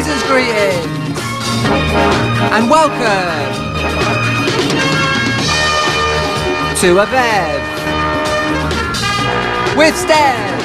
Season's 0.00 0.22
greetings 0.22 0.86
and 2.54 2.70
welcome 2.70 3.52
to 6.80 6.98
a 7.00 7.04
Bev 7.04 7.60
with 9.76 9.94
Stev. 9.94 10.59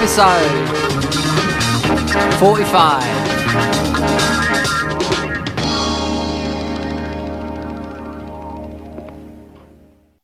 Episode 0.00 0.68
45. 2.38 3.02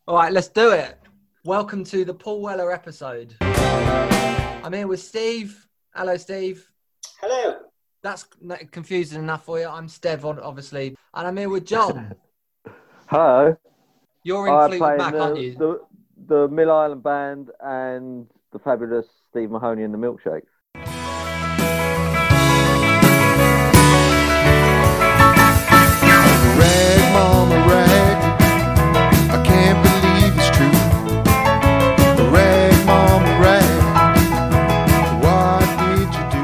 All 0.06 0.14
right, 0.14 0.32
let's 0.32 0.46
do 0.46 0.70
it. 0.70 0.96
Welcome 1.44 1.82
to 1.86 2.04
the 2.04 2.14
Paul 2.14 2.40
Weller 2.40 2.70
episode. 2.70 3.34
I'm 3.40 4.72
here 4.72 4.86
with 4.86 5.00
Steve. 5.00 5.66
Hello, 5.92 6.16
Steve. 6.18 6.70
Hello. 7.20 7.56
That's 8.04 8.28
confusing 8.70 9.18
enough 9.18 9.44
for 9.44 9.58
you. 9.58 9.66
I'm 9.66 9.88
Stev, 9.88 10.24
on- 10.24 10.38
obviously, 10.38 10.96
and 11.14 11.26
I'm 11.26 11.36
here 11.36 11.48
with 11.48 11.66
John. 11.66 12.14
Hello. 13.06 13.56
You're 14.22 14.46
in 14.46 14.54
I 14.54 14.68
Fleetwood 14.68 14.98
Mac, 14.98 15.12
the, 15.14 15.20
aren't 15.20 15.40
you? 15.40 15.56
the, 15.56 15.80
the 16.28 16.46
Mill 16.46 16.70
Island 16.70 17.02
Band 17.02 17.50
and 17.60 18.28
the 18.52 18.60
fabulous 18.60 19.06
Steve 19.34 19.50
Mahoney 19.50 19.82
and 19.82 19.92
the 19.92 19.98
Milshakes. 19.98 20.46
Rag, 26.56 27.12
mama, 27.12 27.56
rag. 27.68 28.16
I 29.30 29.42
can't 29.44 29.78
believe 29.82 30.34
it's 30.38 30.50
true. 30.56 30.76
Rag, 32.30 32.86
mama, 32.86 33.32
rag. 33.42 33.70
What 35.24 35.66
did 35.98 36.10
you 36.14 36.24
do? 36.30 36.42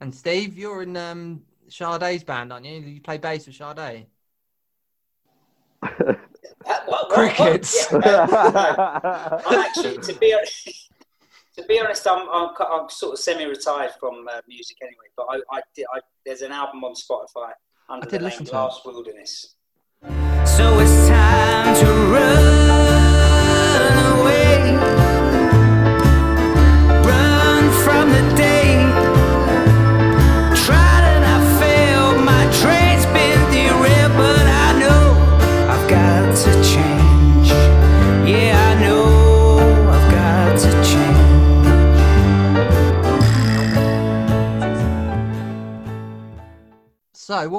And 0.00 0.14
Steve, 0.14 0.56
you're 0.56 0.82
in 0.82 0.96
um, 0.96 1.42
Sade's 1.68 2.22
band, 2.24 2.52
aren't 2.52 2.66
you? 2.66 2.78
You 2.78 3.00
play 3.00 3.18
bass 3.18 3.46
with 3.46 3.56
Sade. 3.56 4.06
Uh, 6.68 6.80
what- 6.86 7.08
what- 7.10 7.36
Crickets. 7.36 7.86
what- 7.92 8.04
yeah, 8.04 8.22
uh, 8.24 9.40
I'm 9.46 9.60
actually, 9.60 9.98
to 9.98 10.12
be 10.18 10.34
honest, 10.34 10.85
to 11.56 11.64
be 11.64 11.80
honest, 11.80 12.06
I'm, 12.06 12.28
I'm, 12.30 12.50
I'm 12.70 12.88
sort 12.88 13.14
of 13.14 13.18
semi-retired 13.18 13.92
from 13.98 14.26
uh, 14.28 14.40
music 14.46 14.76
anyway. 14.82 15.06
But 15.16 15.26
I, 15.30 15.56
I, 15.56 15.60
did, 15.74 15.86
I, 15.94 16.00
there's 16.24 16.42
an 16.42 16.52
album 16.52 16.84
on 16.84 16.94
Spotify 16.94 17.52
under 17.88 18.06
I 18.06 18.10
did 18.10 18.20
the 18.20 18.24
listen 18.24 18.44
name 18.44 18.50
to 18.50 18.56
it. 18.56 18.58
Last 18.58 18.86
Wilderness. 18.86 19.54
So 20.44 20.78
it's 20.78 21.08
time 21.08 21.74
to 21.76 21.86
run 22.12 22.45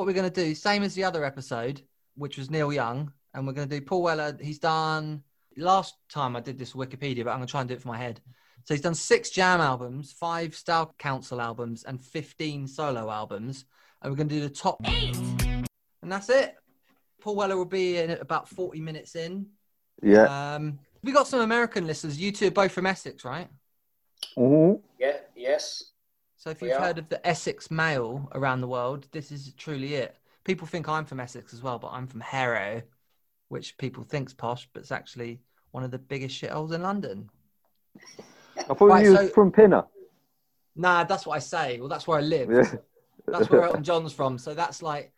what 0.07 0.15
we're 0.15 0.21
going 0.21 0.31
to 0.31 0.45
do, 0.45 0.55
same 0.55 0.83
as 0.83 0.95
the 0.95 1.03
other 1.03 1.25
episode, 1.25 1.81
which 2.15 2.37
was 2.37 2.49
Neil 2.49 2.71
Young, 2.71 3.11
and 3.33 3.45
we're 3.45 3.51
going 3.51 3.67
to 3.67 3.79
do 3.79 3.85
Paul 3.85 4.03
Weller. 4.03 4.37
He's 4.39 4.57
done 4.57 5.21
last 5.57 5.95
time 6.07 6.37
I 6.37 6.39
did 6.39 6.57
this 6.57 6.71
Wikipedia, 6.71 7.25
but 7.25 7.31
I'm 7.31 7.39
going 7.39 7.47
to 7.47 7.51
try 7.51 7.59
and 7.59 7.67
do 7.67 7.75
it 7.75 7.81
for 7.81 7.89
my 7.89 7.97
head. 7.97 8.21
So 8.63 8.73
he's 8.73 8.79
done 8.79 8.95
six 8.95 9.29
Jam 9.31 9.59
albums, 9.59 10.13
five 10.13 10.55
Style 10.55 10.95
Council 10.97 11.41
albums, 11.41 11.83
and 11.83 12.01
15 12.01 12.67
solo 12.67 13.11
albums, 13.11 13.65
and 14.01 14.09
we're 14.09 14.15
going 14.15 14.29
to 14.29 14.35
do 14.35 14.41
the 14.41 14.49
top 14.49 14.79
eight, 14.87 15.17
and 16.01 16.09
that's 16.09 16.29
it. 16.29 16.55
Paul 17.19 17.35
Weller 17.35 17.57
will 17.57 17.65
be 17.65 17.97
in 17.97 18.09
at 18.09 18.21
about 18.21 18.47
40 18.47 18.79
minutes 18.79 19.13
in. 19.17 19.47
yeah. 20.01 20.55
Um, 20.55 20.79
we 21.03 21.11
got 21.11 21.27
some 21.27 21.41
American 21.41 21.85
listeners. 21.85 22.17
You 22.17 22.31
two 22.31 22.47
are 22.47 22.51
both 22.51 22.71
from 22.71 22.85
Essex, 22.85 23.25
right? 23.25 23.49
Mm-hmm. 24.37 24.81
Yeah. 24.99 25.17
Yes. 25.35 25.83
So 26.37 26.49
if 26.51 26.61
you've 26.61 26.77
heard 26.77 26.99
of 26.99 27.09
the 27.09 27.25
Essex 27.27 27.71
Mail 27.71 28.29
around 28.35 28.61
the 28.61 28.67
world, 28.67 29.07
this 29.11 29.31
is 29.31 29.53
truly 29.57 29.95
it. 29.95 30.15
People 30.43 30.67
think 30.67 30.87
I'm 30.87 31.03
from 31.05 31.19
Essex 31.19 31.53
as 31.53 31.61
well, 31.63 31.79
but 31.79 31.89
I'm 31.89 32.07
from 32.07 32.21
Harrow, 32.21 32.81
which 33.49 33.77
people 33.77 34.03
think's 34.03 34.33
posh, 34.33 34.69
but 34.71 34.81
it's 34.81 34.91
actually 34.91 35.41
one 35.71 35.83
of 35.83 35.91
the 35.91 35.97
biggest 35.97 36.39
shitholes 36.39 36.73
in 36.73 36.81
London. 36.83 37.29
I 38.57 38.61
thought 38.73 38.81
Right, 38.81 39.03
you 39.05 39.15
so- 39.15 39.27
from 39.29 39.51
Pinner. 39.51 39.83
Nah, 40.75 41.03
that's 41.05 41.25
what 41.25 41.35
I 41.35 41.39
say. 41.39 41.79
Well, 41.79 41.89
that's 41.89 42.05
where 42.07 42.19
I 42.19 42.21
live. 42.21 42.51
Yeah. 42.51 42.75
That's 43.25 43.49
where 43.49 43.63
Elton 43.63 43.83
John's 43.89 44.13
from. 44.13 44.37
So 44.37 44.53
that's 44.53 44.83
like 44.83 45.11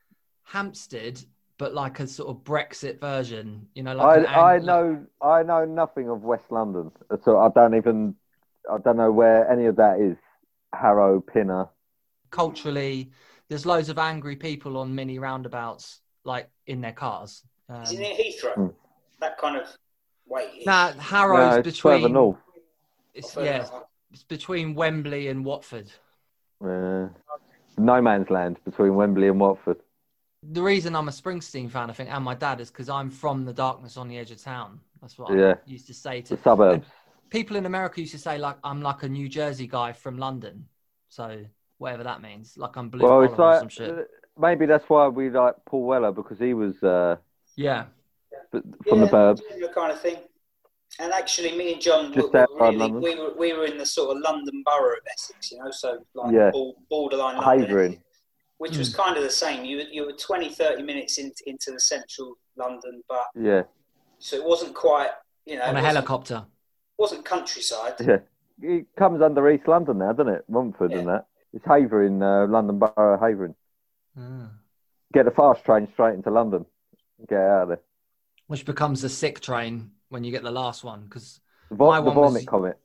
Hampstead, 0.43 1.21
but 1.57 1.73
like 1.73 1.99
a 1.99 2.07
sort 2.07 2.29
of 2.29 2.43
Brexit 2.45 3.01
version. 3.01 3.67
You 3.75 3.83
know, 3.83 3.91
I, 3.99 4.15
like 4.19 4.27
I 4.29 4.55
ang- 4.55 4.65
know 4.65 5.05
I 5.21 5.43
know 5.43 5.65
nothing 5.65 6.09
of 6.09 6.23
West 6.23 6.45
London, 6.49 6.91
so 7.25 7.37
I 7.39 7.49
don't 7.49 7.75
even 7.75 8.15
I 8.71 8.77
don't 8.77 8.95
know 8.95 9.11
where 9.11 9.51
any 9.51 9.65
of 9.65 9.75
that 9.75 9.99
is. 9.99 10.15
Harrow, 10.73 11.21
Pinner. 11.21 11.67
culturally. 12.31 13.11
There's 13.47 13.65
loads 13.65 13.89
of 13.89 13.97
angry 13.97 14.35
people 14.35 14.77
on 14.77 14.93
mini 14.93 15.17
roundabouts, 15.17 16.01
like 16.23 16.49
in 16.67 16.81
their 16.81 16.91
cars. 16.91 17.43
Um, 17.67 17.81
Isn't 17.83 18.01
it 18.01 18.17
Heathrow? 18.43 18.53
Hmm. 18.55 18.67
That 19.19 19.37
kind 19.37 19.57
of 19.57 19.67
way. 20.27 20.61
nah, 20.65 20.93
Harrow's 20.93 21.55
No, 21.55 21.61
it's 21.69 21.79
further 21.79 21.97
between. 21.97 22.13
north. 22.13 22.37
It's, 23.15 23.35
yeah, 23.35 23.67
it's 24.13 24.23
between 24.23 24.75
Wembley 24.75 25.27
and 25.29 25.43
Watford. 25.43 25.91
Uh, 26.63 27.07
no 27.77 28.01
man's 28.01 28.29
land 28.29 28.57
between 28.63 28.93
Wembley 28.95 29.27
and 29.27 29.39
Watford. 29.39 29.77
The 30.43 30.61
reason 30.61 30.95
I'm 30.95 31.07
a 31.09 31.11
Springsteen 31.11 31.69
fan, 31.69 31.89
I 31.89 31.93
think, 31.93 32.09
and 32.13 32.23
my 32.23 32.35
dad 32.35 32.61
is 32.61 32.69
because 32.69 32.87
I'm 32.87 33.09
from 33.09 33.43
the 33.45 33.51
darkness 33.53 33.97
on 33.97 34.07
the 34.07 34.17
edge 34.17 34.31
of 34.31 34.41
town. 34.41 34.79
That's 35.01 35.17
what 35.17 35.33
Yeah. 35.37 35.55
I 35.65 35.69
used 35.69 35.87
to 35.87 35.93
say 35.93 36.21
to 36.21 36.35
The 36.35 36.41
suburbs. 36.43 36.87
People 37.29 37.55
in 37.55 37.65
America. 37.65 38.01
Used 38.01 38.13
to 38.13 38.19
say 38.19 38.37
like 38.37 38.57
I'm 38.63 38.81
like 38.81 39.03
a 39.03 39.09
New 39.09 39.29
Jersey 39.29 39.67
guy 39.67 39.93
from 39.93 40.17
London, 40.17 40.67
so 41.09 41.43
whatever 41.77 42.03
that 42.03 42.21
means, 42.21 42.57
like 42.57 42.75
I'm 42.77 42.89
blue 42.89 43.01
Well, 43.03 43.11
collar 43.11 43.25
it's 43.25 43.33
or 43.39 43.45
like 43.51 43.59
some 43.59 43.69
shit. 43.69 43.89
uh, 43.91 44.01
maybe 44.37 44.65
that's 44.65 44.85
why 44.89 45.07
we 45.07 45.29
like 45.29 45.55
Paul 45.65 45.85
Weller 45.85 46.11
because 46.11 46.39
he 46.39 46.53
was 46.53 46.81
uh, 46.83 47.15
Yeah, 47.55 47.85
b- 48.51 48.61
from 48.87 48.99
the 49.01 49.07
burbs. 49.07 49.39
Similar 49.49 49.73
kind 49.73 49.91
of 49.91 50.01
thing. 50.01 50.17
And 50.99 51.13
actually, 51.13 51.55
me 51.55 51.73
and 51.73 51.81
John, 51.81 52.11
Just 52.11 52.33
were, 52.33 52.47
were 52.59 52.71
really, 52.71 52.91
we 52.91 53.15
were 53.15 53.33
we 53.37 53.53
were 53.53 53.65
in 53.65 53.77
the 53.77 53.85
sort 53.85 54.15
of 54.17 54.23
London 54.23 54.63
borough 54.65 54.93
of 54.93 54.99
Essex, 55.13 55.51
you 55.51 55.59
know, 55.63 55.71
so 55.71 55.99
like 56.15 56.33
Yeah. 56.33 56.49
bor- 56.51 56.73
borderline 56.89 57.37
London, 57.37 57.61
Havering. 57.67 58.03
which 58.57 58.73
Hmm. 58.73 58.79
was 58.79 58.93
kind 58.95 59.15
of 59.15 59.23
the 59.23 59.29
same. 59.29 59.63
You 59.63 59.77
were- 59.77 59.83
you 59.91 60.05
were 60.05 60.13
20, 60.13 60.49
30 60.49 60.81
minutes 60.83 61.17
in, 61.19 61.31
into 61.45 61.71
the 61.71 61.79
central 61.79 62.33
London, 62.57 63.03
but 63.07 63.27
Yeah, 63.35 63.63
so 64.17 64.35
it 64.35 64.43
wasn't 64.43 64.73
quite, 64.75 65.11
you 65.45 65.57
know, 65.57 65.63
on 65.63 65.77
a 65.77 65.81
helicopter. 65.81 66.45
Wasn't 66.99 67.25
countryside. 67.25 67.93
yeah. 68.01 68.17
It 68.61 68.87
comes 68.97 69.21
under 69.21 69.49
East 69.49 69.67
London 69.67 69.99
now, 69.99 70.11
doesn't 70.11 70.33
it? 70.33 70.43
Romford 70.49 70.91
and 70.91 71.07
Yeah. 71.07 71.13
that. 71.13 71.25
It's 71.53 71.65
Havering, 71.65 72.21
uh, 72.21 72.45
London 72.47 72.77
Borough, 72.77 73.17
Havering. 73.17 73.55
Ah. 74.17 74.51
Get 75.13 75.23
the 75.25 75.31
fast 75.31 75.63
train 75.63 75.87
straight 75.93 76.13
into 76.15 76.29
London. 76.29 76.65
Get 77.27 77.39
out 77.39 77.63
of 77.63 77.67
there. 77.69 77.79
Which 78.47 78.65
becomes 78.65 79.01
the 79.01 79.09
sick 79.09 79.39
train 79.39 79.91
when 80.09 80.23
you 80.23 80.31
get 80.31 80.43
the 80.43 80.51
last 80.51 80.83
one 80.83 81.05
because 81.05 81.39
vo- 81.71 81.87
My 81.87 82.01
the 82.01 82.11
one 82.11 82.33
was- 82.33 82.45
comet. 82.45 82.77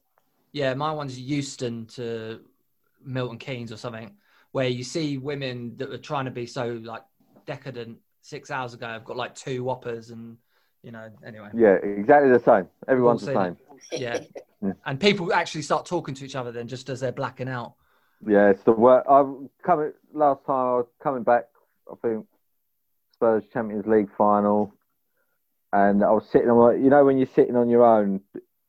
Yeah, 0.53 0.75
my 0.75 0.93
one's 0.93 1.19
Euston 1.19 1.87
to 1.87 2.41
Milton 3.05 3.39
Keynes 3.39 3.73
or 3.73 3.77
something, 3.77 4.17
where 4.53 4.69
you 4.69 4.85
see 4.85 5.19
women 5.19 5.77
that 5.79 5.91
are 5.93 5.99
trying 5.99 6.27
to 6.27 6.31
be 6.31 6.47
so 6.47 6.81
like 6.85 7.03
decadent 7.47 7.99
six 8.23 8.51
hours 8.51 8.73
ago 8.73 8.87
I've 8.87 9.05
got 9.05 9.17
like 9.17 9.35
two 9.35 9.65
whoppers 9.65 10.11
and 10.11 10.39
you 10.85 10.93
know 10.93 11.09
anyway 11.27 11.49
Yeah, 11.55 11.75
exactly 11.83 12.31
the 12.31 12.41
same. 12.41 12.69
Everyone's 12.89 13.25
the 13.25 13.33
same. 13.33 13.57
yeah 13.93 14.21
Yeah. 14.63 14.73
and 14.87 14.99
people 14.99 15.33
actually 15.35 15.61
start 15.63 15.85
talking 15.85 16.15
to 16.15 16.25
each 16.25 16.37
other 16.37 16.51
then 16.53 16.69
just 16.69 16.89
as 16.89 17.01
they're 17.01 17.13
blacking 17.13 17.49
out 17.49 17.75
Yeah, 18.27 18.49
it's 18.51 18.63
the 18.63 18.73
work. 18.73 19.05
I'm 19.09 19.51
coming 19.63 19.93
last 20.13 20.47
time 20.47 20.57
I 20.57 20.77
was 20.77 20.87
coming 21.03 21.23
back. 21.23 21.45
I 21.91 21.95
think 22.01 22.27
Spurs 23.13 23.45
Champions 23.53 23.87
League 23.87 24.09
final, 24.17 24.73
and 25.73 26.03
I 26.03 26.11
was 26.11 26.27
sitting 26.31 26.49
on. 26.49 26.83
You 26.83 26.89
know 26.91 27.05
when 27.05 27.19
you're 27.19 27.35
sitting 27.35 27.57
on 27.57 27.69
your 27.69 27.85
own 27.85 28.21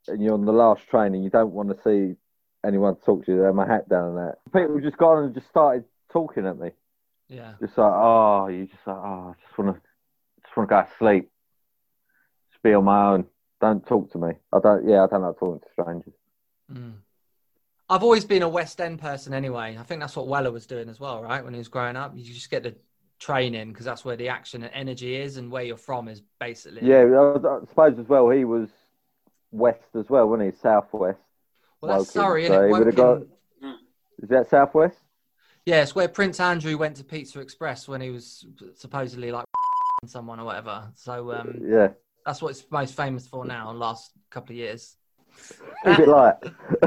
and 0.07 0.21
you're 0.21 0.33
on 0.33 0.45
the 0.45 0.51
last 0.51 0.87
train 0.89 1.15
and 1.15 1.23
you 1.23 1.29
don't 1.29 1.51
want 1.53 1.69
to 1.69 1.77
see 1.83 2.15
anyone 2.65 2.95
talk 3.05 3.25
to 3.25 3.31
you. 3.31 3.37
They 3.39 3.45
have 3.45 3.55
my 3.55 3.65
hat 3.67 3.87
down 3.87 4.09
and 4.09 4.17
that. 4.17 4.35
People 4.53 4.79
just 4.81 4.97
got 4.97 5.13
on 5.13 5.23
and 5.25 5.33
just 5.33 5.47
started 5.49 5.85
talking 6.11 6.45
at 6.45 6.59
me. 6.59 6.71
Yeah. 7.29 7.53
Just 7.61 7.77
like, 7.77 7.91
oh, 7.93 8.47
you 8.47 8.65
just 8.65 8.85
like, 8.85 8.97
oh, 8.97 9.33
I 9.35 9.41
just 9.47 9.57
want 9.57 9.75
to, 9.75 9.81
just 10.43 10.57
want 10.57 10.69
to 10.69 10.75
go 10.75 10.81
to 10.81 10.87
sleep. 10.99 11.29
Just 12.65 12.71
be 12.71 12.73
on 12.73 12.83
my 12.85 13.11
own. 13.13 13.25
Don't 13.61 13.85
talk 13.85 14.11
to 14.11 14.17
me. 14.17 14.33
I 14.51 14.59
don't. 14.59 14.87
Yeah, 14.87 15.03
I 15.03 15.07
don't 15.07 15.21
like 15.21 15.37
talking 15.37 15.59
to 15.59 15.67
strangers. 15.71 16.13
Mm. 16.73 16.93
I've 17.89 18.01
always 18.03 18.25
been 18.25 18.41
a 18.41 18.49
West 18.49 18.81
End 18.81 18.99
person 18.99 19.33
anyway. 19.33 19.77
I 19.79 19.83
think 19.83 20.01
that's 20.01 20.15
what 20.15 20.27
Weller 20.27 20.51
was 20.51 20.65
doing 20.65 20.89
as 20.89 20.99
well, 20.99 21.21
right? 21.21 21.43
When 21.43 21.53
he 21.53 21.59
was 21.59 21.67
growing 21.67 21.95
up, 21.95 22.13
you 22.15 22.23
just 22.33 22.49
get 22.49 22.63
the 22.63 22.75
training 23.19 23.69
because 23.69 23.85
that's 23.85 24.03
where 24.03 24.15
the 24.15 24.29
action 24.29 24.63
and 24.63 24.71
energy 24.73 25.15
is, 25.15 25.37
and 25.37 25.51
where 25.51 25.61
you're 25.63 25.77
from 25.77 26.07
is 26.07 26.23
basically. 26.39 26.81
Yeah, 26.81 27.03
I, 27.03 27.35
I 27.37 27.59
suppose 27.67 27.99
as 27.99 28.07
well. 28.09 28.29
He 28.31 28.45
was 28.45 28.69
west 29.51 29.95
as 29.95 30.09
well, 30.09 30.27
wasn't 30.27 30.51
he? 30.53 30.59
Southwest. 30.59 31.19
Well, 31.81 31.99
that's 31.99 32.15
Woking, 32.15 32.21
sorry, 32.21 32.47
so 32.47 32.53
he 32.53 32.57
innit? 32.57 32.79
would've 32.79 32.95
got- 32.95 33.21
Is 34.23 34.29
that 34.29 34.49
southwest? 34.49 34.97
Yeah, 35.65 35.83
it's 35.83 35.93
where 35.95 36.07
Prince 36.07 36.39
Andrew 36.39 36.77
went 36.77 36.95
to 36.97 37.03
Pizza 37.03 37.39
Express 37.41 37.87
when 37.87 38.01
he 38.01 38.09
was 38.09 38.45
supposedly 38.75 39.31
like 39.31 39.45
someone 40.07 40.39
or 40.39 40.45
whatever. 40.45 40.89
So 40.95 41.31
um, 41.31 41.61
Yeah. 41.63 41.89
That's 42.25 42.41
what 42.41 42.49
it's 42.49 42.65
most 42.71 42.95
famous 42.95 43.27
for 43.27 43.45
now. 43.45 43.69
in 43.69 43.75
the 43.75 43.79
Last 43.85 44.11
couple 44.29 44.53
of 44.53 44.57
years. 44.57 44.95
Who's 45.83 45.99
it 45.99 46.07
like? 46.07 46.37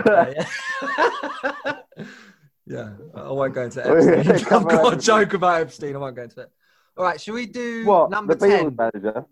yeah, 0.07 0.33
yeah. 0.37 1.73
Yeah, 2.71 2.91
I 3.15 3.33
won't 3.33 3.55
go 3.55 3.63
into 3.63 3.81
Epstein. 3.87 4.53
I've 4.55 4.69
got 4.69 4.93
a 4.93 4.97
joke 4.99 5.33
about 5.33 5.63
Epstein. 5.63 5.97
I 5.97 5.99
won't 5.99 6.15
go 6.17 6.25
into 6.25 6.43
it. 6.43 6.51
All 6.99 7.05
right, 7.05 7.19
should 7.19 7.33
we 7.33 7.47
do 7.47 7.87
what? 7.87 8.11
number 8.11 8.35
ten? 8.35 8.77
Manager? 8.77 9.25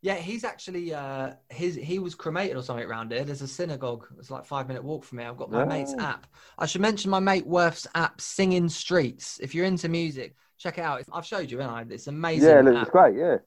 Yeah, 0.00 0.14
he's 0.14 0.44
actually 0.44 0.94
uh 0.94 1.32
his 1.48 1.74
he 1.74 1.98
was 1.98 2.14
cremated 2.14 2.56
or 2.56 2.62
something 2.62 2.84
around 2.88 3.10
here. 3.10 3.24
There's 3.24 3.42
a 3.42 3.48
synagogue. 3.48 4.06
It's 4.20 4.30
like 4.30 4.44
five 4.44 4.68
minute 4.68 4.84
walk 4.84 5.02
from 5.02 5.18
me. 5.18 5.24
I've 5.24 5.36
got 5.36 5.50
my 5.50 5.62
Oh. 5.62 5.66
mate's 5.66 5.94
app. 5.98 6.28
I 6.58 6.66
should 6.66 6.80
mention 6.80 7.10
my 7.10 7.18
mate 7.20 7.44
Worth's 7.46 7.88
app, 7.96 8.20
Singing 8.20 8.68
Streets. 8.68 9.40
If 9.42 9.52
you're 9.52 9.66
into 9.66 9.88
music, 9.88 10.36
check 10.58 10.78
it 10.78 10.82
out. 10.82 11.02
I've 11.12 11.26
showed 11.26 11.50
you, 11.50 11.58
haven't 11.58 11.74
I? 11.90 11.92
It's 11.92 12.06
amazing. 12.06 12.48
Yeah, 12.48 12.60
it 12.60 12.64
looks 12.66 12.86
app. 12.86 12.90
great. 12.92 13.16
Yeah. 13.16 13.38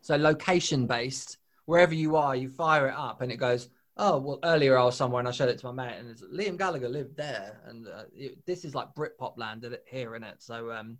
So 0.00 0.16
location 0.16 0.86
based, 0.86 1.38
wherever 1.66 1.94
you 1.94 2.16
are, 2.16 2.34
you 2.34 2.48
fire 2.48 2.88
it 2.88 2.94
up 2.96 3.20
and 3.20 3.30
it 3.30 3.36
goes. 3.36 3.68
Oh 3.96 4.18
well, 4.18 4.38
earlier 4.44 4.78
I 4.78 4.84
was 4.84 4.96
somewhere 4.96 5.18
and 5.20 5.28
I 5.28 5.30
showed 5.32 5.50
it 5.50 5.58
to 5.58 5.70
my 5.72 5.84
mate 5.86 5.98
and 5.98 6.08
it's 6.10 6.22
Liam 6.22 6.56
Gallagher 6.56 6.88
lived 6.88 7.16
there 7.16 7.60
and 7.66 7.86
uh, 7.86 8.04
it, 8.16 8.38
this 8.46 8.64
is 8.64 8.74
like 8.74 8.94
Britpop 8.94 9.36
land 9.36 9.64
in 9.64 9.74
it- 9.74 9.84
here 9.86 10.14
in 10.14 10.22
it. 10.22 10.36
So 10.38 10.72
um, 10.72 10.96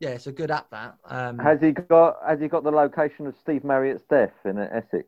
yeah, 0.00 0.10
it's 0.10 0.26
a 0.26 0.32
good 0.32 0.50
app 0.50 0.68
that. 0.70 0.96
Um, 1.04 1.38
Has 1.38 1.60
he 1.60 1.72
got? 1.72 2.16
Has 2.26 2.40
he 2.40 2.48
got 2.48 2.64
the 2.64 2.70
location 2.72 3.26
of 3.28 3.36
Steve 3.40 3.62
Marriott's 3.62 4.02
death 4.10 4.32
in 4.44 4.58
Essex? 4.58 5.06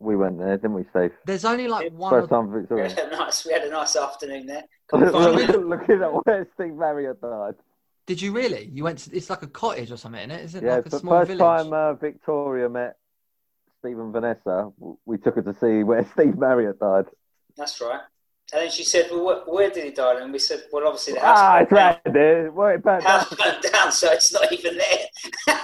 We 0.00 0.16
went 0.16 0.38
there, 0.38 0.56
didn't 0.56 0.74
we, 0.74 0.84
Steve? 0.90 1.12
there's 1.24 1.44
only 1.44 1.66
like 1.66 1.92
one. 1.92 2.10
First 2.10 2.28
time 2.30 2.50
for 2.50 2.60
We 2.74 2.80
had 2.82 2.98
a 2.98 3.10
nice, 3.10 3.46
we 3.46 3.52
had 3.52 3.62
a 3.62 3.70
nice 3.70 3.96
afternoon 3.96 4.46
there. 4.46 4.64
Couldn't 4.88 5.12
Look- 5.12 5.14
find 5.14 5.34
look- 5.36 5.50
it. 5.50 5.66
Looking 5.66 6.02
at 6.02 6.26
where 6.26 6.46
Steve 6.54 6.74
Marriott 6.74 7.20
died. 7.20 7.54
Did 8.06 8.20
you 8.20 8.32
really? 8.32 8.68
You 8.72 8.84
went 8.84 8.98
to? 9.00 9.16
It's 9.16 9.30
like 9.30 9.42
a 9.42 9.46
cottage 9.46 9.90
or 9.90 9.96
something, 9.96 10.20
isn't 10.20 10.30
it? 10.30 10.44
Is 10.44 10.54
it 10.54 10.62
Yeah, 10.64 10.76
like 10.76 10.86
a 10.86 10.88
the 10.90 10.98
small 10.98 11.14
first 11.20 11.28
village? 11.28 11.40
time 11.40 11.72
uh, 11.72 11.94
Victoria 11.94 12.68
met 12.68 12.96
Steve 13.80 13.98
and 13.98 14.12
Vanessa, 14.12 14.70
we 15.06 15.16
took 15.18 15.36
her 15.36 15.42
to 15.42 15.54
see 15.54 15.82
where 15.82 16.04
Steve 16.12 16.36
Marriott 16.36 16.78
died. 16.78 17.06
That's 17.56 17.80
right. 17.80 18.00
And 18.52 18.62
then 18.62 18.70
she 18.70 18.84
said, 18.84 19.08
"Well, 19.10 19.24
where, 19.24 19.36
where 19.46 19.70
did 19.70 19.84
he 19.84 19.90
die?" 19.90 20.20
And 20.20 20.32
we 20.32 20.38
said, 20.38 20.64
"Well, 20.70 20.86
obviously 20.86 21.14
the 21.14 21.20
house 21.20 21.38
Ah, 21.38 21.58
it's 21.60 21.72
right 21.72 22.00
there. 22.04 22.50
Where 22.52 22.74
it 22.74 22.82
burnt 22.82 23.04
down. 23.04 23.20
House 23.20 23.34
burnt 23.34 23.62
down, 23.72 23.90
so 23.92 24.10
it's 24.12 24.32
not 24.32 24.52
even 24.52 24.76
there. 24.78 25.56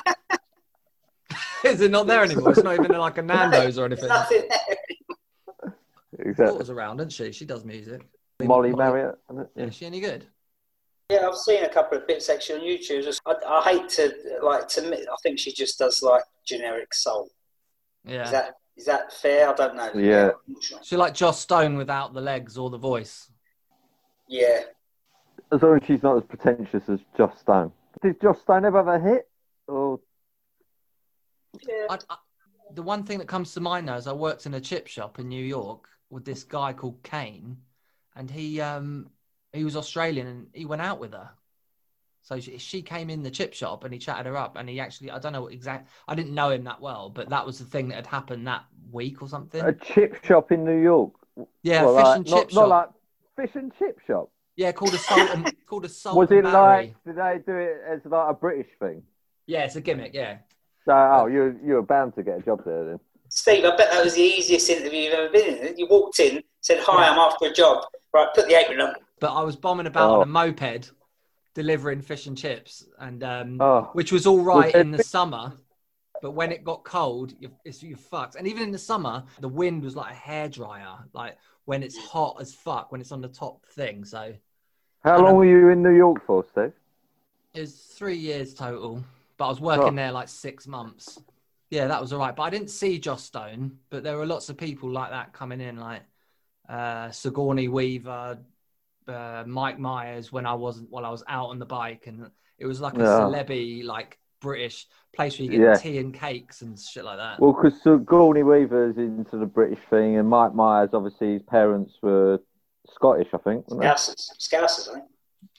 Is 1.73 1.81
it 1.83 1.91
not 1.91 2.07
there 2.07 2.23
anymore? 2.25 2.53
It's 2.53 2.63
not 2.63 2.73
even 2.75 2.91
like 2.93 3.19
a 3.19 3.23
Nando's 3.31 3.77
or 3.79 3.87
There's 3.89 4.03
anything. 4.03 4.09
nothing 4.09 4.43
there. 4.49 5.77
Exactly. 6.21 6.47
Daughter's 6.47 6.71
around, 6.71 7.01
isn't 7.01 7.11
she? 7.13 7.33
She 7.33 7.45
does 7.45 7.65
music. 7.67 8.01
Mollie 8.43 8.73
Marriott. 8.73 9.17
isn't 9.31 9.43
it? 9.43 9.51
Yeah, 9.57 9.65
is 9.67 9.75
she 9.75 9.85
any 9.87 10.01
good? 10.01 10.27
Yeah, 11.11 11.27
I've 11.29 11.37
seen 11.37 11.65
a 11.65 11.69
couple 11.69 11.99
of 11.99 12.07
bits 12.07 12.29
actually 12.31 12.61
on 12.61 12.67
YouTube. 12.79 13.03
Just- 13.05 13.21
I, 13.27 13.35
I 13.47 13.63
hate 13.63 13.89
to 13.91 14.13
like 14.43 14.69
to. 14.69 14.83
admit- 14.85 15.07
I 15.11 15.17
think 15.23 15.39
she 15.39 15.53
just 15.53 15.79
does 15.79 16.03
like 16.03 16.23
generic 16.47 16.95
soul. 16.95 17.29
Yeah. 18.05 18.25
Is 18.25 18.31
that 18.31 18.55
is 18.77 18.87
that 18.87 19.13
fair? 19.13 19.49
I 19.51 19.55
don't 19.55 19.77
know. 19.77 19.93
Yeah. 19.95 20.31
I'm 20.49 20.61
sure. 20.61 20.79
She 20.83 20.97
like 20.97 21.15
Joss 21.15 21.41
Stone 21.41 21.77
without 21.77 22.15
the 22.15 22.21
legs 22.21 22.57
or 22.57 22.71
the 22.71 22.79
voice. 22.79 23.31
Yeah. 24.29 24.61
As 25.53 25.61
long 25.63 25.77
as 25.81 25.87
she's 25.87 26.03
not 26.03 26.17
as 26.17 26.23
pretentious 26.25 26.89
as 26.89 27.01
Joss 27.17 27.39
Stone. 27.41 27.73
Did 28.03 28.21
Joss 28.21 28.41
Stone 28.41 28.65
ever 28.65 28.79
have 28.79 28.89
a 28.89 28.99
hit? 29.01 29.29
Or 29.67 30.01
Yeah. 31.69 31.87
I, 31.91 31.99
I, 32.09 32.17
the 32.73 32.83
one 32.83 33.03
thing 33.05 33.19
that 33.19 33.27
comes 33.29 33.53
to 33.55 33.61
mind 33.61 33.87
now 33.87 33.97
is 33.97 34.07
I 34.07 34.13
worked 34.13 34.47
in 34.47 34.55
a 34.55 34.61
chip 34.61 34.87
shop 34.87 35.19
in 35.19 35.29
New 35.29 35.45
York 35.45 35.89
with 36.09 36.25
this 36.25 36.45
guy 36.45 36.73
called 36.73 37.03
Kane, 37.03 37.59
and 38.17 38.31
he 38.31 38.61
um 38.61 39.11
he 39.53 39.65
was 39.65 39.77
Australian 39.77 40.27
and 40.27 40.47
he 40.53 40.65
went 40.65 40.83
out 40.83 41.01
with 41.01 41.13
her. 41.13 41.31
So 42.23 42.39
she, 42.39 42.59
she 42.59 42.83
came 42.83 43.09
in 43.11 43.23
the 43.23 43.31
chip 43.31 43.55
shop 43.55 43.85
and 43.85 43.93
he 43.93 43.99
chatted 43.99 44.27
her 44.27 44.37
up 44.37 44.57
and 44.57 44.69
he 44.69 44.79
actually 44.79 45.11
I 45.11 45.19
don't 45.19 45.33
know 45.33 45.43
what 45.43 45.53
exact 45.53 45.89
I 46.07 46.15
didn't 46.15 46.35
know 46.35 46.51
him 46.51 46.65
that 46.65 46.81
well, 46.81 47.09
but 47.11 47.31
that 47.31 47.47
was 47.47 47.59
the 47.59 47.65
thing 47.65 47.89
that 47.89 47.97
had 47.97 48.07
happened 48.07 48.47
that 48.47 48.65
week 48.93 49.23
or 49.23 49.29
something. 49.29 49.61
a 49.65 49.73
chip 49.73 50.23
shop 50.25 50.53
in 50.53 50.65
New 50.65 50.81
York? 50.81 51.13
yeah, 51.63 51.83
Well, 51.85 51.97
fish 51.97 52.05
like, 52.05 52.17
and 52.17 52.31
not, 52.31 52.39
chip 52.41 52.55
not 52.55 52.61
shop. 52.61 52.69
like 52.69 52.89
fish 53.49 53.57
and 53.57 53.73
chip 53.79 54.01
shop. 54.07 54.31
Yeah, 54.57 54.73
called 54.73 54.93
a 54.95 54.99
salt 54.99 55.31
and 55.31 55.53
called 55.67 55.85
a 55.87 55.89
salt. 55.89 56.17
Was 56.19 56.31
it 56.31 56.45
battery. 56.45 56.95
like? 56.95 57.05
Did 57.05 57.17
they 57.17 57.41
do 57.51 57.57
it 57.57 57.79
as 57.89 58.01
like 58.05 58.31
a 58.31 58.35
British 58.35 58.67
thing? 58.79 59.03
Yeah, 59.47 59.65
it's 59.65 59.77
a 59.77 59.81
gimmick. 59.81 60.13
Yeah. 60.13 60.39
So, 60.85 60.93
oh, 60.93 61.27
you 61.27 61.59
you 61.65 61.75
were 61.75 61.83
bound 61.83 62.15
to 62.17 62.23
get 62.23 62.39
a 62.39 62.43
job 62.43 62.63
there 62.65 62.85
then. 62.85 63.01
Steve, 63.31 63.65
I 63.65 63.75
bet 63.77 63.91
that 63.93 64.05
was 64.05 64.15
the 64.15 64.23
easiest 64.23 64.69
interview 64.69 65.01
you've 65.03 65.15
ever 65.15 65.29
been 65.31 65.57
in. 65.69 65.79
You 65.79 65.87
walked 65.89 66.21
in, 66.21 66.43
said, 66.61 66.81
"Hi, 66.83 67.09
I'm 67.09 67.19
after 67.19 67.47
a 67.47 67.53
job." 67.53 67.85
Right, 68.13 68.29
put 68.35 68.49
the 68.49 68.55
apron 68.59 68.81
on. 68.81 68.95
But 69.21 69.35
I 69.35 69.43
was 69.43 69.57
bombing 69.57 69.87
about 69.87 70.11
Oh. 70.11 70.15
on 70.17 70.23
a 70.23 70.27
moped, 70.27 70.93
delivering 71.55 72.01
fish 72.01 72.27
and 72.27 72.37
chips, 72.37 72.87
and 72.99 73.23
um, 73.23 73.61
Oh, 73.61 73.91
which 73.93 74.13
was 74.13 74.27
all 74.27 74.41
right 74.41 74.75
in 74.75 74.91
the 74.91 75.03
summer. 75.05 75.53
But 76.23 76.33
when 76.33 76.53
it 76.53 76.65
got 76.65 76.85
cold, 76.85 77.33
you, 77.39 77.51
it's, 77.65 77.83
you're 77.83 77.97
fucked. 77.97 78.35
And 78.35 78.47
even 78.47 78.63
in 78.65 78.73
the 78.73 78.79
summer, 78.79 79.25
the 79.41 79.49
wind 79.49 79.83
was 79.83 79.97
like 79.97 80.13
a 80.13 80.17
hairdryer. 80.17 80.99
Like 81.15 81.37
when 81.65 81.83
it's 81.83 81.97
hot 81.97 82.37
as 82.41 82.53
fuck, 82.55 82.93
when 82.93 83.01
it's 83.01 83.13
on 83.13 83.21
the 83.23 83.29
top 83.29 83.65
thing. 83.67 84.05
So 84.05 84.35
how 85.03 85.23
long 85.23 85.37
were 85.37 85.47
you 85.47 85.69
in 85.71 85.83
New 85.83 85.97
York 85.97 86.25
for, 86.27 86.45
Steve? 86.45 86.73
it 87.55 87.61
was 87.61 87.75
three 87.75 88.17
years 88.17 88.55
total. 88.55 89.03
But 89.39 89.47
I 89.47 89.49
was 89.49 89.61
working 89.61 89.95
Oh. 89.95 89.97
there 89.97 90.13
like 90.13 90.29
six 90.29 90.67
months. 90.67 91.19
Yeah, 91.71 91.87
that 91.87 92.01
was 92.01 92.13
all 92.13 92.19
right. 92.19 92.37
But 92.37 92.43
I 92.45 92.51
didn't 92.51 92.69
see 92.71 92.99
Joss 92.99 93.25
Stone. 93.25 93.79
But 93.89 94.03
there 94.03 94.19
were 94.19 94.27
lots 94.27 94.51
of 94.51 94.57
people 94.59 94.91
like 94.91 95.11
that 95.11 95.33
coming 95.33 95.61
in, 95.63 95.77
like 95.79 96.03
uh, 96.69 97.11
Sigourney 97.11 97.69
Weaver, 97.69 98.39
uh, 99.11 99.45
Mike 99.47 99.79
Myers. 99.79 100.33
When 100.33 100.47
I 100.47 100.55
wasn't, 100.55 100.91
while 100.91 101.05
I 101.05 101.11
was 101.11 101.23
out 101.29 101.49
on 101.49 101.59
the 101.59 101.67
bike, 101.67 102.07
and 102.07 102.31
it 102.59 102.67
was 102.67 102.81
like 102.81 102.95
a 102.95 102.99
Yeah. 102.99 103.21
celebi, 103.21 103.85
like 103.85 104.19
British 104.41 104.87
place 105.15 105.39
where 105.39 105.45
you 105.45 105.51
get 105.51 105.61
Yeah. 105.61 105.77
tea 105.77 105.99
and 105.99 106.15
cakes 106.15 106.63
and 106.63 106.79
shit 106.79 107.05
like 107.05 107.19
that. 107.19 107.41
Well, 107.41 107.53
because 107.53 107.81
Sigourney 107.83 108.43
Weaver's 108.43 108.97
into 108.97 109.37
the 109.37 109.47
British 109.47 109.81
thing, 109.91 110.17
and 110.17 110.29
Mike 110.29 110.55
Myers, 110.55 110.91
obviously, 110.93 111.35
his 111.35 111.43
parents 111.43 111.95
were 112.03 112.41
Scottish, 112.95 113.29
I 113.35 113.39
think. 113.39 113.69
weren't 113.69 113.83
they? 113.83 113.87
Scousers, 113.87 114.31
Scousers, 114.39 114.89
I 114.89 114.93
think. 114.95 115.05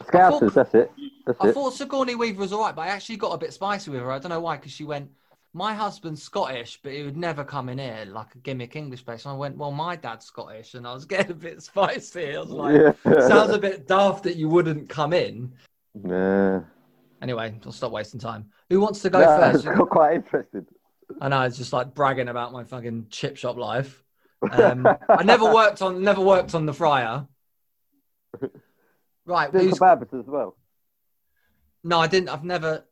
Scousers, 0.03 0.53
that's 0.53 0.73
it. 0.73 0.91
That's 1.25 1.39
I 1.41 1.47
it. 1.49 1.53
thought 1.53 1.73
Sigourney 1.73 2.15
Weaver 2.15 2.39
was 2.39 2.53
all 2.53 2.61
right, 2.61 2.75
but 2.75 2.81
I 2.81 2.87
actually 2.87 3.17
got 3.17 3.33
a 3.33 3.37
bit 3.37 3.53
spicy 3.53 3.91
with 3.91 3.99
her. 4.01 4.11
I 4.11 4.19
don't 4.19 4.29
know 4.29 4.39
why, 4.39 4.57
because 4.57 4.71
she 4.71 4.83
went, 4.83 5.11
"My 5.53 5.73
husband's 5.73 6.23
Scottish, 6.23 6.79
but 6.81 6.93
he 6.93 7.03
would 7.03 7.17
never 7.17 7.43
come 7.43 7.69
in 7.69 7.77
here 7.77 8.05
like 8.07 8.35
a 8.35 8.39
gimmick 8.39 8.75
English 8.75 9.05
place." 9.05 9.25
And 9.25 9.33
I 9.33 9.37
went, 9.37 9.57
"Well, 9.57 9.71
my 9.71 9.95
dad's 9.95 10.25
Scottish," 10.25 10.73
and 10.75 10.87
I 10.87 10.93
was 10.93 11.05
getting 11.13 11.31
a 11.31 11.35
bit 11.35 11.61
spicy. 11.61 12.35
I 12.35 12.39
was 12.39 12.49
like, 12.49 12.95
yeah. 13.05 13.27
"Sounds 13.27 13.51
a 13.51 13.59
bit 13.59 13.87
daft 13.87 14.23
that 14.23 14.35
you 14.37 14.49
wouldn't 14.49 14.89
come 14.89 15.13
in." 15.13 15.53
yeah. 16.07 16.61
Anyway, 17.21 17.53
I'll 17.65 17.71
stop 17.71 17.91
wasting 17.91 18.19
time. 18.19 18.49
Who 18.71 18.79
wants 18.81 19.03
to 19.03 19.09
go 19.11 19.19
No, 19.19 19.25
first? 19.27 19.67
I 19.67 19.75
got 19.75 19.89
quite 19.89 20.15
interested. 20.15 20.65
I 21.19 21.27
know 21.27 21.41
it's 21.43 21.57
just 21.57 21.71
like 21.71 21.93
bragging 21.93 22.29
about 22.29 22.51
my 22.51 22.63
fucking 22.63 23.07
chip 23.11 23.37
shop 23.37 23.57
life. 23.57 24.03
Um, 24.51 24.87
I 25.07 25.21
never 25.23 25.45
worked 25.53 25.83
on 25.83 26.01
never 26.01 26.21
worked 26.21 26.55
on 26.55 26.65
the 26.65 26.73
fryer. 26.73 27.27
Right, 29.23 29.51
Doing 29.51 29.69
who's, 29.69 29.79
as 29.81 30.25
well. 30.25 30.57
no, 31.83 31.99
I 31.99 32.07
didn't. 32.07 32.29
I've 32.29 32.43
never. 32.43 32.85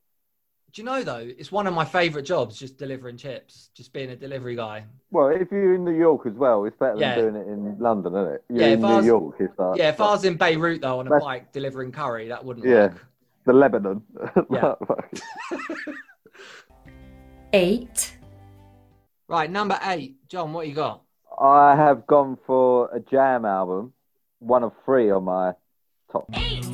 Do 0.71 0.81
you 0.81 0.85
know 0.85 1.03
though? 1.03 1.17
It's 1.37 1.51
one 1.51 1.65
of 1.67 1.73
my 1.73 1.83
favourite 1.85 2.25
jobs, 2.25 2.57
just 2.57 2.77
delivering 2.77 3.17
chips, 3.17 3.69
just 3.73 3.91
being 3.91 4.11
a 4.11 4.15
delivery 4.15 4.55
guy. 4.55 4.85
Well, 5.09 5.29
if 5.29 5.49
you're 5.51 5.73
in 5.75 5.83
New 5.83 5.97
York 5.97 6.27
as 6.27 6.33
well, 6.33 6.65
it's 6.65 6.77
better 6.77 6.97
Yeah. 6.97 7.15
than 7.15 7.33
doing 7.33 7.43
it 7.43 7.47
in 7.51 7.79
London, 7.79 8.13
isn't 8.15 8.33
it? 8.33 8.43
You're 8.49 8.59
Yeah, 8.59 8.67
in 8.67 8.79
if 8.79 8.85
I 8.85 8.89
New 8.89 8.95
was- 8.97 9.05
York, 9.05 9.35
it's 9.39 9.59
like 9.59 9.77
Yeah, 9.79 9.89
if 9.89 9.99
I 10.01 10.11
was 10.11 10.25
in 10.25 10.37
Beirut 10.37 10.81
though 10.81 10.99
on 10.99 11.07
a 11.07 11.19
bike 11.19 11.51
delivering 11.51 11.91
curry, 11.91 12.27
that 12.27 12.43
wouldn't 12.45 12.65
Yeah. 12.65 12.87
work. 12.87 13.05
the 13.45 13.53
Lebanon. 13.53 14.03
Yeah. 14.51 14.75
eight, 17.53 18.15
Right, 19.27 19.49
number 19.49 19.79
eight, 19.83 20.17
John. 20.27 20.53
What 20.53 20.67
you 20.67 20.73
got? 20.75 21.01
I 21.39 21.75
have 21.75 22.05
gone 22.07 22.37
for 22.45 22.89
a 22.93 22.99
Jam 22.99 23.45
album, 23.45 23.93
one 24.39 24.63
of 24.63 24.73
three 24.85 25.09
on 25.11 25.23
my 25.23 25.53
top, 26.11 26.25
eight, 26.33 26.65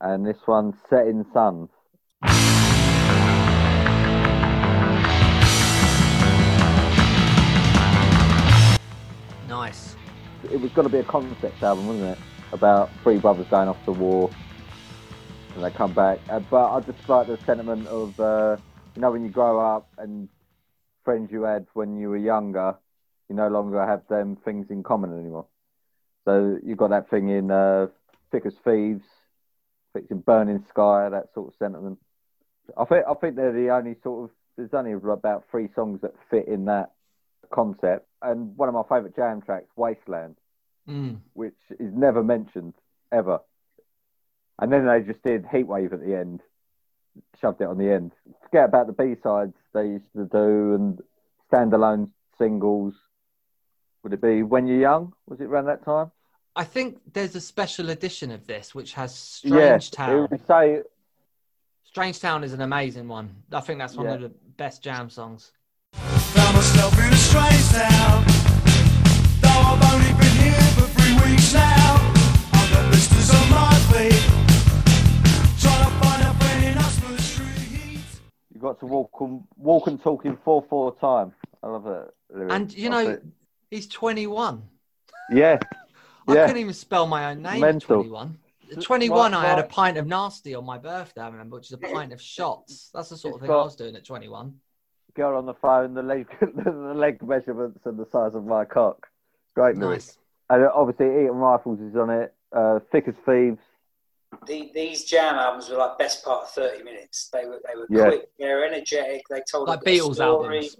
and 0.00 0.24
this 0.26 0.38
one's 0.46 0.74
Setting 0.88 1.24
Sons. 1.32 1.68
It 10.52 10.60
was 10.60 10.70
going 10.72 10.86
to 10.86 10.92
be 10.92 10.98
a 10.98 11.04
concept 11.04 11.62
album, 11.62 11.86
wasn't 11.86 12.16
it? 12.16 12.18
About 12.52 12.90
three 13.02 13.18
brothers 13.18 13.46
going 13.48 13.68
off 13.68 13.82
to 13.84 13.92
war. 13.92 14.30
and 15.54 15.64
they 15.64 15.70
come 15.70 15.92
back. 15.92 16.18
Uh, 16.28 16.40
but 16.40 16.72
I 16.72 16.80
just 16.80 17.08
like 17.08 17.26
the 17.26 17.38
sentiment 17.44 17.86
of 17.88 18.18
uh, 18.18 18.56
you 18.94 19.02
know 19.02 19.10
when 19.10 19.22
you 19.24 19.30
grow 19.30 19.60
up 19.60 19.88
and 19.98 20.28
friends 21.04 21.30
you 21.30 21.42
had 21.42 21.66
when 21.74 21.96
you 21.96 22.08
were 22.08 22.16
younger, 22.16 22.76
you 23.28 23.36
no 23.36 23.48
longer 23.48 23.84
have 23.84 24.02
them 24.08 24.36
things 24.44 24.66
in 24.70 24.82
common 24.82 25.18
anymore. 25.18 25.46
So 26.24 26.58
you've 26.64 26.78
got 26.78 26.90
that 26.90 27.10
thing 27.10 27.28
in 27.28 27.50
uh, 27.50 27.88
Thick 28.32 28.46
as 28.46 28.54
Thieves, 28.64 29.04
fixing 29.92 30.20
Burning 30.20 30.64
Sky, 30.70 31.08
that 31.10 31.28
sort 31.34 31.48
of 31.48 31.54
sentiment. 31.58 31.98
I 32.76 32.84
think 32.84 33.04
I 33.08 33.14
think 33.14 33.36
they're 33.36 33.52
the 33.52 33.70
only 33.70 33.96
sort 34.02 34.24
of 34.24 34.36
there's 34.56 34.72
only 34.72 34.92
about 34.92 35.44
three 35.50 35.68
songs 35.74 36.00
that 36.02 36.14
fit 36.30 36.48
in 36.48 36.64
that 36.66 36.92
concept. 37.54 38.06
And 38.22 38.56
one 38.56 38.68
of 38.68 38.74
my 38.74 38.82
favourite 38.82 39.14
jam 39.16 39.40
tracks, 39.42 39.68
Wasteland, 39.76 40.36
Mm. 40.88 41.20
which 41.32 41.56
is 41.80 41.94
never 41.94 42.22
mentioned 42.22 42.74
ever. 43.10 43.40
And 44.58 44.70
then 44.70 44.86
they 44.86 45.00
just 45.00 45.22
did 45.22 45.44
Heatwave 45.46 45.92
at 45.94 46.00
the 46.00 46.14
end, 46.14 46.42
shoved 47.40 47.60
it 47.62 47.64
on 47.68 47.78
the 47.78 47.90
end. 47.90 48.12
Forget 48.42 48.66
about 48.66 48.86
the 48.86 48.92
B 48.92 49.14
sides 49.22 49.54
they 49.72 49.86
used 49.86 50.12
to 50.14 50.26
do 50.26 50.74
and 50.74 51.02
standalone 51.50 52.10
singles. 52.36 52.94
Would 54.02 54.12
it 54.12 54.20
be 54.20 54.42
When 54.42 54.66
You're 54.66 54.80
Young? 54.80 55.14
Was 55.26 55.40
it 55.40 55.44
around 55.44 55.66
that 55.66 55.84
time? 55.84 56.10
I 56.54 56.64
think 56.64 57.00
there's 57.14 57.34
a 57.34 57.40
special 57.40 57.88
edition 57.90 58.30
of 58.30 58.46
this 58.46 58.74
which 58.74 58.92
has 58.92 59.40
Yeah, 59.42 59.78
Strange 59.78 59.86
it 59.88 59.92
Town. 59.92 60.28
would 60.30 60.46
say 60.46 60.82
Strange 61.84 62.20
Town 62.20 62.44
is 62.44 62.52
an 62.52 62.60
amazing 62.60 63.08
one. 63.08 63.42
I 63.52 63.60
think 63.60 63.78
that's 63.78 63.96
one 63.96 64.06
Yeah. 64.06 64.14
of 64.14 64.20
the 64.20 64.28
best 64.28 64.82
jam 64.82 65.08
songs. 65.08 65.52
Walk 78.94 79.10
and 79.20 79.42
walk 79.56 79.86
and 79.88 80.02
talk 80.02 80.24
in 80.24 80.36
four 80.44 80.64
four 80.68 80.94
time. 80.96 81.32
I 81.62 81.68
love 81.68 81.86
it. 81.86 82.14
lyric. 82.30 82.52
And 82.52 82.72
you 82.72 82.90
know, 82.90 83.06
think- 83.06 83.32
he's 83.70 83.88
21. 83.88 84.62
yeah, 85.30 85.58
I 86.28 86.34
Yeah. 86.34 86.46
couldn't 86.46 86.60
even 86.60 86.74
spell 86.74 87.06
my 87.06 87.30
own 87.30 87.42
name. 87.42 87.60
Mental. 87.60 87.96
Twenty 87.96 88.10
one. 88.10 88.38
Twenty 88.80 89.08
one. 89.08 89.34
I 89.34 89.44
had 89.44 89.58
a 89.58 89.64
pint 89.64 89.98
of 89.98 90.06
nasty 90.06 90.54
on 90.54 90.64
my 90.64 90.78
birthday. 90.78 91.20
I 91.20 91.28
remember, 91.28 91.56
which 91.56 91.66
is 91.66 91.72
a 91.72 91.78
pint 91.78 92.12
of 92.12 92.20
shots. 92.20 92.90
That's 92.94 93.10
the 93.10 93.16
sort 93.16 93.34
of 93.34 93.42
It's 93.42 93.48
thing 93.48 93.54
I 93.54 93.62
was 93.62 93.76
doing 93.76 93.94
at 93.94 94.04
21. 94.04 94.54
Girl 95.14 95.38
on 95.38 95.46
the 95.46 95.54
phone, 95.54 95.94
the 95.94 96.02
leg, 96.02 96.26
the 96.40 96.70
leg 96.72 97.22
measurements 97.22 97.80
and 97.84 97.98
the 97.98 98.06
size 98.10 98.34
of 98.34 98.44
my 98.44 98.64
cock. 98.64 99.06
Great 99.54 99.76
lyric. 99.76 99.98
Nice. 99.98 100.18
And 100.50 100.64
obviously, 100.74 101.06
Eton 101.06 101.36
Rifles 101.36 101.80
is 101.80 101.94
on 101.96 102.10
it. 102.10 102.34
Uh, 102.52 102.80
Thick 102.90 103.08
as 103.08 103.14
Thieves. 103.24 103.58
The, 104.46 104.70
these 104.74 105.04
jam 105.04 105.36
albums 105.36 105.68
were 105.70 105.76
like 105.76 105.96
best 105.98 106.24
part 106.24 106.42
of 106.44 106.50
30 106.50 106.82
minutes. 106.82 107.28
They 107.32 107.46
were 107.46 107.60
they 107.66 107.76
were 107.78 107.86
Yeah. 107.88 108.08
quick, 108.08 108.28
they 108.38 108.46
were 108.52 108.64
energetic, 108.64 109.22
they 109.30 109.40
told 109.48 109.68
Like 109.68 109.80
a 109.82 109.84
good 109.84 109.94
Beatles 109.94 110.14
story. 110.16 110.56
albums. 110.56 110.76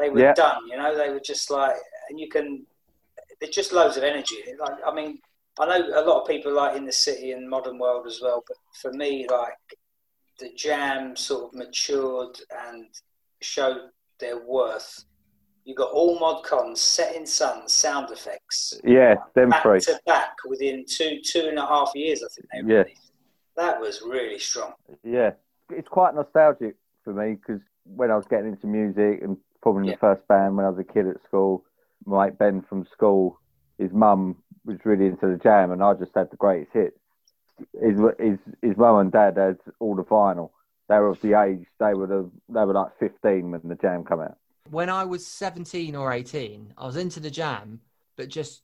They 0.00 0.10
were 0.10 0.18
Yeah. 0.20 0.34
done, 0.34 0.66
you 0.68 0.76
know, 0.76 0.96
they 0.96 1.10
were 1.10 1.20
just 1.20 1.50
like 1.50 1.76
and 2.10 2.18
you 2.18 2.28
can 2.28 2.66
there's 3.40 3.54
just 3.54 3.72
loads 3.72 3.96
of 3.96 4.02
energy. 4.02 4.42
Like 4.58 4.78
I 4.84 4.92
mean, 4.92 5.20
I 5.58 5.66
know 5.66 6.00
a 6.00 6.04
lot 6.04 6.22
of 6.22 6.26
people 6.28 6.52
like 6.52 6.76
in 6.76 6.84
the 6.84 6.92
city 6.92 7.30
and 7.30 7.48
modern 7.48 7.78
world 7.78 8.06
as 8.08 8.20
well, 8.20 8.42
but 8.46 8.56
for 8.82 8.92
me 8.92 9.26
like 9.30 9.54
the 10.40 10.52
jam 10.56 11.14
sort 11.16 11.44
of 11.44 11.54
matured 11.54 12.40
and 12.68 12.86
showed 13.40 13.90
their 14.20 14.38
worth. 14.38 15.04
You 15.64 15.74
got 15.74 15.90
all 15.90 16.18
mod 16.18 16.44
cons, 16.44 16.80
setting 16.80 17.26
sons, 17.26 17.72
sound 17.72 18.10
affects, 18.10 18.80
Yeah, 18.84 19.16
them 19.34 19.50
back 19.50 19.62
three. 19.62 19.80
to 19.80 20.00
back 20.06 20.36
within 20.48 20.84
two 20.88 21.20
two 21.24 21.46
and 21.48 21.58
a 21.58 21.66
half 21.66 21.90
years. 21.94 22.22
I 22.22 22.28
think 22.28 22.48
they 22.52 22.72
Yeah. 22.74 22.82
released. 22.82 23.12
That 23.56 23.80
was 23.80 24.02
really 24.02 24.38
strong. 24.38 24.74
Yeah, 25.02 25.32
it's 25.70 25.88
quite 25.88 26.14
nostalgic 26.14 26.76
for 27.02 27.12
me 27.12 27.34
because 27.34 27.60
when 27.84 28.10
I 28.10 28.16
was 28.16 28.26
getting 28.26 28.48
into 28.50 28.66
music 28.66 29.22
and 29.22 29.36
forming 29.62 29.86
Yeah. 29.86 29.92
the 29.94 29.98
first 29.98 30.28
band 30.28 30.56
when 30.56 30.66
I 30.66 30.70
was 30.70 30.78
a 30.78 30.84
kid 30.84 31.08
at 31.08 31.22
school, 31.24 31.64
mate 32.06 32.38
Ben 32.38 32.62
from 32.62 32.84
school, 32.86 33.40
his 33.78 33.92
mum 33.92 34.42
was 34.64 34.84
really 34.84 35.06
into 35.06 35.26
the 35.26 35.36
jam, 35.36 35.72
and 35.72 35.82
I 35.82 35.94
just 35.94 36.14
had 36.14 36.30
the 36.30 36.36
greatest 36.36 36.72
hits. 36.74 36.98
His 37.80 37.98
his 38.20 38.38
his 38.62 38.76
mum 38.76 38.98
and 38.98 39.10
dad 39.10 39.36
had 39.36 39.58
all 39.80 39.96
the 39.96 40.04
vinyl. 40.04 40.50
They 40.88 40.96
were 40.96 41.08
of 41.08 41.20
the 41.20 41.40
age 41.40 41.66
they 41.80 41.94
were 41.94 42.06
the, 42.06 42.30
they 42.48 42.64
were 42.64 42.72
like 42.74 42.98
fifteen 42.98 43.50
when 43.50 43.60
the 43.64 43.74
jam 43.74 44.04
came 44.04 44.20
out. 44.20 44.36
When 44.70 44.88
I 44.90 45.04
was 45.04 45.26
17 45.26 45.94
or 45.94 46.12
18, 46.12 46.74
I 46.76 46.86
was 46.86 46.96
into 46.96 47.20
the 47.20 47.30
jam, 47.30 47.80
but 48.16 48.28
just, 48.28 48.62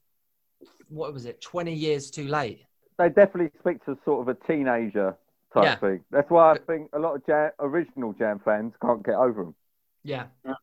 what 0.88 1.12
was 1.12 1.26
it, 1.26 1.40
20 1.40 1.72
years 1.72 2.10
too 2.10 2.26
late. 2.26 2.64
They 2.98 3.08
definitely 3.08 3.50
speak 3.60 3.84
to 3.84 3.96
sort 4.04 4.26
of 4.26 4.36
a 4.36 4.46
teenager 4.46 5.16
type 5.54 5.64
Yeah. 5.64 5.76
thing. 5.76 6.00
That's 6.10 6.28
why 6.28 6.52
I 6.52 6.58
think 6.58 6.90
a 6.92 6.98
lot 6.98 7.14
of 7.14 7.26
jam, 7.26 7.50
original 7.60 8.12
jam 8.14 8.40
fans 8.44 8.72
can't 8.82 9.04
get 9.04 9.14
over 9.14 9.44
them. 9.44 9.54
Yeah. 10.02 10.26
Yeah. 10.44 10.54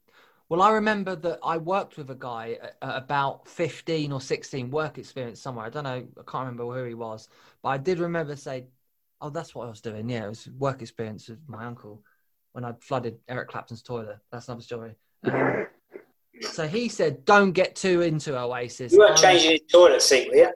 Well, 0.50 0.62
I 0.62 0.72
remember 0.72 1.16
that 1.16 1.39
I 1.44 1.58
worked 1.58 1.96
with 1.98 2.10
a 2.10 2.16
guy 2.16 2.58
at, 2.62 2.75
at 2.82 2.98
about 2.98 3.48
15 3.48 4.12
or 4.12 4.20
16, 4.20 4.72
work 4.72 4.98
experience 4.98 5.39
somewhere. 5.39 5.68
I 5.68 5.70
don't 5.70 5.84
know, 5.84 6.06
I 6.18 6.24
can't 6.30 6.46
remember 6.48 6.66
who 6.66 6.84
he 6.86 6.96
was, 6.96 7.30
but 7.62 7.70
I 7.70 7.78
did 7.78 8.00
remember 8.00 8.36
say, 8.36 8.66
oh, 9.22 9.30
that's 9.30 9.54
what 9.54 9.68
I 9.68 9.70
was 9.70 9.82
doing. 9.82 10.10
Yeah, 10.10 10.26
it 10.26 10.30
was 10.30 10.50
work 10.58 10.82
experience 10.82 11.28
with 11.30 11.40
my 11.48 11.66
uncle 11.66 12.02
when 12.54 12.64
I 12.66 12.74
flooded 12.80 13.18
Eric 13.28 13.50
Clapton's 13.50 13.82
toilet. 13.82 14.18
That's 14.32 14.48
another 14.48 14.62
story. 14.64 14.96
Um, 15.24 15.68
so 16.42 16.68
he 16.68 16.88
said, 16.90 17.26
don't 17.26 17.52
get 17.52 17.76
too 17.76 18.02
into 18.02 18.38
Oasis. 18.40 18.94
You 18.94 19.00
weren't 19.00 19.12
Um, 19.12 19.18
changing 19.18 19.52
his 19.52 19.62
toilet 19.72 20.02
seat, 20.02 20.30
were 20.30 20.36
you? 20.36 20.52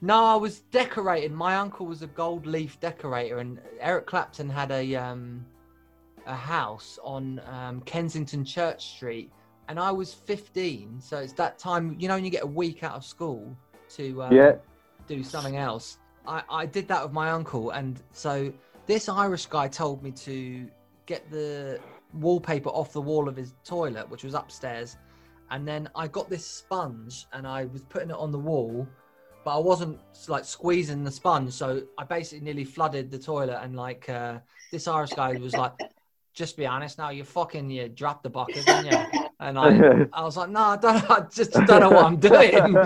no, 0.00 0.24
I 0.24 0.36
was 0.36 0.60
decorating. 0.60 1.34
My 1.34 1.56
uncle 1.56 1.86
was 1.86 2.02
a 2.02 2.06
gold 2.08 2.46
leaf 2.46 2.80
decorator, 2.80 3.38
and 3.38 3.60
Eric 3.80 4.06
Clapton 4.06 4.48
had 4.48 4.70
a 4.70 4.94
um, 4.96 5.44
a 6.26 6.34
house 6.34 6.98
on 7.02 7.40
um, 7.46 7.80
Kensington 7.82 8.44
Church 8.44 8.86
Street, 8.96 9.30
and 9.68 9.78
I 9.78 9.90
was 9.90 10.12
15. 10.14 11.00
So 11.00 11.18
it's 11.18 11.32
that 11.34 11.58
time, 11.58 11.96
you 11.98 12.08
know, 12.08 12.14
when 12.14 12.24
you 12.24 12.30
get 12.30 12.44
a 12.44 12.46
week 12.46 12.82
out 12.82 12.94
of 12.96 13.04
school 13.04 13.56
to 13.96 14.22
um, 14.22 14.34
Yeah. 14.34 14.52
do 15.06 15.22
something 15.22 15.56
else. 15.56 15.98
I, 16.26 16.42
I 16.50 16.66
did 16.66 16.88
that 16.88 17.02
with 17.02 17.12
my 17.12 17.30
uncle, 17.30 17.70
and 17.70 18.00
so 18.12 18.52
this 18.86 19.08
Irish 19.08 19.46
guy 19.46 19.68
told 19.68 20.02
me 20.02 20.10
to 20.12 20.68
get 21.06 21.30
the 21.30 21.80
wallpaper 22.14 22.70
off 22.70 22.92
the 22.92 23.00
wall 23.00 23.28
of 23.28 23.36
his 23.36 23.54
toilet, 23.64 24.08
which 24.10 24.24
was 24.24 24.34
upstairs, 24.34 24.96
and 25.50 25.66
then 25.66 25.88
I 25.94 26.08
got 26.08 26.28
this 26.28 26.44
sponge 26.44 27.26
and 27.32 27.46
I 27.46 27.64
was 27.66 27.82
putting 27.82 28.10
it 28.10 28.16
on 28.16 28.32
the 28.32 28.38
wall, 28.38 28.86
but 29.44 29.56
I 29.56 29.58
wasn't 29.58 29.98
like 30.28 30.44
squeezing 30.44 31.04
the 31.04 31.10
sponge, 31.10 31.52
so 31.52 31.82
I 31.96 32.04
basically 32.04 32.44
nearly 32.44 32.64
flooded 32.64 33.10
the 33.10 33.18
toilet. 33.18 33.58
And 33.62 33.74
like 33.74 34.08
uh, 34.08 34.40
this 34.70 34.86
Irish 34.86 35.10
guy 35.10 35.32
was 35.36 35.54
like, 35.54 35.72
"Just 36.38 36.56
be 36.56 36.66
honest 36.66 36.98
now, 36.98 37.10
you 37.10 37.24
fucking 37.24 37.68
you 37.70 37.88
dropped 37.88 38.22
the 38.22 38.30
bucket, 38.30 38.64
didn't 38.66 38.84
you?" 38.86 38.98
And 39.40 39.56
I, 39.56 39.68
I 40.12 40.24
was 40.24 40.36
like, 40.36 40.50
"No, 40.50 40.60
I 40.60 40.76
don't. 40.76 41.10
I 41.10 41.20
just 41.30 41.52
don't 41.52 41.80
know 41.80 41.90
what 41.90 42.04
I'm 42.04 42.16
doing." 42.30 42.76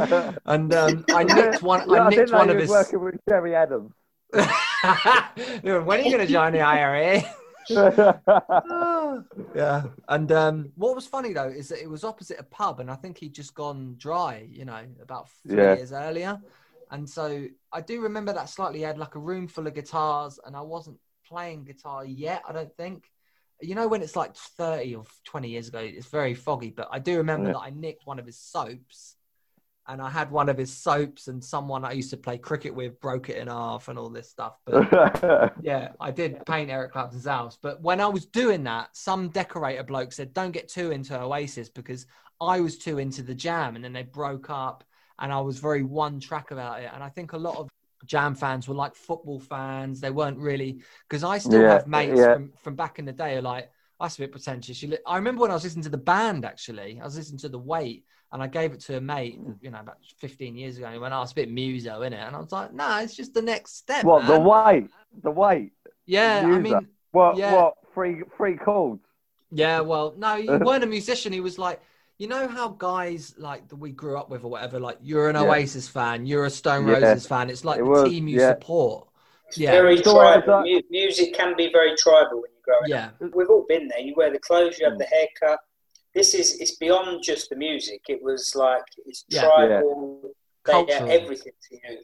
And 0.44 0.75
um, 0.75 1.04
I 1.11 1.23
nicked 1.38 1.62
one. 1.62 1.80
Yeah, 1.88 2.04
I 2.04 2.11
nicked 2.11 2.30
know 2.30 2.38
one 2.38 2.50
of 2.50 2.56
was 2.56 2.62
his. 2.64 2.71
working 2.71 3.00
with 3.04 3.14
Gerry 3.28 3.54
Adams. 3.54 3.92
when 4.32 4.44
are 6.00 6.02
you 6.02 6.11
going 6.16 6.26
to 6.26 6.32
join 6.32 6.52
the 6.52 6.61
IRA? 6.61 7.23
yeah. 9.54 9.82
And 10.09 10.32
um, 10.32 10.73
what 10.76 10.94
was 10.94 11.06
funny 11.06 11.32
though 11.32 11.49
is 11.49 11.68
that 11.68 11.82
it 11.82 11.88
was 11.88 12.04
opposite 12.04 12.38
a 12.40 12.44
pub, 12.44 12.80
and 12.80 12.90
I 12.90 12.94
think 12.97 13.18
he'd 13.18 13.35
just 13.35 13.54
gone 13.54 13.94
dry, 13.99 14.47
you 14.50 14.64
know, 14.64 14.80
about 15.02 15.28
three 15.47 15.56
Yeah. 15.56 15.75
years 15.76 15.92
earlier. 15.92 16.40
And 16.90 17.09
so 17.09 17.47
I 17.73 17.80
do 17.80 18.02
remember 18.02 18.32
that 18.35 18.50
slightly. 18.50 18.80
He 18.80 18.85
had 18.85 18.99
like 18.99 19.14
a 19.14 19.18
room 19.18 19.49
full 19.49 19.66
of 19.66 19.75
guitars, 19.75 20.38
and 20.44 20.54
I 20.56 20.61
wasn't 20.61 20.99
playing 21.26 21.64
guitar 21.64 22.04
yet. 22.04 22.42
I 22.47 22.52
don't 22.52 22.76
think. 22.76 23.11
You 23.62 23.75
know, 23.75 23.88
when 23.88 24.02
it's 24.02 24.16
like 24.16 24.35
30 24.37 24.97
or 24.97 25.04
20 25.25 25.49
years 25.49 25.69
ago, 25.69 25.78
it's 25.78 26.07
very 26.07 26.35
foggy. 26.35 26.71
But 26.71 26.88
I 26.90 26.99
do 26.99 27.19
remember 27.19 27.49
Yeah. 27.49 27.54
that 27.54 27.61
I 27.61 27.71
nicked 27.71 28.07
one 28.07 28.19
of 28.19 28.26
his 28.26 28.38
soaps, 28.38 29.16
and 29.87 30.00
I 30.02 30.11
had 30.11 30.31
one 30.31 30.49
of 30.49 30.59
his 30.59 30.76
soaps, 30.76 31.28
and 31.28 31.42
someone 31.45 31.85
I 31.85 31.92
used 31.92 32.11
to 32.11 32.16
play 32.16 32.38
cricket 32.38 32.75
with 32.75 33.00
broke 33.00 33.28
it 33.28 33.37
in 33.38 33.49
half, 33.49 33.88
and 33.88 33.99
all 33.99 34.11
this 34.11 34.31
stuff. 34.31 34.59
But 34.64 34.75
yeah, 35.62 35.92
I 36.00 36.11
did 36.11 36.45
paint 36.47 36.71
Eric 36.71 36.92
Clapton's 36.92 37.26
house. 37.26 37.59
But 37.61 37.81
when 37.83 38.00
I 38.00 38.07
was 38.09 38.26
doing 38.26 38.64
that, 38.64 38.97
some 38.97 39.28
decorator 39.28 39.85
bloke 39.85 40.12
said, 40.12 40.33
don't 40.35 40.52
get 40.52 40.69
too 40.69 40.90
into 40.90 41.21
Oasis 41.21 41.69
because 41.69 42.07
I 42.40 42.61
was 42.61 42.78
too 42.78 42.99
into 42.99 43.23
the 43.23 43.35
jam. 43.35 43.76
And 43.76 43.85
then 43.85 43.92
they 43.92 44.02
broke 44.02 44.50
up 44.50 44.85
and 45.19 45.33
I 45.33 45.40
was 45.40 45.59
very 45.59 45.83
one 45.83 46.21
track 46.21 46.50
about 46.50 46.81
it. 46.83 46.90
And 46.92 47.02
I 47.02 47.09
think 47.11 47.33
a 47.33 47.38
lot 47.38 47.57
of 47.57 47.69
jam 48.06 48.35
fans 48.35 48.68
were 48.68 48.75
like 48.75 48.94
football 48.94 49.40
fans. 49.40 50.00
They 50.00 50.11
weren't 50.11 50.38
really, 50.38 50.82
because 51.09 51.25
I 51.25 51.38
still 51.38 51.62
Yeah, 51.62 51.73
have 51.75 51.87
mates 51.87 52.18
yeah. 52.18 52.35
from, 52.35 52.52
from 52.62 52.76
back 52.76 52.99
in 52.99 53.04
the 53.04 53.12
day 53.12 53.37
who 53.37 53.40
like, 53.42 53.71
that's 54.00 54.16
a 54.16 54.21
bit 54.21 54.32
pretentious. 54.32 54.82
You 54.82 54.90
li- 54.90 54.99
I 55.06 55.16
remember 55.16 55.42
when 55.42 55.50
I 55.50 55.54
was 55.54 55.64
listening 55.64 55.85
to 55.85 55.88
the 55.90 55.97
band, 55.99 56.44
actually, 56.44 56.99
I 57.00 57.04
was 57.04 57.16
listening 57.16 57.38
to 57.40 57.49
The 57.49 57.59
Weight 57.59 58.04
and 58.32 58.42
I 58.42 58.47
gave 58.47 58.73
it 58.73 58.80
to 58.80 58.97
a 58.97 59.00
mate, 59.00 59.37
hmm. 59.37 59.52
you 59.61 59.71
know, 59.71 59.80
about 59.80 59.99
15 60.18 60.56
years 60.56 60.76
ago. 60.76 60.87
And 60.87 60.94
he 60.94 61.00
went, 61.00 61.14
oh, 61.14 61.23
it's 61.23 61.32
a 61.32 61.37
bit 61.37 61.50
muso, 61.50 62.00
innit? 62.00 62.26
And 62.26 62.35
I 62.35 62.38
was 62.38 62.50
like, 62.50 62.73
no, 62.73 62.99
it's 62.99 63.14
just 63.14 63.35
the 63.35 63.42
next 63.42 63.76
step. 63.76 64.04
what 64.04 64.26
the 64.26 64.38
man." 64.38 64.44
weight? 64.44 64.90
The 65.23 65.30
weight? 65.30 65.73
Yeah, 66.06 66.42
I 66.44 66.59
mean, 66.59 66.88
What? 67.12 67.37
Yeah. 67.37 67.54
What? 67.54 67.75
Three 67.94 68.23
three 68.37 68.56
chords? 68.56 69.04
yeah, 69.50 69.80
well, 69.80 70.14
no, 70.16 70.37
he 70.37 70.49
weren't 70.66 70.82
a 70.82 70.87
musician. 70.87 71.32
He 71.32 71.40
was 71.40 71.59
like, 71.59 71.80
you 72.23 72.29
know 72.29 72.47
how 72.47 72.69
guys 72.69 73.35
like 73.37 73.67
that 73.69 73.75
we 73.76 73.91
grew 73.91 74.17
up 74.17 74.31
with 74.31 74.45
or 74.45 74.50
whatever, 74.55 74.79
like 74.79 74.99
you're 75.02 75.29
an 75.29 75.35
Yeah. 75.35 75.43
Oasis 75.43 75.88
fan, 75.88 76.25
you're 76.25 76.45
a 76.45 76.50
Stone 76.50 76.87
Yeah. 76.87 76.95
Roses 77.00 77.26
fan. 77.26 77.50
It's 77.50 77.64
like 77.64 77.81
It 77.81 77.85
the 77.85 77.91
was, 77.91 78.09
team 78.11 78.29
you 78.29 78.38
yeah. 78.41 78.50
support. 78.55 79.09
Yeah. 79.57 79.73
very 79.73 79.95
It's 79.97 80.02
tribal. 80.02 80.55
like- 80.61 80.64
Mu- 80.67 80.83
music 81.00 81.35
can 81.35 81.50
be 81.57 81.67
very 81.79 81.95
tribal 81.97 82.37
when 82.43 82.50
you're 82.55 82.67
growing 82.71 82.91
Yeah. 82.95 83.07
up. 83.26 83.35
We've 83.35 83.50
all 83.50 83.67
been 83.69 83.88
there. 83.88 83.99
You 83.99 84.14
wear 84.17 84.31
the 84.31 84.38
clothes, 84.38 84.79
you 84.79 84.85
have 84.88 84.95
Mm. 84.95 84.99
the 85.05 85.11
haircut. 85.17 85.59
This 86.14 86.33
is 86.41 86.47
it's 86.62 86.76
beyond 86.76 87.23
just 87.25 87.50
the 87.50 87.57
music. 87.57 88.02
It 88.09 88.23
was 88.23 88.55
like 88.55 88.85
it's 89.05 89.25
Yeah. 89.29 89.43
tribal. 89.43 90.21
They 90.64 90.73
are 90.73 90.87
Cultural. 90.87 91.11
everything 91.11 91.52
to 91.69 91.75
you. 91.75 91.99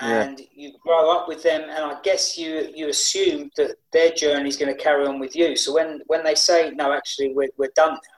Yeah. 0.00 0.22
And 0.22 0.40
you 0.54 0.68
grow 0.84 1.10
up 1.16 1.28
with 1.28 1.42
them, 1.42 1.62
and 1.62 1.82
I 1.92 1.94
guess 2.02 2.36
you 2.38 2.50
you 2.78 2.88
assume 2.96 3.50
that 3.56 3.70
their 3.94 4.10
journey 4.22 4.48
is 4.52 4.56
going 4.60 4.74
to 4.76 4.80
carry 4.88 5.04
on 5.06 5.18
with 5.24 5.34
you. 5.40 5.48
So 5.56 5.68
when, 5.78 6.02
when 6.12 6.22
they 6.24 6.34
say 6.34 6.70
no, 6.82 6.92
actually 6.92 7.30
we're, 7.36 7.54
we're 7.58 7.72
done 7.84 7.94
now, 7.94 8.11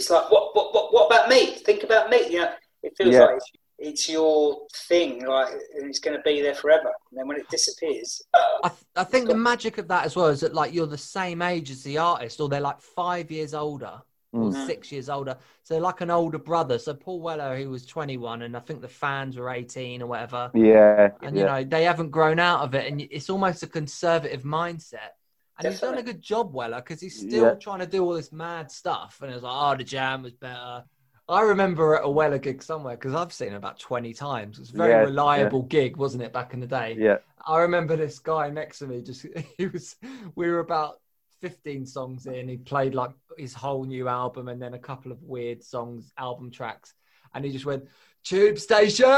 it's 0.00 0.10
like 0.10 0.30
what, 0.30 0.54
what 0.56 0.74
what 0.74 0.92
what 0.94 1.06
about 1.06 1.28
me? 1.28 1.54
Think 1.56 1.82
about 1.84 2.08
me. 2.10 2.26
You 2.32 2.38
know, 2.40 2.52
it 2.82 2.94
feels 2.96 3.14
Yeah. 3.14 3.20
like 3.26 3.36
it's, 3.36 3.50
it's 3.78 4.08
your 4.08 4.62
thing, 4.88 5.26
like 5.26 5.52
and 5.76 5.88
it's 5.88 5.98
going 5.98 6.16
to 6.16 6.22
be 6.22 6.40
there 6.42 6.54
forever. 6.54 6.90
And 7.10 7.18
then 7.18 7.28
when 7.28 7.36
it 7.36 7.48
disappears, 7.50 8.22
I, 8.64 8.68
th- 8.68 8.80
I 8.96 9.04
think 9.04 9.28
the 9.28 9.34
magic 9.34 9.78
of 9.78 9.88
that 9.88 10.04
as 10.06 10.16
well 10.16 10.26
is 10.28 10.40
that 10.40 10.54
like 10.54 10.72
you're 10.74 10.86
the 10.86 10.98
same 10.98 11.42
age 11.42 11.70
as 11.70 11.82
the 11.82 11.98
artist, 11.98 12.40
or 12.40 12.48
they're 12.48 12.60
like 12.60 12.80
five 12.80 13.30
years 13.30 13.54
older 13.54 14.00
or 14.32 14.50
Mm. 14.52 14.66
six 14.66 14.92
years 14.92 15.08
older. 15.08 15.36
So 15.64 15.74
they're 15.74 15.80
like 15.80 16.02
an 16.02 16.10
older 16.10 16.38
brother. 16.38 16.78
So 16.78 16.94
Paul 16.94 17.20
Weller, 17.20 17.56
who 17.56 17.68
was 17.68 17.84
21, 17.84 18.42
and 18.42 18.56
I 18.56 18.60
think 18.60 18.80
the 18.80 18.86
fans 18.86 19.36
were 19.36 19.50
18 19.50 20.02
or 20.02 20.06
whatever. 20.06 20.52
Yeah, 20.54 21.10
And 21.20 21.34
yeah. 21.36 21.40
you 21.42 21.46
know 21.48 21.64
they 21.64 21.82
haven't 21.82 22.10
grown 22.10 22.38
out 22.38 22.60
of 22.60 22.74
it, 22.76 22.90
and 22.90 23.00
it's 23.00 23.28
almost 23.28 23.64
a 23.64 23.66
conservative 23.66 24.44
mindset. 24.44 25.10
And 25.60 25.68
he's 25.68 25.80
done 25.80 25.98
a 25.98 26.02
good 26.02 26.22
job, 26.22 26.54
Weller, 26.54 26.78
because 26.80 27.00
he's 27.00 27.18
still 27.18 27.52
Yeah. 27.52 27.54
trying 27.56 27.80
to 27.80 27.86
do 27.86 28.02
all 28.02 28.14
this 28.14 28.32
mad 28.32 28.70
stuff. 28.70 29.18
And 29.22 29.32
it's 29.32 29.42
like, 29.42 29.52
oh, 29.54 29.76
the 29.76 29.84
jam 29.84 30.22
was 30.22 30.32
better. 30.32 30.84
I 31.28 31.42
remember 31.42 31.94
at 31.94 32.04
a 32.04 32.08
Weller 32.10 32.38
gig 32.38 32.62
somewhere 32.62 32.96
because 32.96 33.14
I've 33.14 33.32
seen 33.32 33.52
it 33.52 33.56
about 33.56 33.78
20 33.78 34.12
times. 34.14 34.58
It 34.58 34.62
was 34.62 34.70
a 34.70 34.76
very 34.76 34.96
Yeah, 34.96 35.04
reliable 35.04 35.62
gig, 35.62 35.96
wasn't 35.96 36.22
it, 36.24 36.32
back 36.32 36.54
in 36.54 36.60
the 36.60 36.66
day? 36.66 36.96
yeah. 36.98 37.18
I 37.46 37.60
remember 37.60 37.96
this 37.96 38.18
guy 38.18 38.50
next 38.50 38.80
to 38.80 38.86
me. 38.86 39.02
Just 39.02 39.26
he 39.58 39.66
was. 39.66 39.96
We 40.34 40.50
were 40.50 40.58
about 40.60 41.00
fifteen 41.40 41.86
songs 41.86 42.26
in. 42.26 42.48
He 42.48 42.56
played 42.56 42.94
like 42.94 43.12
his 43.38 43.54
whole 43.54 43.84
new 43.84 44.08
album 44.08 44.48
and 44.48 44.60
then 44.60 44.74
a 44.74 44.78
couple 44.78 45.12
of 45.12 45.22
weird 45.22 45.62
songs, 45.62 46.12
album 46.18 46.50
tracks, 46.50 46.94
and 47.34 47.44
he 47.44 47.52
just 47.52 47.64
went 47.64 47.84
Tube 48.24 48.58
Station. 48.58 49.06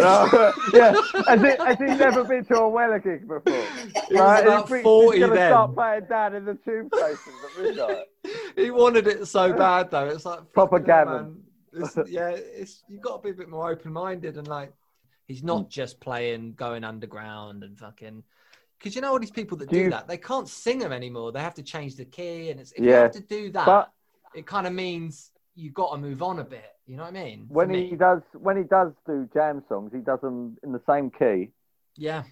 No, 0.00 0.52
yeah. 0.72 0.94
Has 1.26 1.78
he, 1.78 1.84
never 1.86 2.22
been 2.24 2.44
to 2.46 2.58
a 2.60 2.68
Weller 2.68 3.00
gig 3.00 3.26
before? 3.26 3.42
He 3.52 4.14
was 4.14 4.20
Right, 4.20 4.44
about 4.46 4.68
he 4.68 4.74
thinks 4.74 4.84
40 4.84 5.18
he's 5.18 5.28
then. 5.28 5.50
start 5.50 5.74
playing 5.74 6.04
down 6.08 6.34
in 6.36 6.44
the 6.44 6.54
tube 6.54 6.88
stations 6.94 7.36
at 7.56 7.62
midnight. 7.62 8.04
he 8.56 8.70
wanted 8.70 9.06
it 9.08 9.26
so 9.26 9.52
bad 9.52 9.90
though. 9.90 10.06
It's 10.06 10.24
like 10.24 10.52
Proper 10.52 10.78
gammon. 10.78 11.42
It's, 11.72 11.96
yeah, 12.06 12.28
it's 12.30 12.82
you've 12.88 13.00
got 13.02 13.16
to 13.16 13.22
be 13.22 13.30
a 13.30 13.34
bit 13.34 13.48
more 13.48 13.68
open 13.70 13.92
minded 13.92 14.36
and 14.36 14.46
like 14.46 14.72
he's 15.26 15.42
not 15.42 15.62
Hmm. 15.64 15.68
just 15.68 15.98
playing 16.00 16.52
going 16.54 16.84
underground 16.84 17.64
and 17.64 17.76
fucking. 17.78 18.22
Because 18.78 18.94
you 18.94 19.02
know 19.02 19.10
all 19.12 19.18
these 19.18 19.30
people 19.32 19.58
that 19.58 19.68
Do 19.70 19.76
do, 19.76 19.82
you- 19.84 19.90
that, 19.90 20.06
they 20.08 20.16
can't 20.18 20.48
sing 20.48 20.78
them 20.78 20.92
anymore. 20.92 21.32
They 21.32 21.40
have 21.40 21.54
to 21.54 21.62
change 21.64 21.96
the 21.96 22.04
key, 22.06 22.50
and 22.50 22.60
it's 22.60 22.72
if 22.72 22.84
you 22.84 22.92
have 22.92 23.10
to 23.12 23.20
do 23.20 23.50
that, 23.52 23.66
But 23.66 23.90
it 24.34 24.46
kind 24.46 24.66
of 24.68 24.72
means 24.72 25.32
you've 25.56 25.74
got 25.74 25.90
to 25.92 25.98
move 25.98 26.22
on 26.22 26.38
a 26.38 26.44
bit. 26.44 26.64
You 26.90 26.96
know 26.96 27.04
what 27.04 27.16
I 27.16 27.24
mean? 27.24 27.46
When 27.48 27.68
me. 27.68 27.88
he 27.88 27.94
does 27.94 28.20
when 28.32 28.56
he 28.56 28.64
does 28.64 28.90
do 29.06 29.28
jam 29.32 29.62
songs, 29.68 29.92
he 29.94 30.00
does 30.00 30.20
them 30.22 30.58
in 30.64 30.72
the 30.72 30.82
same 30.88 31.08
key, 31.08 31.50
yeah, 31.96 32.24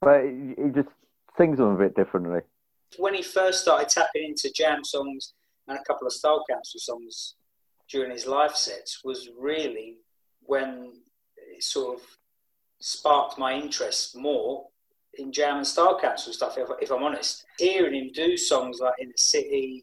but 0.00 0.22
he, 0.22 0.54
he 0.56 0.70
just 0.72 0.90
sings 1.36 1.58
them 1.58 1.74
a 1.74 1.76
bit 1.76 1.96
differently. 1.96 2.38
when 2.98 3.14
he 3.14 3.22
first 3.22 3.62
started 3.62 3.88
tapping 3.88 4.26
into 4.26 4.48
jam 4.52 4.84
songs 4.84 5.32
and 5.66 5.76
a 5.76 5.82
couple 5.82 6.06
of 6.06 6.12
Style 6.12 6.44
Council 6.48 6.78
songs 6.78 7.34
during 7.90 8.12
his 8.12 8.28
live 8.28 8.54
sets 8.54 9.00
was 9.02 9.28
really 9.36 9.98
when 10.42 10.92
it 11.36 11.64
sort 11.64 11.98
of 11.98 12.06
sparked 12.80 13.40
my 13.40 13.54
interest 13.54 14.16
more 14.16 14.68
in 15.14 15.32
jam 15.32 15.56
and 15.56 15.66
Style 15.66 15.98
Council 15.98 16.32
stuff, 16.32 16.56
if, 16.58 16.68
if 16.80 16.92
I'm 16.92 17.02
honest. 17.02 17.44
Hearing 17.58 17.94
him 17.94 18.10
do 18.14 18.36
songs 18.36 18.78
like 18.80 18.94
In 19.00 19.08
the 19.08 19.14
City 19.16 19.82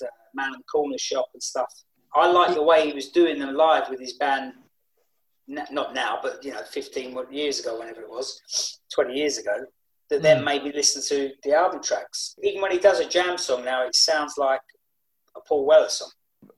and 0.00 0.08
uh, 0.08 0.10
Man 0.34 0.54
in 0.54 0.60
the 0.60 0.64
Corner 0.64 0.96
Shop 0.96 1.26
and 1.34 1.42
stuff, 1.42 1.70
I 2.14 2.30
like 2.30 2.54
the 2.54 2.62
way 2.62 2.86
he 2.86 2.92
was 2.92 3.08
doing 3.08 3.38
them 3.38 3.54
live 3.54 3.88
with 3.88 4.00
his 4.00 4.14
band. 4.14 4.54
Not 5.48 5.94
now, 5.94 6.18
but 6.22 6.44
you 6.44 6.52
know, 6.52 6.62
15 6.62 7.16
years 7.30 7.60
ago, 7.60 7.78
whenever 7.78 8.00
it 8.00 8.08
was, 8.08 8.78
20 8.94 9.14
years 9.14 9.38
ago 9.38 9.66
that 10.12 10.22
then 10.22 10.38
hmm. 10.38 10.44
made 10.44 10.64
me 10.64 10.72
listen 10.72 11.02
to 11.02 11.32
the 11.42 11.54
album 11.54 11.82
tracks. 11.82 12.36
Even 12.42 12.60
when 12.60 12.70
he 12.70 12.78
does 12.78 13.00
a 13.00 13.08
jam 13.08 13.38
song 13.38 13.64
now, 13.64 13.86
it 13.86 13.96
sounds 13.96 14.34
like 14.36 14.60
a 15.36 15.40
Paul 15.40 15.66
Weller 15.66 15.88
song. 15.88 16.10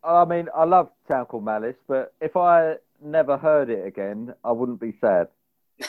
I 0.02 0.24
mean, 0.24 0.48
I 0.54 0.64
love 0.64 0.90
Town 1.08 1.26
Called 1.26 1.44
Malice, 1.44 1.76
but 1.86 2.12
if 2.20 2.36
I 2.36 2.74
never 3.02 3.36
heard 3.36 3.70
it 3.70 3.86
again, 3.86 4.34
I 4.44 4.52
wouldn't 4.52 4.80
be 4.80 4.94
sad. 5.00 5.28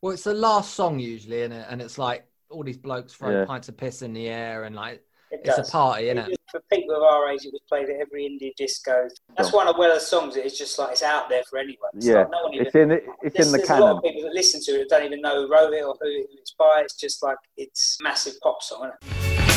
well, 0.00 0.12
it's 0.12 0.24
the 0.24 0.34
last 0.34 0.74
song 0.74 0.98
usually, 0.98 1.40
isn't 1.40 1.52
it? 1.52 1.66
And 1.68 1.82
it's 1.82 1.98
like 1.98 2.26
all 2.48 2.64
these 2.64 2.78
blokes 2.78 3.12
throw 3.12 3.30
Yeah. 3.30 3.44
pints 3.44 3.68
of 3.68 3.76
piss 3.76 4.02
in 4.02 4.12
the 4.12 4.28
air, 4.28 4.64
and 4.64 4.74
like 4.74 5.04
It 5.32 5.40
it's 5.44 5.56
does. 5.56 5.68
a 5.68 5.72
party, 5.72 6.08
It 6.08 6.16
isn't 6.18 6.18
it? 6.18 6.28
was- 6.28 6.36
for 6.52 6.60
people 6.70 6.94
of 6.94 7.02
our 7.02 7.30
age, 7.30 7.46
it 7.46 7.52
was 7.52 7.62
played 7.66 7.88
at 7.88 7.96
every 7.98 8.24
indie 8.28 8.54
disco. 8.56 9.08
That's 9.38 9.48
Sure. 9.48 9.56
one 9.60 9.68
of 9.68 9.78
Weller's 9.78 10.06
songs. 10.06 10.36
It's 10.36 10.58
just 10.58 10.78
like 10.78 10.90
it's 10.92 11.02
out 11.02 11.30
there 11.30 11.42
for 11.48 11.58
anyone. 11.58 11.88
It's 11.94 12.06
Yeah, 12.06 12.18
like 12.18 12.30
no 12.30 12.42
one 12.42 12.52
even. 12.54 12.66
it's 12.66 12.74
in 12.76 12.90
it, 12.90 13.04
it's 13.22 13.36
in 13.46 13.52
the 13.52 13.56
there's 13.56 13.70
a 13.70 13.72
lot 13.72 13.80
canon. 13.80 13.96
of 13.96 14.02
people 14.02 14.22
that 14.24 14.34
listen 14.34 14.60
to 14.64 14.72
it 14.82 14.88
don't 14.90 15.02
even 15.04 15.22
know 15.22 15.46
who 15.46 15.50
wrote 15.50 15.72
it 15.72 15.82
or 15.82 15.96
who 15.98 16.06
who 16.10 16.24
it's 16.38 16.52
by. 16.52 16.82
It's 16.84 16.94
just 16.94 17.22
like 17.22 17.38
it's 17.56 17.96
a 18.00 18.04
massive 18.04 18.38
pop 18.42 18.62
song. 18.62 18.80
Isn't 18.84 18.92
it? 18.92 19.00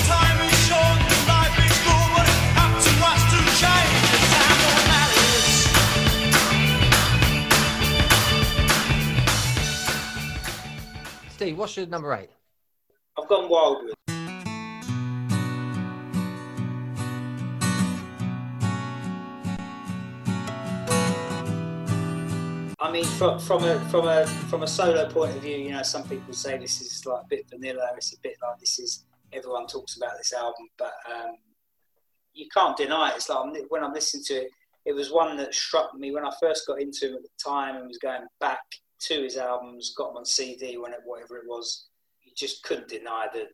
Time 0.07 0.39
is 0.47 0.55
short, 0.69 0.99
life 1.27 1.57
is 1.67 1.77
cool, 1.83 2.07
but 2.15 2.25
it's 2.31 2.55
up 2.63 2.71
to 2.79 2.91
us 3.11 3.21
to 3.31 3.39
change. 3.59 3.91
The 4.15 4.19
time 4.31 4.59
won't 4.63 4.87
matter. 4.87 6.25
Steve, 11.31 11.57
what's 11.57 11.75
your 11.75 11.85
number 11.87 12.13
eight? 12.13 12.29
I've 13.19 13.27
gone 13.27 13.49
Wildwood. 13.49 13.93
I 14.04 14.04
mean, 22.95 23.03
from, 23.03 23.39
from 23.39 23.63
a 23.65 23.79
from 23.89 24.07
a 24.07 24.25
from 24.25 24.63
a 24.63 24.67
solo 24.67 25.09
point 25.09 25.35
of 25.35 25.41
view, 25.41 25.57
you 25.57 25.71
know, 25.71 25.83
some 25.83 26.07
people 26.07 26.33
say 26.33 26.57
this 26.57 26.79
is 26.79 27.05
like 27.05 27.23
a 27.23 27.27
bit 27.27 27.49
vanilla. 27.49 27.89
It's 27.97 28.13
a 28.13 28.19
bit 28.21 28.37
like 28.41 28.59
this 28.59 28.79
is 28.79 29.03
everyone 29.33 29.67
talks 29.67 29.97
about 29.97 30.17
this 30.17 30.31
album, 30.31 30.67
but 30.77 30.93
um, 31.13 31.35
you 32.33 32.47
can't 32.53 32.77
deny 32.77 33.09
it. 33.09 33.17
It's 33.17 33.29
like 33.29 33.45
when 33.67 33.83
I'm 33.83 33.93
listening 33.93 34.23
to 34.27 34.33
it, 34.35 34.47
it 34.85 34.93
was 34.93 35.11
one 35.11 35.35
that 35.35 35.53
struck 35.53 35.93
me 35.93 36.13
when 36.13 36.25
I 36.25 36.31
first 36.39 36.67
got 36.67 36.81
into 36.81 37.09
him 37.09 37.15
at 37.15 37.23
the 37.23 37.29
time 37.43 37.75
and 37.75 37.87
was 37.87 37.97
going 37.97 38.21
back 38.39 38.61
to 38.99 39.23
his 39.23 39.35
albums, 39.35 39.93
got 39.97 40.09
them 40.09 40.17
on 40.17 40.25
CD, 40.25 40.77
when 40.77 40.93
it, 40.93 40.99
whatever 41.03 41.37
it 41.37 41.47
was. 41.47 41.87
You 42.23 42.31
just 42.35 42.63
couldn't 42.63 42.87
deny 42.87 43.27
the 43.33 43.47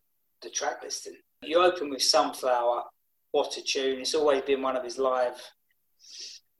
the 0.43 0.51
track 0.51 0.83
listing. 0.83 1.15
You 1.41 1.63
open 1.63 1.89
with 1.89 2.03
Sunflower, 2.03 2.83
what 3.31 3.57
a 3.57 3.63
tune! 3.63 4.01
It's 4.01 4.13
always 4.13 4.43
been 4.43 4.61
one 4.61 4.77
of 4.77 4.83
his 4.83 4.99
live, 4.99 5.41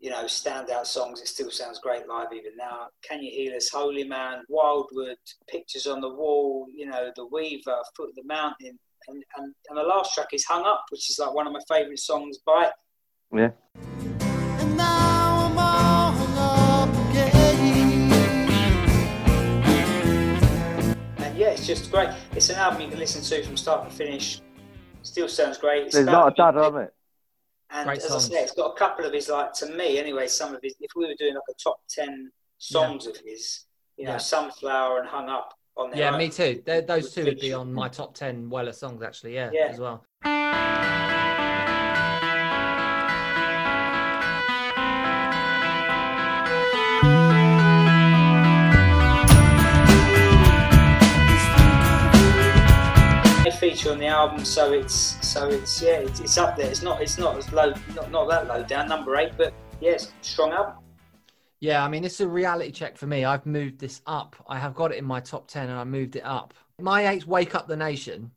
you 0.02 0.10
know, 0.10 0.24
standout 0.24 0.88
songs. 0.88 1.22
It 1.22 1.28
still 1.28 1.52
sounds 1.52 1.80
great 1.80 2.08
live 2.08 2.34
even 2.34 2.58
now. 2.58 2.88
Can 3.08 3.22
You 3.22 3.32
Heal 3.32 3.56
Us, 3.56 3.70
Holy 3.70 4.04
Man, 4.04 4.42
Wildwood, 4.50 5.18
Pictures 5.48 5.86
on 5.86 6.02
the 6.02 6.10
Wall, 6.10 6.66
you 6.74 6.88
know, 6.88 7.12
The 7.16 7.28
Weaver, 7.28 7.78
Foot 7.96 8.10
of 8.10 8.16
the 8.16 8.24
Mountain, 8.26 8.80
and, 9.08 9.24
and, 9.38 9.54
and 9.70 9.78
the 9.78 9.84
last 9.84 10.16
track 10.16 10.30
is 10.34 10.44
Hung 10.46 10.66
Up, 10.66 10.86
which 10.90 11.08
is 11.10 11.20
like 11.20 11.34
one 11.36 11.46
of 11.46 11.54
my 11.54 11.60
favourite 11.70 12.00
songs 12.00 12.40
by 12.46 12.66
it. 12.66 12.74
Yeah. 13.34 13.52
And 14.60 14.76
now 14.76 15.52
I'm 15.52 15.58
all 15.58 16.12
hung 16.12 16.90
up 16.90 17.10
again. 17.12 18.12
And 21.18 21.38
yeah, 21.38 21.52
it's 21.52 21.68
just 21.68 21.92
great. 21.92 22.10
It's 22.36 22.50
an 22.50 22.56
album 22.56 22.82
you 22.82 22.90
can 22.90 22.98
listen 22.98 23.22
to 23.22 23.44
from 23.46 23.56
start 23.56 23.88
to 23.88 23.96
finish. 23.96 24.42
Still 25.04 25.28
sounds 25.28 25.60
great. 25.60 25.86
It's 25.86 25.94
There's 25.94 26.08
not 26.08 26.34
a 26.34 26.36
dud 26.36 26.58
on 26.58 26.82
it. 26.82 26.94
And 27.74 27.86
Great 27.88 28.00
as 28.00 28.08
songs. 28.08 28.30
I 28.30 28.34
say, 28.36 28.44
it's 28.44 28.52
got 28.52 28.72
a 28.72 28.78
couple 28.78 29.06
of 29.06 29.14
his, 29.14 29.30
like, 29.30 29.54
to 29.54 29.66
me 29.68 29.98
anyway, 29.98 30.28
some 30.28 30.54
of 30.54 30.62
his, 30.62 30.76
if 30.80 30.92
we 30.96 31.08
were 31.08 31.14
doing 31.18 31.36
like 31.36 31.44
a 31.50 31.54
top 31.54 31.80
10 31.90 32.30
songs 32.58 33.08
of 33.08 33.16
his, 33.26 33.66
you 33.98 34.06
know, 34.06 34.12
Yeah. 34.12 34.18
Sunflower 34.18 35.00
and 35.00 35.08
Hung 35.08 35.30
Up 35.30 35.54
on 35.78 35.90
their 35.92 36.00
Yeah, 36.02 36.12
own. 36.12 36.18
me 36.18 36.30
too. 36.30 36.62
They're, 36.66 36.82
those 36.82 37.14
two 37.14 37.24
would 37.26 37.40
be 37.40 37.54
on 37.54 37.72
my 37.74 37.88
top 37.88 38.14
ten 38.14 38.50
Weller 38.50 38.74
songs, 38.74 39.02
actually. 39.02 39.36
Yeah, 39.36 39.52
Yeah. 39.54 39.68
as 39.68 39.80
well. 39.80 40.04
Feature 53.62 53.92
on 53.92 54.00
the 54.00 54.08
album, 54.08 54.44
so 54.44 54.74
it's, 54.74 54.96
so 55.22 55.48
it's, 55.48 55.84
yeah, 55.84 56.00
it's, 56.00 56.20
it's 56.20 56.36
up 56.40 56.58
there. 56.58 56.68
It's 56.68 56.82
not, 56.82 57.00
it's 57.00 57.20
not 57.20 57.38
as 57.38 57.54
low, 57.54 57.72
not, 57.94 58.10
not 58.10 58.28
that 58.28 58.48
low 58.48 58.64
down, 58.64 58.90
number 58.90 59.16
eight, 59.18 59.34
but 59.38 59.54
yes, 59.80 60.12
strong 60.22 60.52
album. 60.52 60.74
Yeah, 61.60 61.86
I 61.86 61.88
mean, 61.88 62.04
it's 62.04 62.20
a 62.22 62.28
reality 62.28 62.72
check 62.72 62.98
for 62.98 63.06
me. 63.06 63.24
I've 63.24 63.46
moved 63.46 63.78
this 63.78 64.02
up. 64.08 64.36
I 64.48 64.58
have 64.58 64.74
got 64.74 64.92
it 64.92 64.98
in 64.98 65.06
my 65.06 65.20
top 65.20 65.48
10 65.48 65.70
and 65.70 65.78
I 65.78 65.84
moved 65.84 66.16
it 66.16 66.26
up. 66.26 66.56
My 66.80 67.08
eight's 67.08 67.28
Wake 67.28 67.54
Up 67.54 67.68
the 67.68 67.78
Nation. 67.78 68.32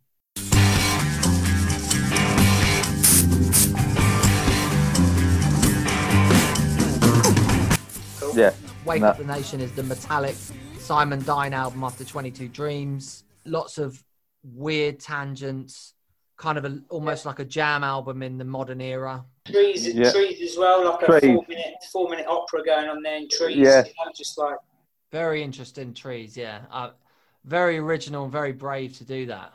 Cool. 8.20 8.38
Yeah. 8.38 8.52
Wake 8.84 9.00
No. 9.00 9.06
Up 9.06 9.16
the 9.16 9.24
Nation 9.24 9.62
is 9.62 9.72
the 9.72 9.84
metallic 9.84 10.36
Simon 10.78 11.24
Dine 11.24 11.54
album 11.54 11.82
after 11.82 12.04
22 12.04 12.48
Dreams. 12.48 13.24
Lots 13.46 13.78
of 13.78 14.04
weird 14.44 15.00
tangents, 15.00 15.94
kind 16.36 16.58
of 16.58 16.64
a, 16.64 16.80
almost 16.90 17.26
like 17.26 17.38
a 17.38 17.44
jam 17.44 17.82
album 17.82 18.22
in 18.22 18.38
the 18.38 18.44
modern 18.44 18.80
era. 18.80 19.24
Trees, 19.46 19.86
Yeah. 19.88 20.10
trees 20.12 20.40
as 20.52 20.58
well, 20.58 20.84
like 20.84 21.02
a 21.02 21.06
four 21.20 21.44
minute, 21.48 21.74
four 21.92 22.08
minute 22.08 22.26
opera 22.28 22.62
going 22.64 22.88
on 22.88 23.02
there 23.02 23.16
in 23.16 23.28
trees. 23.28 23.56
Yeah. 23.56 23.84
You 23.84 23.92
know, 24.04 24.12
just 24.14 24.36
like 24.38 24.56
Very 25.12 25.42
interesting 25.42 25.94
trees, 25.94 26.36
yeah. 26.36 26.62
Uh, 26.70 26.90
very 27.44 27.78
original 27.78 28.24
and 28.24 28.32
very 28.32 28.52
brave 28.52 28.96
to 28.98 29.04
do 29.04 29.26
that. 29.26 29.52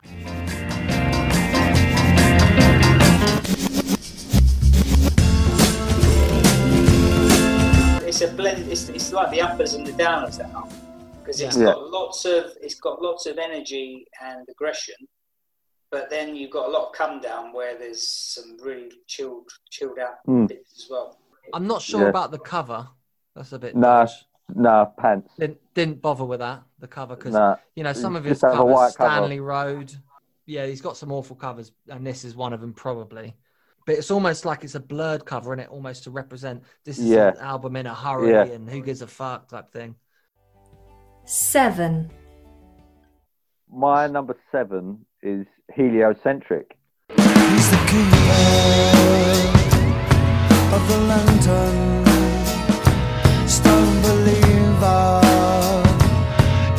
it's 8.06 8.20
a 8.22 8.28
blend. 8.28 8.70
It's, 8.70 8.88
it's 8.88 9.12
like 9.12 9.30
the 9.30 9.40
uppers 9.40 9.74
and 9.74 9.86
the 9.86 9.92
downers 9.92 10.38
that 10.38 10.50
album 10.50 10.76
because 11.30 11.40
it's 11.40 11.56
Yeah. 11.56 11.64
got 11.74 11.90
lots 11.90 12.24
of 12.24 12.56
it's 12.60 12.74
got 12.74 13.00
lots 13.00 13.26
of 13.26 13.38
energy 13.38 14.06
and 14.20 14.46
aggression, 14.48 14.96
but 15.90 16.10
then 16.10 16.34
you've 16.34 16.50
got 16.50 16.68
a 16.68 16.70
lot 16.70 16.88
of 16.88 16.92
come 16.92 17.20
down 17.20 17.52
where 17.52 17.76
there's 17.78 18.06
some 18.06 18.56
really 18.62 18.90
chilled 19.06 19.48
chilled 19.70 19.98
out 19.98 20.16
Mm. 20.26 20.48
bits 20.48 20.72
as 20.84 20.90
well. 20.90 21.18
I'm 21.54 21.66
not 21.66 21.82
sure 21.82 22.02
Yeah. 22.02 22.08
about 22.08 22.30
the 22.30 22.38
cover. 22.38 22.88
That's 23.34 23.52
a 23.52 23.58
bit. 23.58 23.76
Nah. 23.76 24.04
dodge. 24.04 24.26
Nah, 24.52 24.84
pants. 24.86 25.32
Didn't, 25.38 25.60
didn't 25.74 26.02
bother 26.02 26.24
with 26.24 26.40
that, 26.40 26.64
the 26.80 26.88
cover, 26.88 27.14
because 27.14 27.34
Nah. 27.34 27.56
you 27.76 27.84
know 27.84 27.92
some 27.92 28.16
of 28.16 28.24
Just 28.24 28.30
his 28.32 28.42
have 28.42 28.52
a 28.52 28.56
covers, 28.56 28.74
white 28.74 28.94
cover. 28.96 29.10
Stanley 29.10 29.38
Road. 29.38 29.94
Yeah, 30.46 30.66
he's 30.66 30.80
got 30.80 30.96
some 30.96 31.12
awful 31.12 31.36
covers, 31.36 31.70
and 31.88 32.04
this 32.04 32.24
is 32.24 32.34
one 32.34 32.52
of 32.52 32.60
them 32.60 32.74
probably. 32.74 33.36
But 33.86 33.94
it's 33.94 34.10
almost 34.10 34.44
like 34.44 34.64
it's 34.64 34.74
a 34.74 34.80
blurred 34.80 35.24
cover, 35.24 35.52
and 35.52 35.60
it 35.60 35.68
almost 35.68 36.02
to 36.04 36.10
represent 36.10 36.64
this 36.84 36.98
is 36.98 37.06
Yeah. 37.06 37.28
an 37.28 37.36
album 37.38 37.76
in 37.76 37.86
a 37.86 37.94
hurry 37.94 38.30
Yeah. 38.32 38.42
and 38.42 38.68
who 38.68 38.82
gives 38.82 39.02
a 39.02 39.06
fuck 39.06 39.46
type 39.48 39.70
thing. 39.70 39.94
Seven. 41.32 42.10
My 43.72 44.08
number 44.08 44.36
seven 44.50 45.06
is 45.22 45.46
heliocentric. 45.72 46.76
He's 47.08 47.70
the 47.70 47.76
keeper 47.86 48.32
of 50.74 50.88
the 50.88 50.98
lantern, 51.06 52.04
stone 53.48 54.02
believer. 54.02 55.20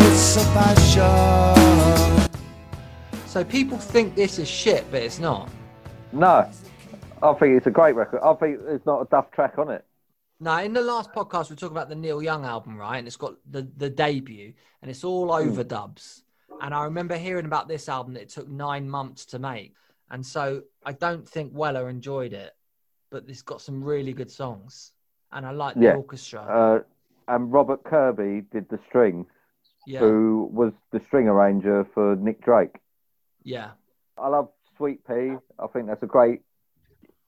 It's 0.01 0.35
a 0.35 0.43
passion. 0.51 2.29
So 3.27 3.45
people 3.45 3.77
think 3.77 4.15
this 4.15 4.37
is 4.37 4.49
shit, 4.49 4.83
but 4.91 5.01
it's 5.01 5.19
not. 5.19 5.49
No, 6.11 6.51
I 7.23 7.33
think 7.35 7.55
it's 7.55 7.67
a 7.67 7.71
great 7.71 7.95
record. 7.95 8.19
I 8.21 8.33
think 8.33 8.59
there's 8.65 8.85
not 8.85 9.01
a 9.01 9.05
duff 9.05 9.31
track 9.31 9.57
on 9.57 9.69
it. 9.71 9.85
Now, 10.43 10.59
in 10.63 10.73
the 10.73 10.81
last 10.81 11.13
podcast, 11.13 11.51
we 11.51 11.55
talked 11.55 11.71
about 11.71 11.87
the 11.87 11.95
Neil 11.95 12.19
Young 12.19 12.45
album, 12.45 12.75
right? 12.75 12.97
And 12.97 13.05
it's 13.05 13.15
got 13.15 13.35
the, 13.49 13.69
the 13.77 13.91
debut, 13.91 14.53
and 14.81 14.89
it's 14.89 15.03
all 15.03 15.27
overdubs. 15.27 16.23
And 16.61 16.73
I 16.73 16.83
remember 16.85 17.15
hearing 17.15 17.45
about 17.45 17.67
this 17.67 17.87
album 17.87 18.15
that 18.15 18.23
it 18.23 18.29
took 18.29 18.49
nine 18.49 18.89
months 18.89 19.23
to 19.27 19.39
make. 19.39 19.75
And 20.09 20.25
so 20.25 20.63
I 20.83 20.93
don't 20.93 21.29
think 21.29 21.51
Weller 21.53 21.89
enjoyed 21.89 22.33
it, 22.33 22.53
but 23.11 23.25
it's 23.27 23.43
got 23.43 23.61
some 23.61 23.83
really 23.83 24.13
good 24.13 24.31
songs. 24.31 24.93
And 25.31 25.45
I 25.45 25.51
like 25.51 25.75
the 25.75 25.81
Yeah. 25.81 25.95
orchestra. 25.95 26.41
Uh, 26.41 26.79
and 27.27 27.53
Robert 27.53 27.83
Kirby 27.83 28.41
did 28.51 28.67
the 28.69 28.79
strings, 28.89 29.27
yeah. 29.85 29.99
who 29.99 30.49
was 30.51 30.73
the 30.91 31.01
string 31.05 31.27
arranger 31.27 31.85
for 31.93 32.15
Nick 32.15 32.43
Drake. 32.43 32.79
Yeah. 33.43 33.71
I 34.17 34.27
love 34.27 34.49
Sweet 34.75 35.05
Pea. 35.05 35.37
I 35.59 35.67
think 35.71 35.85
that's 35.85 36.01
a 36.01 36.07
great. 36.07 36.41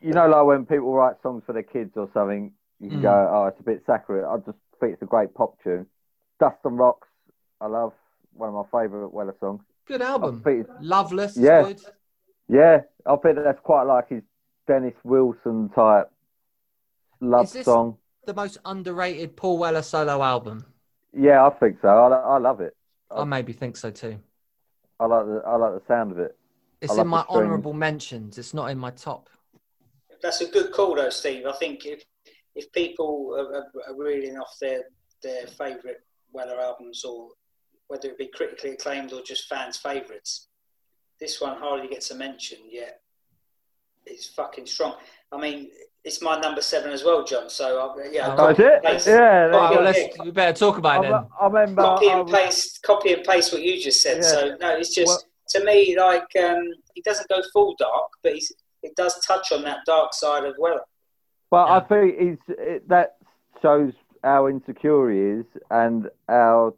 You 0.01 0.13
know, 0.13 0.27
like 0.27 0.45
when 0.45 0.65
people 0.65 0.91
write 0.93 1.21
songs 1.21 1.43
for 1.45 1.53
their 1.53 1.61
kids 1.61 1.91
or 1.95 2.09
something, 2.11 2.51
you 2.79 2.89
can 2.89 2.99
Mm. 2.99 3.03
go, 3.03 3.29
"Oh, 3.31 3.45
it's 3.45 3.59
a 3.59 3.63
bit 3.63 3.83
saccharine." 3.85 4.25
I 4.25 4.37
just 4.37 4.57
think 4.79 4.93
it's 4.93 5.01
a 5.01 5.05
great 5.05 5.33
pop 5.33 5.61
tune. 5.63 5.87
Dust 6.39 6.57
and 6.65 6.77
Rocks. 6.77 7.07
I 7.61 7.67
love 7.67 7.93
one 8.33 8.49
of 8.49 8.55
my 8.55 8.81
favourite 8.81 9.13
Weller 9.13 9.35
songs. 9.39 9.61
Good 9.85 10.01
I 10.01 10.09
album. 10.09 10.41
think 10.41 10.61
it's- 10.61 10.77
Loveless 10.81 11.37
Yeah. 11.37 11.63
good. 11.63 11.81
yeah, 12.47 12.81
I 13.05 13.15
think 13.17 13.35
that's 13.37 13.59
quite 13.61 13.83
like 13.83 14.07
his 14.09 14.23
Dennis 14.67 14.95
Wilson 15.03 15.69
type 15.69 16.09
love 17.21 17.45
Is 17.45 17.53
this- 17.53 17.65
song. 17.65 17.97
The 18.25 18.33
most 18.33 18.57
underrated 18.65 19.35
Paul 19.35 19.57
Weller 19.59 19.81
solo 19.81 20.21
album. 20.23 20.65
Yeah, 21.11 21.45
I 21.45 21.49
think 21.51 21.79
so. 21.81 21.89
I, 21.89 22.07
I 22.17 22.37
love 22.37 22.61
it. 22.61 22.75
I 23.11 23.23
maybe 23.25 23.53
think 23.53 23.75
so 23.77 23.91
too. 23.91 24.19
I 24.99 25.05
like 25.05 25.25
the 25.25 25.43
I 25.45 25.55
like 25.57 25.73
the 25.73 25.85
sound 25.87 26.11
of 26.13 26.19
it. 26.19 26.37
It's 26.81 26.95
in 26.97 27.07
my 27.07 27.23
honourable 27.29 27.73
mentions. 27.73 28.37
It's 28.37 28.53
not 28.53 28.67
in 28.71 28.77
my 28.77 28.91
top. 28.91 29.29
That's 30.21 30.41
a 30.41 30.47
good 30.49 30.71
call 30.71 30.95
though, 30.95 31.09
Steve. 31.09 31.45
I 31.45 31.51
think 31.53 31.85
if 31.85 32.03
if 32.55 32.71
people 32.71 33.35
are, 33.37 33.55
are, 33.59 33.67
are 33.93 33.95
reading 33.97 34.37
off 34.37 34.55
their 34.61 34.83
their 35.21 35.47
favourite 35.47 35.97
Weller 36.33 36.59
albums 36.59 37.03
or 37.05 37.29
whether 37.87 38.09
it 38.09 38.17
be 38.17 38.27
critically 38.27 38.71
acclaimed 38.71 39.13
or 39.13 39.21
just 39.21 39.47
fans' 39.47 39.77
favourites, 39.77 40.47
this 41.19 41.39
one 41.39 41.57
hardly 41.57 41.87
gets 41.87 42.11
a 42.11 42.15
mention 42.15 42.57
yet. 42.69 43.01
It's 44.05 44.27
fucking 44.27 44.65
strong. 44.65 44.95
I 45.31 45.37
mean, 45.39 45.69
it's 46.03 46.21
my 46.21 46.37
number 46.39 46.61
seven 46.61 46.91
as 46.91 47.03
well, 47.03 47.23
John. 47.23 47.49
So 47.49 47.79
I, 47.97 48.09
yeah, 48.11 48.35
Oh, 48.37 48.47
Oh, 48.47 48.47
is 48.49 48.57
copy 48.57 48.63
it? 48.69 48.83
paste- 48.83 49.07
Yeah. 49.07 49.49
Well, 49.51 49.81
let's, 49.81 49.99
we 50.23 50.31
better 50.31 50.57
talk 50.57 50.77
about 50.77 51.05
it 51.05 51.09
then. 51.09 51.13
I, 51.13 51.25
I 51.41 51.45
remember. 51.47 51.81
copy 51.81 52.09
I 52.09 52.19
and 52.19 52.29
paste, 52.29 52.81
copy 52.83 53.13
and 53.13 53.23
paste 53.23 53.53
what 53.53 53.61
you 53.61 53.81
just 53.81 54.01
said. 54.01 54.17
Yeah. 54.17 54.21
So 54.23 54.57
no, 54.59 54.75
it's 54.75 54.93
just 54.93 55.07
Well- 55.07 55.23
to 55.49 55.63
me 55.65 55.95
like 55.97 56.25
um, 56.43 56.63
he 56.95 57.01
doesn't 57.01 57.29
go 57.29 57.41
full 57.53 57.75
dark, 57.77 58.09
but 58.23 58.33
he's 58.33 58.51
it 58.81 58.95
does 58.97 59.23
touch 59.25 59.51
on 59.53 59.61
that 59.63 59.77
dark 59.85 60.13
side 60.13 60.43
of 60.43 60.55
Weller. 60.57 60.81
But 61.53 61.69
I 61.69 61.79
think 61.81 62.17
he's 62.19 62.55
it, 62.57 62.89
that 62.89 63.17
shows 63.61 63.93
how 64.23 64.47
insecure 64.47 65.11
he 65.11 65.19
is 65.41 65.45
and 65.69 66.09
how 66.27 66.73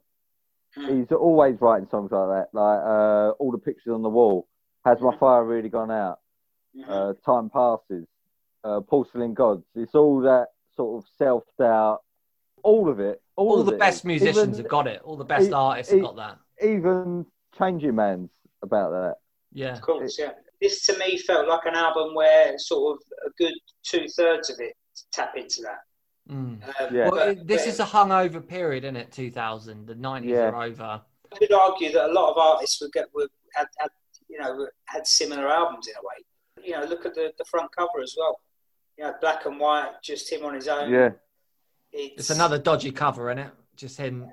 Hmm. 0.76 0.98
he's 0.98 1.10
always 1.14 1.56
writing 1.62 1.88
songs 1.90 2.12
like 2.12 2.28
that. 2.28 2.48
Like 2.52 2.82
uh, 2.84 3.30
all 3.40 3.52
the 3.54 3.58
pictures 3.58 3.94
on 3.94 4.02
the 4.02 4.10
wall. 4.10 4.46
Has 4.84 5.00
my 5.00 5.14
Mhm. 5.16 5.20
fire 5.20 5.46
really 5.46 5.70
gone 5.70 5.92
out? 5.92 6.20
Mhm. 6.76 6.90
Uh, 6.90 7.14
time 7.26 7.50
passes. 7.50 8.06
Uh, 8.66 8.82
porcelain 8.82 9.34
gods. 9.34 9.64
It's 9.76 9.96
all 9.96 10.20
that 10.22 10.50
sort 10.76 11.02
of 11.02 11.10
self 11.18 11.44
doubt. 11.58 12.02
All 12.62 12.90
of 12.90 13.00
it. 13.00 13.22
All, 13.38 13.52
All 13.52 13.60
of 13.62 13.68
the 13.68 13.76
it. 13.76 13.80
best 13.80 14.04
musicians 14.04 14.38
Even- 14.38 14.56
have 14.56 14.68
got 14.68 14.88
it. 14.88 15.02
All 15.04 15.16
the 15.16 15.24
best 15.24 15.50
e- 15.52 15.54
artists 15.54 15.94
e- 15.94 16.00
have 16.00 16.08
got 16.08 16.16
that. 16.18 16.38
Even 16.62 17.26
changing 17.58 17.96
man's 17.96 18.32
about 18.62 18.90
that. 18.92 19.20
Yeah. 19.54 19.72
Of 19.76 19.82
course, 19.82 20.20
yeah. 20.20 20.34
This 20.62 20.86
to 20.88 20.98
me 20.98 21.18
felt 21.18 21.48
like 21.48 21.66
an 21.66 21.76
album 21.76 22.14
where 22.16 22.58
sort 22.58 22.98
of 22.98 23.04
a 23.28 23.30
good 23.38 23.54
two 23.84 24.08
thirds 24.16 24.50
of 24.50 24.58
it 24.60 24.74
tap 25.12 25.34
into 25.36 25.62
that. 25.64 25.80
Mm. 26.30 26.64
Um, 26.80 26.96
Yeah. 26.96 27.10
Well, 27.10 27.36
but- 27.36 27.48
this 27.48 27.64
but 27.64 27.68
is 27.70 27.80
a 27.80 27.86
hungover 27.86 28.46
period, 28.46 28.84
isn't 28.84 28.96
it? 28.96 29.12
2000. 29.12 29.86
The 29.88 29.96
90s 29.96 30.30
Yeah. 30.30 30.50
are 30.50 30.64
over. 30.64 31.02
I 31.32 31.38
could 31.38 31.52
argue 31.52 31.92
that 31.92 32.10
a 32.10 32.14
lot 32.14 32.32
of 32.32 32.38
artists 32.38 32.80
would 32.82 32.92
get 32.94 33.08
would 33.14 33.30
had, 33.54 33.68
had 33.80 33.90
you 34.30 34.40
know 34.40 34.68
had 34.86 35.06
similar 35.06 35.48
albums 35.48 35.88
in 35.88 35.94
a 35.96 36.02
way. 36.02 36.66
You 36.68 36.78
know, 36.80 36.86
look 36.86 37.06
at 37.06 37.14
the, 37.16 37.34
the 37.38 37.46
front 37.46 37.70
cover 37.76 38.02
as 38.02 38.16
well. 38.18 38.40
You 38.98 39.04
know, 39.06 39.14
black 39.22 39.46
and 39.46 39.60
white, 39.60 39.92
just 40.02 40.32
him 40.32 40.46
on 40.46 40.54
his 40.54 40.68
own. 40.68 40.92
Yeah. 40.92 41.10
it's, 41.92 42.14
It's 42.22 42.30
another 42.30 42.58
dodgy 42.58 42.92
cover, 42.92 43.30
isn't 43.30 43.40
it? 43.40 43.52
Just 43.76 43.98
him. 43.98 44.28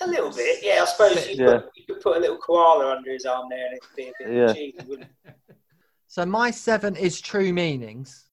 a 0.00 0.06
little 0.06 0.30
bit. 0.30 0.58
Yeah, 0.62 0.82
I 0.82 0.84
suppose 0.86 1.28
you, 1.28 1.44
Yeah. 1.44 1.58
Put, 1.58 1.70
you 1.76 1.84
could 1.86 2.00
put 2.02 2.16
a 2.16 2.20
little 2.20 2.38
koala 2.38 2.96
under 2.96 3.12
his 3.12 3.24
arm 3.24 3.46
there, 3.48 3.66
and 3.66 3.76
it'd 3.78 3.96
be 3.96 4.08
a 4.08 4.12
bit 4.18 4.36
Yeah. 4.36 4.52
cheesy, 4.52 4.78
wouldn't 4.88 5.08
it? 5.24 5.34
So 6.10 6.24
my 6.24 6.50
seven 6.50 6.96
is 6.96 7.20
True 7.20 7.52
Meanings. 7.52 8.24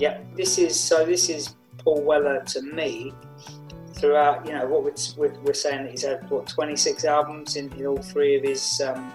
Yeah, 0.00 0.18
this 0.34 0.58
is 0.58 0.78
so. 0.78 1.06
This 1.06 1.28
is 1.28 1.54
Paul 1.78 2.02
Weller 2.02 2.42
to 2.46 2.62
me. 2.62 3.14
Throughout, 3.94 4.44
you 4.44 4.52
know, 4.52 4.66
what 4.66 4.82
we're, 5.16 5.32
we're, 5.44 5.52
saying 5.52 5.84
that 5.84 5.90
he's 5.92 6.02
had 6.02 6.28
what 6.28 6.48
26 6.48 7.04
albums 7.04 7.54
in, 7.54 7.70
in 7.74 7.86
all 7.86 7.98
three 7.98 8.34
of 8.34 8.42
his 8.42 8.80
um, 8.80 9.12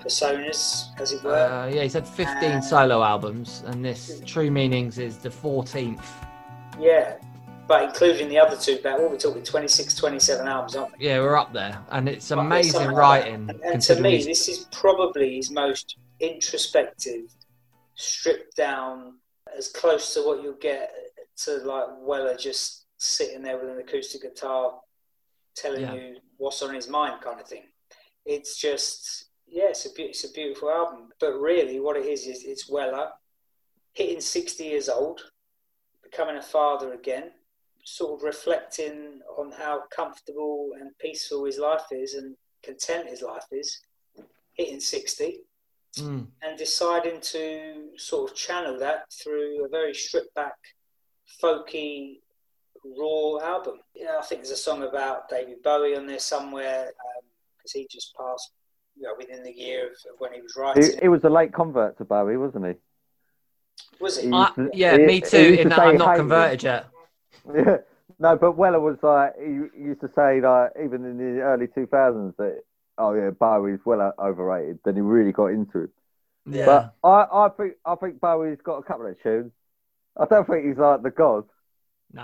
personas, 0.00 0.88
as 1.00 1.12
it 1.12 1.22
were. 1.22 1.34
Uh, 1.34 1.68
yeah, 1.68 1.82
he's 1.82 1.94
had 1.94 2.06
15 2.06 2.50
Uh, 2.50 2.60
solo 2.60 3.02
albums, 3.02 3.62
and 3.66 3.82
this 3.82 4.20
True 4.26 4.50
Meanings 4.50 4.98
is 4.98 5.16
the 5.16 5.30
14th. 5.30 6.04
yeah, 6.78 7.14
but 7.68 7.82
including 7.84 8.28
the 8.28 8.38
other 8.38 8.56
two, 8.56 8.78
but 8.82 9.00
what 9.00 9.10
we're 9.10 9.16
talking 9.18 9.42
26, 9.42 9.94
27 9.94 10.46
albums, 10.46 10.76
aren't 10.76 10.98
we? 10.98 11.06
Yeah, 11.06 11.20
we're 11.20 11.36
up 11.36 11.52
there, 11.52 11.78
and 11.90 12.08
it's 12.08 12.28
But 12.28 12.38
amazing 12.38 12.86
like 12.86 12.96
writing. 12.96 13.50
And, 13.50 13.60
and 13.62 13.82
to 13.82 14.00
me, 14.00 14.22
this 14.22 14.48
is 14.48 14.66
probably 14.72 15.36
his 15.36 15.50
most 15.50 15.96
introspective, 16.20 17.34
stripped 17.94 18.56
down, 18.56 19.14
as 19.56 19.68
close 19.68 20.14
to 20.14 20.20
what 20.26 20.42
you'll 20.42 20.54
get 20.54 20.92
to 21.44 21.56
like 21.58 21.86
Weller 22.00 22.36
just 22.36 22.84
sitting 22.98 23.42
there 23.42 23.58
with 23.58 23.68
an 23.70 23.78
acoustic 23.78 24.22
guitar, 24.22 24.74
telling 25.54 25.82
Yeah. 25.82 25.94
you 25.94 26.16
what's 26.38 26.62
on 26.62 26.74
his 26.74 26.88
mind, 26.88 27.20
kind 27.22 27.40
of 27.40 27.46
thing. 27.46 27.64
It's 28.24 28.56
just, 28.58 29.26
yeah, 29.46 29.68
it's 29.68 29.86
a, 29.86 29.90
beau- 29.90 30.04
it's 30.08 30.24
a 30.24 30.32
beautiful 30.32 30.70
album. 30.70 31.10
But 31.20 31.34
really, 31.34 31.80
what 31.80 31.96
it 31.96 32.06
is 32.06 32.26
is 32.26 32.44
it's 32.44 32.68
Weller 32.68 33.08
hitting 33.92 34.20
60 34.20 34.64
years 34.64 34.88
old, 34.88 35.20
becoming 36.02 36.36
a 36.36 36.42
father 36.42 36.92
again, 36.92 37.30
sort 37.88 38.18
of 38.18 38.24
reflecting 38.24 39.20
on 39.38 39.52
how 39.52 39.80
comfortable 39.94 40.70
and 40.80 40.90
peaceful 40.98 41.44
his 41.44 41.56
life 41.58 41.84
is 41.92 42.14
and 42.14 42.34
content 42.64 43.08
his 43.08 43.22
life 43.22 43.44
is, 43.52 43.80
hitting 44.54 44.80
60, 44.80 45.40
Mm. 45.98 46.26
and 46.42 46.58
deciding 46.58 47.20
to 47.22 47.88
sort 47.96 48.30
of 48.30 48.36
channel 48.36 48.76
that 48.80 49.04
through 49.12 49.64
a 49.64 49.68
very 49.68 49.94
stripped 49.94 50.34
back, 50.34 50.56
folky, 51.42 52.18
raw 52.98 53.38
album. 53.40 53.76
You 53.94 54.04
know, 54.04 54.18
I 54.18 54.22
think 54.22 54.40
there's 54.42 54.50
a 54.50 54.56
song 54.56 54.82
about 54.82 55.28
David 55.30 55.62
Bowie 55.62 55.96
on 55.96 56.06
there 56.06 56.18
somewhere 56.18 56.90
because 57.56 57.72
he 57.72 57.86
just 57.90 58.14
passed, 58.14 58.50
you 58.96 59.04
know, 59.04 59.14
within 59.16 59.42
the 59.42 59.52
year 59.52 59.86
of, 59.86 59.92
of 60.12 60.18
when 60.18 60.32
he 60.34 60.42
was 60.42 60.54
writing. 60.56 60.82
He, 60.82 60.96
he 61.02 61.08
was 61.08 61.24
a 61.24 61.30
late 61.30 61.52
convert 61.54 61.96
to 61.98 62.04
Bowie, 62.04 62.36
wasn't 62.36 62.66
he? 62.66 62.74
was 64.00 64.18
it? 64.18 64.24
he- 64.26 64.32
I, 64.32 64.50
yeah, 64.74 64.98
he- 64.98 65.06
me 65.06 65.20
too. 65.20 65.38
used 65.50 65.60
In 65.60 65.64
to 65.64 65.76
that 65.76 65.78
I'm 65.78 65.96
not 65.96 66.16
converted 66.16 66.62
yet. 66.64 66.86
Yeah. 67.54 67.78
No, 68.18 68.34
but 68.34 68.52
Weller 68.52 68.80
was 68.80 68.96
like 69.02 69.34
he 69.36 69.82
used 69.82 70.00
to 70.00 70.10
say 70.14 70.40
like 70.40 70.70
even 70.82 71.04
in 71.04 71.18
the 71.18 71.42
early 71.42 71.66
two 71.66 71.86
thousands 71.86 72.34
that 72.38 72.62
oh 72.96 73.12
yeah 73.12 73.30
Bowie's 73.30 73.80
well 73.84 74.14
overrated. 74.18 74.78
Then 74.84 74.94
he 74.94 75.00
really 75.02 75.32
got 75.32 75.46
into 75.46 75.82
it. 75.82 75.90
Yeah. 76.46 76.64
But 76.64 76.94
I, 77.04 77.26
I 77.30 77.48
think 77.50 77.74
I 77.84 77.94
think 77.96 78.20
Bowie's 78.20 78.60
got 78.62 78.78
a 78.78 78.82
couple 78.84 79.06
of 79.06 79.20
tunes. 79.22 79.52
I 80.16 80.24
don't 80.24 80.46
think 80.46 80.66
he's 80.66 80.78
like 80.78 81.02
the 81.02 81.10
god. 81.10 81.44
no. 82.12 82.22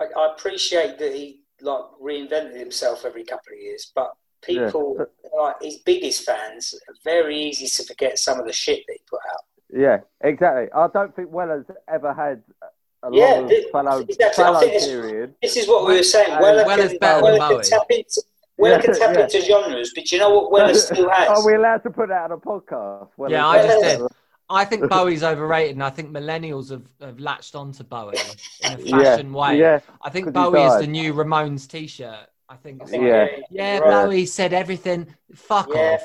I, 0.00 0.04
I 0.16 0.32
appreciate 0.32 0.98
that 0.98 1.12
he 1.12 1.42
like 1.60 1.84
reinvented 2.02 2.58
himself 2.58 3.04
every 3.04 3.24
couple 3.24 3.52
of 3.52 3.60
years, 3.60 3.92
but 3.94 4.12
people 4.42 5.06
like 5.36 5.56
his 5.60 5.78
biggest 5.78 6.24
fans 6.24 6.74
are 6.88 6.94
very 7.04 7.36
easy 7.38 7.66
to 7.66 7.84
forget 7.86 8.18
some 8.18 8.38
of 8.40 8.46
the 8.46 8.52
shit 8.52 8.84
that 8.86 8.94
he 8.94 9.02
put 9.08 9.20
out. 9.32 9.40
Yeah, 9.72 10.00
exactly. 10.20 10.70
I 10.72 10.88
don't 10.92 11.14
think 11.14 11.32
Weller's 11.32 11.66
ever 11.88 12.14
had 12.14 12.42
a 12.62 12.66
Yeah, 13.12 13.24
long 13.34 13.48
thi- 13.48 13.66
fallow, 13.72 13.98
exactly. 14.00 14.44
I 14.44 14.46
fallow 14.46 14.60
think 14.60 14.72
it's- 14.74 14.88
period. 14.88 15.34
This 15.42 15.56
is 15.56 15.68
what 15.68 15.86
we 15.86 15.96
were 15.96 16.02
saying. 16.02 16.40
Weller, 16.40 16.64
Weller's 16.66 16.90
can, 16.90 16.98
better 16.98 17.26
than 17.26 17.38
can 17.40 17.62
tap 17.62 17.86
into 17.90 18.22
Weller 18.56 18.80
can 18.80 18.94
tap 18.98 19.14
yeah. 19.16 19.24
into 19.24 19.40
genres, 19.40 19.92
but 19.94 20.10
you 20.12 20.18
know 20.18 20.30
what 20.34 20.52
Weller 20.52 20.74
still 20.88 21.08
has? 21.10 21.28
Are 21.28 21.44
we 21.46 21.54
allowed 21.54 21.82
to 21.82 21.90
put 21.90 22.10
out 22.10 22.30
a 22.32 22.36
podcast? 22.36 23.08
Weller's 23.16 23.32
Yeah, 23.32 23.46
I 23.46 23.66
just 23.66 23.98
did. 23.98 24.08
I 24.50 24.64
think 24.66 24.88
Bowie's 24.90 25.22
overrated, 25.24 25.74
and 25.76 25.82
I 25.82 25.88
think 25.90 26.10
millennials 26.10 26.70
have, 26.70 26.82
have 27.00 27.18
latched 27.18 27.54
onto 27.54 27.82
Bowie 27.82 28.16
in 28.62 28.72
a 28.74 28.78
Yeah, 28.82 28.98
fashion 29.16 29.32
way. 29.32 29.58
yeah. 29.58 29.80
I 30.02 30.10
think 30.10 30.32
Bowie 30.32 30.60
is 30.62 30.78
the 30.78 30.86
new 30.86 31.14
Ramones 31.14 31.66
T-shirt. 31.68 32.26
I 32.46 32.56
think. 32.56 32.82
I 32.82 32.84
think, 32.84 33.02
like, 33.04 33.10
Yeah. 33.10 33.26
yeah, 33.50 33.78
right. 33.78 34.04
Bowie 34.04 34.26
said 34.26 34.52
everything. 34.52 35.06
Fuck 35.34 35.70
Yeah. 35.74 35.94
off. 35.94 36.02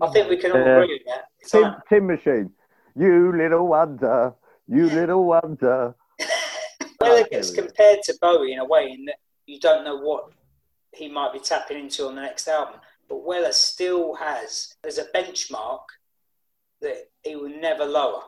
I 0.00 0.08
think 0.10 0.30
we 0.30 0.38
can 0.38 0.52
all 0.52 0.56
agree 0.62 0.94
with 0.94 1.02
that. 1.06 1.24
Tin, 1.46 1.74
Tin 1.90 2.06
Machine. 2.06 2.50
You 2.96 3.32
little 3.36 3.66
wonder. 3.66 4.32
You 4.68 4.86
little 4.88 5.24
wonder. 5.24 5.94
Weller 7.02 7.28
gets 7.30 7.50
compared 7.50 8.02
to 8.04 8.14
Bowie 8.20 8.52
in 8.52 8.58
a 8.58 8.64
way 8.64 8.90
in 8.90 9.04
that 9.06 9.16
you 9.46 9.58
don't 9.60 9.84
know 9.84 9.96
what 9.96 10.30
he 10.92 11.08
might 11.08 11.32
be 11.32 11.38
tapping 11.38 11.78
into 11.78 12.06
on 12.06 12.14
the 12.14 12.22
next 12.22 12.48
album. 12.48 12.80
But 13.08 13.24
Weller 13.24 13.52
still 13.52 14.14
has, 14.14 14.74
there's 14.82 14.98
a 14.98 15.06
benchmark 15.14 15.80
that 16.80 17.08
he 17.22 17.36
will 17.36 17.48
never 17.60 17.84
lower. 17.84 18.22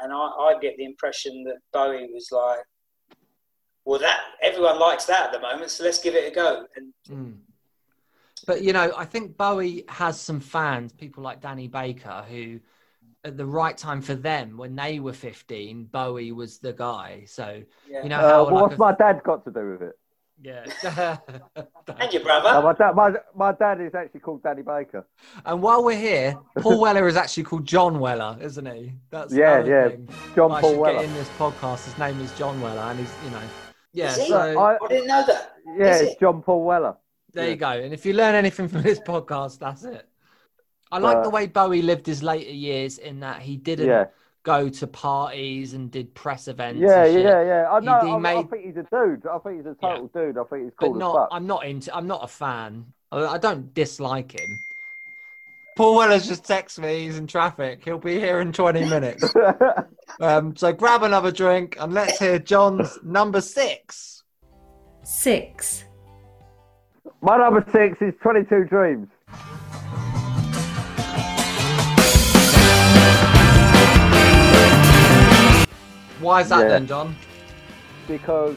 And 0.00 0.12
I, 0.12 0.16
I 0.16 0.58
get 0.60 0.76
the 0.76 0.84
impression 0.84 1.44
that 1.44 1.58
Bowie 1.72 2.10
was 2.12 2.30
like, 2.32 2.60
well, 3.84 4.00
that 4.00 4.20
everyone 4.42 4.78
likes 4.78 5.04
that 5.06 5.26
at 5.26 5.32
the 5.32 5.40
moment, 5.40 5.70
so 5.70 5.84
let's 5.84 6.00
give 6.00 6.14
it 6.14 6.30
a 6.30 6.34
go. 6.34 6.66
And 6.76 6.92
Mm. 7.10 7.36
But 8.46 8.62
you 8.62 8.72
know, 8.72 8.92
I 8.96 9.04
think 9.04 9.36
Bowie 9.36 9.84
has 9.88 10.20
some 10.20 10.40
fans, 10.40 10.92
people 10.92 11.22
like 11.22 11.40
Danny 11.40 11.68
Baker, 11.68 12.24
who 12.28 12.60
at 13.24 13.36
the 13.36 13.46
right 13.46 13.76
time 13.76 14.00
for 14.02 14.14
them, 14.14 14.56
when 14.56 14.76
they 14.76 15.00
were 15.00 15.12
15, 15.14 15.84
Bowie 15.90 16.32
was 16.32 16.58
the 16.58 16.72
guy. 16.72 17.24
So 17.26 17.62
yeah. 17.88 18.02
you 18.02 18.08
know 18.08 18.18
Uh, 18.18 18.28
how 18.28 18.44
well, 18.44 18.54
like 18.54 18.62
what's 18.62 18.74
a- 18.74 18.78
my 18.78 18.94
dad 18.94 19.22
got 19.24 19.44
to 19.44 19.50
do 19.50 19.70
with 19.72 19.82
it? 19.82 19.98
yeah. 20.42 21.16
and 22.00 22.12
your 22.12 22.22
No, 22.22 22.40
brother. 22.40 22.62
my, 22.62 22.72
dad, 22.74 22.92
my, 22.94 23.12
my 23.34 23.52
dad 23.52 23.80
is 23.80 23.94
actually 23.94 24.20
called 24.20 24.42
Danny 24.42 24.62
Baker. 24.62 25.06
and 25.46 25.62
while 25.62 25.84
we're 25.84 25.96
here, 25.98 26.36
Paul 26.58 26.80
Weller 26.84 27.06
is 27.06 27.16
actually 27.16 27.44
called 27.44 27.64
John 27.64 27.98
Weller, 28.00 28.36
isn't 28.40 28.66
he? 28.66 28.92
That's 29.10 29.32
Yeah, 29.32 29.64
yeah. 29.64 29.88
thing. 29.90 30.08
John 30.34 30.52
I 30.52 30.60
Paul 30.60 30.76
Weller. 30.76 30.94
get 31.00 31.04
in 31.04 31.14
this 31.14 31.28
podcast. 31.38 31.84
His 31.84 31.96
name 31.98 32.20
is 32.20 32.32
John 32.36 32.60
Weller, 32.60 32.80
and 32.80 32.98
he's 32.98 33.14
you 33.24 33.30
know, 33.30 33.40
yeah. 33.92 34.10
Is 34.10 34.16
he? 34.16 34.28
So 34.28 34.58
I- 34.58 34.74
I 34.84 34.88
didn't 34.88 35.06
know 35.06 35.24
that. 35.26 35.52
Yeah, 35.78 35.94
Is 35.94 36.00
it's 36.02 36.12
it? 36.12 36.20
John 36.20 36.42
Paul 36.42 36.64
Weller. 36.64 36.96
there 37.32 37.44
yeah. 37.44 37.50
you 37.50 37.56
go. 37.56 37.68
And 37.70 37.94
if 37.94 38.04
you 38.04 38.12
learn 38.12 38.34
anything 38.34 38.68
from 38.68 38.82
this 38.82 38.98
podcast, 39.12 39.58
that's 39.60 39.84
it. 39.84 40.06
I 40.94 40.98
like 40.98 41.22
the 41.22 41.30
way 41.30 41.46
Bowie 41.46 41.82
lived 41.82 42.06
his 42.06 42.22
later 42.22 42.50
years 42.50 42.98
in 42.98 43.20
that 43.20 43.40
he 43.42 43.56
didn't 43.56 43.86
Yeah, 43.88 44.06
go 44.42 44.68
to 44.68 44.86
parties 44.86 45.74
and 45.74 45.90
did 45.90 46.14
press 46.14 46.48
events. 46.48 46.80
yeah, 46.80 47.04
yeah, 47.04 47.42
yeah. 47.42 47.70
I 47.70 47.80
He- 47.80 47.86
know. 47.86 48.00
he 48.04 48.10
I, 48.10 48.14
I 48.14 48.18
made- 48.18 48.50
think 48.50 48.64
he's 48.66 48.76
a 48.76 48.82
dude. 48.84 49.26
I 49.26 49.38
think 49.38 49.56
he's 49.56 49.66
a 49.66 49.74
total 49.80 50.08
dude. 50.14 50.38
I 50.38 50.44
think 50.44 50.64
he's 50.64 50.72
But 50.78 50.86
cool 50.86 50.94
as 50.96 51.00
not, 51.00 51.14
fuck. 51.16 51.28
I'm 51.32 51.46
not 51.46 51.64
into. 51.66 51.94
I'm 51.94 52.06
not 52.06 52.22
a 52.24 52.28
fan. 52.28 52.86
I, 53.12 53.24
I 53.26 53.38
don't 53.38 53.72
dislike 53.74 54.32
him. 54.38 54.58
Paul 55.76 55.96
Weller's 55.96 56.28
just 56.28 56.44
texted 56.44 56.78
me. 56.80 57.00
He's 57.04 57.18
in 57.18 57.26
traffic. 57.26 57.84
He'll 57.84 57.98
be 57.98 58.20
here 58.20 58.40
in 58.40 58.52
20 58.52 58.88
minutes. 58.88 59.24
Um, 60.20 60.54
so 60.54 60.72
grab 60.72 61.02
another 61.02 61.32
drink 61.32 61.76
and 61.80 61.92
let's 61.92 62.20
hear 62.20 62.38
John's 62.38 62.98
number 63.02 63.40
six. 63.40 64.22
Six. 65.02 65.86
My 67.20 67.36
number 67.38 67.64
six 67.72 68.00
is 68.00 68.14
22 68.22 68.64
Dreams. 68.66 69.08
Why 76.24 76.40
is 76.40 76.48
that 76.48 76.60
Yeah. 76.62 76.68
then, 76.68 76.86
John? 76.86 77.16
because 78.08 78.56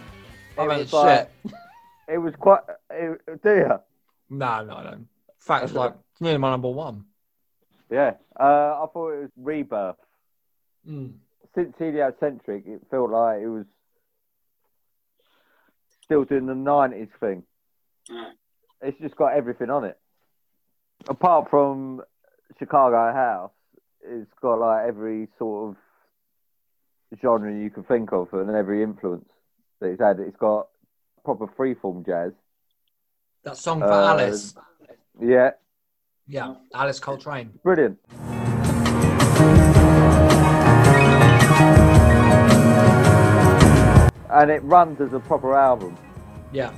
I 0.57 0.63
it 0.63 0.67
mean, 0.67 0.77
was 0.79 0.93
like, 0.93 1.29
it 2.07 2.17
was 2.17 2.33
quite. 2.35 2.61
It, 2.89 3.21
do 3.43 3.55
you? 3.55 3.79
No, 4.29 4.63
no, 4.65 4.81
no. 4.81 4.91
In 4.93 5.07
fact, 5.39 5.65
it's 5.65 5.73
like 5.73 5.93
it's 6.11 6.21
nearly 6.21 6.37
my 6.37 6.49
number 6.51 6.69
one. 6.69 7.05
Yeah. 7.89 8.13
Uh, 8.39 8.83
I 8.83 8.85
thought 8.93 9.11
it 9.11 9.21
was 9.21 9.29
Rebirth. 9.37 9.95
Mm. 10.87 11.13
Since 11.55 11.75
Heliocentric, 11.77 12.65
it 12.67 12.81
felt 12.89 13.09
like 13.09 13.41
it 13.41 13.47
was 13.47 13.65
still 16.03 16.23
doing 16.23 16.45
the 16.45 16.53
90s 16.53 17.09
thing. 17.19 17.43
Mm. 18.09 18.31
It's 18.81 18.99
just 18.99 19.15
got 19.15 19.33
everything 19.33 19.69
on 19.69 19.83
it. 19.85 19.97
Apart 21.09 21.49
from 21.49 22.01
Chicago 22.59 23.11
House, 23.13 23.51
it's 24.01 24.31
got 24.41 24.59
like 24.59 24.87
every 24.87 25.27
sort 25.37 25.69
of 25.69 25.75
genre 27.15 27.53
you 27.53 27.69
can 27.69 27.83
think 27.83 28.11
of 28.11 28.33
and 28.33 28.49
every 28.51 28.83
influence 28.83 29.27
that 29.79 29.87
it's 29.87 30.01
had. 30.01 30.19
It's 30.19 30.35
got 30.37 30.67
proper 31.23 31.47
freeform 31.47 32.05
jazz. 32.05 32.33
That 33.43 33.57
song 33.57 33.79
for 33.79 33.85
Uh, 33.91 34.07
Alice. 34.13 34.55
Yeah, 35.19 35.51
Yeah, 36.27 36.55
Alice 36.73 36.99
Coltrane. 36.99 37.59
brilliant. 37.63 37.97
And 44.29 44.51
it 44.51 44.61
runs 44.63 44.99
as 45.01 45.13
a 45.13 45.19
proper 45.19 45.55
album. 45.55 45.97
Yeah. 46.51 46.71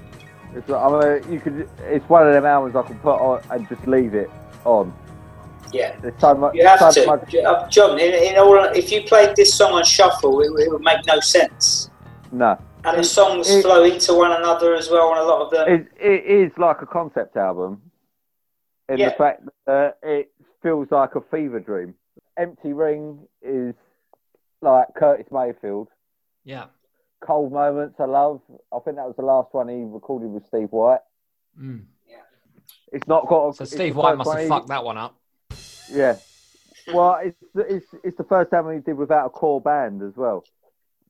It's 0.55 0.67
like, 0.69 0.81
I 0.81 1.19
mean, 1.19 1.33
you 1.33 1.39
could. 1.39 1.69
It's 1.81 2.07
one 2.07 2.25
of 2.25 2.33
them 2.33 2.45
albums 2.45 2.75
I 2.75 2.83
can 2.83 2.97
put 2.99 3.15
on 3.15 3.41
and 3.51 3.67
just 3.67 3.85
leave 3.85 4.13
it 4.13 4.29
on. 4.65 4.93
Yeah. 5.71 5.95
There's 5.99 6.19
so 6.19 6.33
much. 6.35 6.55
You 6.55 6.65
have 6.67 6.79
so 6.79 6.91
to, 6.91 7.05
much- 7.07 7.35
Uh, 7.35 7.67
John. 7.69 7.99
In, 7.99 8.13
in 8.13 8.37
all, 8.37 8.55
if 8.75 8.91
you 8.91 9.03
played 9.03 9.35
this 9.35 9.53
song 9.53 9.73
on 9.73 9.83
shuffle, 9.83 10.39
it, 10.41 10.51
it 10.65 10.71
would 10.71 10.81
make 10.81 11.05
no 11.05 11.19
sense. 11.19 11.89
no, 12.31 12.57
And 12.83 12.97
the 12.99 13.03
songs 13.03 13.49
it- 13.49 13.61
flow 13.63 13.83
into 13.83 14.13
one 14.13 14.31
another 14.31 14.75
as 14.75 14.89
well, 14.89 15.09
and 15.11 15.19
a 15.19 15.23
lot 15.23 15.41
of 15.41 15.51
them. 15.51 15.67
it, 15.67 15.87
it 15.99 16.25
is 16.25 16.51
like 16.57 16.81
a 16.81 16.85
concept 16.85 17.37
album 17.37 17.81
in 18.87 18.97
Yeah. 18.97 19.09
the 19.09 19.15
fact 19.15 19.43
that 19.67 19.97
it 20.03 20.31
feels 20.63 20.87
like 20.91 21.15
a 21.15 21.21
fever 21.21 21.59
dream. 21.59 21.95
Empty 22.37 22.73
Ring 22.73 23.19
is 23.41 23.75
like 24.61 24.87
Curtis 24.95 25.27
Mayfield. 25.31 25.89
Yeah. 26.45 26.65
Cold 27.21 27.51
Moments, 27.51 27.99
I 27.99 28.05
love. 28.05 28.39
I 28.73 28.79
think 28.79 28.95
that 28.95 29.05
was 29.05 29.15
the 29.17 29.23
last 29.25 29.53
one 29.53 29.67
he 29.67 29.83
recorded 29.83 30.29
with 30.29 30.45
Steve 30.47 30.69
White. 30.71 31.01
Mm. 31.61 31.83
It's 32.93 33.07
not 33.07 33.27
got. 33.27 33.49
A, 33.49 33.53
So 33.53 33.65
Steve 33.65 33.95
White 33.97 34.17
must 34.17 34.31
have 34.31 34.47
fucked 34.47 34.69
that 34.69 34.83
one 34.83 34.97
up. 34.97 35.18
Yeah. 35.91 36.17
Well, 36.93 37.19
it's 37.23 37.37
it's 37.55 37.85
it's 38.03 38.17
the 38.17 38.23
first 38.23 38.51
time 38.51 38.65
we 38.67 38.79
did 38.79 38.97
without 38.97 39.25
a 39.25 39.29
core 39.29 39.61
band 39.61 40.01
as 40.01 40.15
well. 40.15 40.43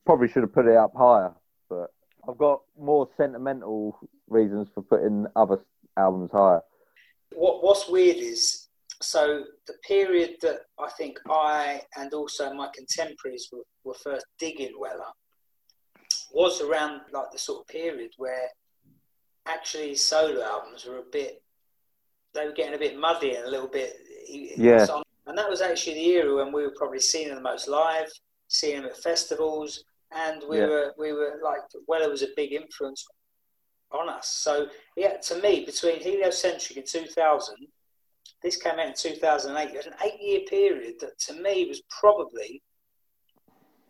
Probably 0.04 0.28
should 0.28 0.42
have 0.42 0.52
put 0.52 0.66
it 0.66 0.76
up 0.76 0.92
higher, 0.96 1.32
but 1.68 1.92
I've 2.28 2.38
got 2.38 2.62
more 2.78 3.08
sentimental 3.16 3.98
reasons 4.28 4.68
for 4.74 4.82
putting 4.82 5.26
other 5.36 5.60
albums 5.96 6.30
higher. 6.32 6.62
what 7.34 7.62
what's 7.62 7.88
weird 7.88 8.16
is 8.16 8.68
so 9.02 9.44
the 9.66 9.74
period 9.86 10.36
that 10.42 10.60
I 10.78 10.90
think 10.90 11.18
I 11.28 11.82
and 11.96 12.12
also 12.12 12.52
my 12.52 12.68
contemporaries 12.74 13.48
were, 13.52 13.64
were 13.84 13.94
first 13.94 14.26
digging 14.38 14.72
Weller 14.78 15.12
was 16.32 16.60
around 16.60 17.02
like 17.12 17.30
the 17.32 17.38
sort 17.38 17.60
of 17.60 17.66
period 17.68 18.10
where 18.18 18.48
actually 19.46 19.94
solo 19.94 20.42
albums 20.42 20.84
were 20.84 20.98
a 20.98 21.10
bit 21.10 21.42
they 22.34 22.46
were 22.46 22.52
getting 22.52 22.74
a 22.74 22.78
bit 22.78 22.98
muddy 22.98 23.34
and 23.34 23.46
a 23.46 23.50
little 23.50 23.68
bit 23.68 23.96
he- 24.26 24.54
Yeah. 24.56 24.86
on- 24.86 25.02
and 25.26 25.36
that 25.38 25.48
was 25.48 25.60
actually 25.60 25.94
the 25.94 26.06
era 26.10 26.34
when 26.36 26.52
we 26.52 26.62
were 26.62 26.74
probably 26.76 27.00
seeing 27.00 27.28
him 27.28 27.36
the 27.36 27.40
most 27.40 27.68
live 27.68 28.10
seeing 28.48 28.78
him 28.78 28.84
at 28.84 28.96
festivals 28.96 29.84
and 30.10 30.42
we 30.48 30.58
Yeah. 30.58 30.66
were 30.66 30.94
we 30.98 31.12
were 31.12 31.38
like 31.42 31.60
Weller 31.86 32.10
was 32.10 32.22
a 32.22 32.28
big 32.34 32.52
influence 32.52 33.06
on 33.92 34.08
us. 34.08 34.28
So 34.28 34.68
yeah, 34.96 35.16
to 35.18 35.34
me, 35.40 35.64
between 35.64 36.00
heliocentric 36.00 36.76
and 36.78 36.86
2000, 36.86 37.68
This 38.42 38.56
came 38.56 38.78
out 38.78 38.86
in 38.86 38.94
2008. 38.94 39.70
You 39.70 39.76
had 39.76 39.86
an 39.88 39.96
eight-year 40.02 40.40
period 40.48 40.98
that, 41.00 41.18
to 41.26 41.34
me, 41.34 41.66
was 41.66 41.82
probably 42.00 42.62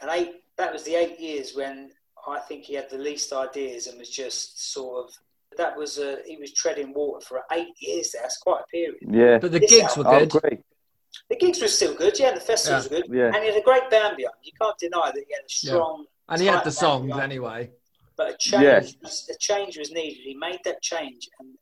an 0.00 0.10
eight. 0.10 0.42
That 0.56 0.72
was 0.72 0.82
the 0.82 0.96
eight 0.96 1.20
years 1.20 1.54
when 1.54 1.92
I 2.26 2.40
think 2.40 2.64
he 2.64 2.74
had 2.74 2.90
the 2.90 2.98
least 2.98 3.32
ideas 3.32 3.86
and 3.86 3.96
was 3.98 4.10
just 4.10 4.72
sort 4.72 5.04
of. 5.04 5.14
That 5.56 5.76
was 5.76 5.98
a. 5.98 6.18
He 6.26 6.36
was 6.36 6.52
treading 6.52 6.92
water 6.94 7.24
for 7.26 7.42
eight 7.52 7.74
years. 7.78 8.14
That's 8.20 8.38
quite 8.38 8.60
a 8.62 8.66
period. 8.68 8.96
Yeah, 9.02 9.38
But 9.38 9.52
the 9.52 9.58
This 9.58 9.70
gigs 9.70 9.96
were 9.96 10.06
I 10.06 10.20
good. 10.20 10.34
Oh, 10.34 10.38
agree. 10.38 10.58
The 11.28 11.36
gigs 11.36 11.60
were 11.60 11.68
still 11.68 11.94
good. 11.94 12.18
Yeah, 12.18 12.34
the 12.34 12.40
festivals 12.40 12.88
were 12.88 12.96
good. 13.00 13.06
Yeah. 13.10 13.26
And 13.26 13.36
he 13.36 13.46
had 13.46 13.56
a 13.56 13.62
great 13.64 13.90
band 13.90 14.16
behind. 14.16 14.34
him. 14.36 14.42
You 14.44 14.52
can't 14.60 14.78
deny 14.78 15.10
that 15.12 15.24
he 15.26 15.34
had 15.34 15.44
a 15.44 15.48
strong. 15.48 16.04
And 16.28 16.40
he 16.40 16.46
had 16.46 16.62
the 16.64 16.70
songs 16.70 17.06
behind 17.06 17.24
anyway. 17.32 17.70
But 18.16 18.30
a 18.34 18.36
change, 18.38 18.62
Yeah. 19.02 19.08
a 19.34 19.38
change 19.38 19.76
was 19.78 19.90
needed. 19.90 20.18
He 20.22 20.34
made 20.34 20.60
that 20.64 20.82
change, 20.82 21.28
and 21.40 21.56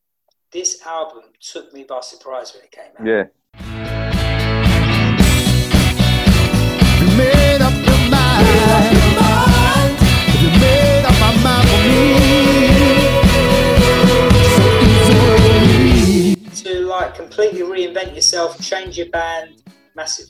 this 0.51 0.85
album 0.85 1.23
took 1.41 1.73
me 1.73 1.85
by 1.85 2.01
surprise 2.01 2.53
when 2.55 2.65
it 2.65 2.71
came 2.73 2.93
out. 2.99 3.07
Yeah. 3.07 3.25
Completely 17.29 17.61
reinvent 17.61 18.15
yourself, 18.15 18.59
change 18.59 18.97
your 18.97 19.11
band, 19.11 19.63
massive. 19.95 20.29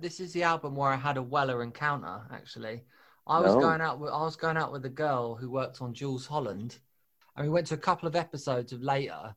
This 0.00 0.20
is 0.20 0.32
the 0.32 0.44
album 0.44 0.76
where 0.76 0.90
I 0.90 0.96
had 0.96 1.16
a 1.16 1.22
Weller 1.22 1.64
encounter. 1.64 2.20
Actually, 2.30 2.84
I 3.26 3.40
was 3.40 3.56
Oh. 3.56 3.60
going 3.60 3.80
out. 3.80 3.98
With, 3.98 4.10
I 4.12 4.22
was 4.22 4.36
going 4.36 4.56
out 4.56 4.70
with 4.70 4.84
a 4.84 4.88
girl 4.88 5.34
who 5.34 5.50
worked 5.50 5.82
on 5.82 5.92
Jools 5.92 6.26
Holland, 6.26 6.78
and 7.36 7.44
we 7.44 7.52
went 7.52 7.66
to 7.66 7.74
a 7.74 7.78
couple 7.78 8.06
of 8.06 8.14
episodes 8.14 8.72
of 8.72 8.82
later, 8.82 9.34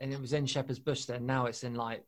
and 0.00 0.14
it 0.14 0.20
was 0.20 0.32
in 0.32 0.46
Shepherd's 0.46 0.78
Bush. 0.78 1.04
Then 1.04 1.26
now 1.26 1.44
it's 1.44 1.62
in 1.62 1.74
like 1.74 2.06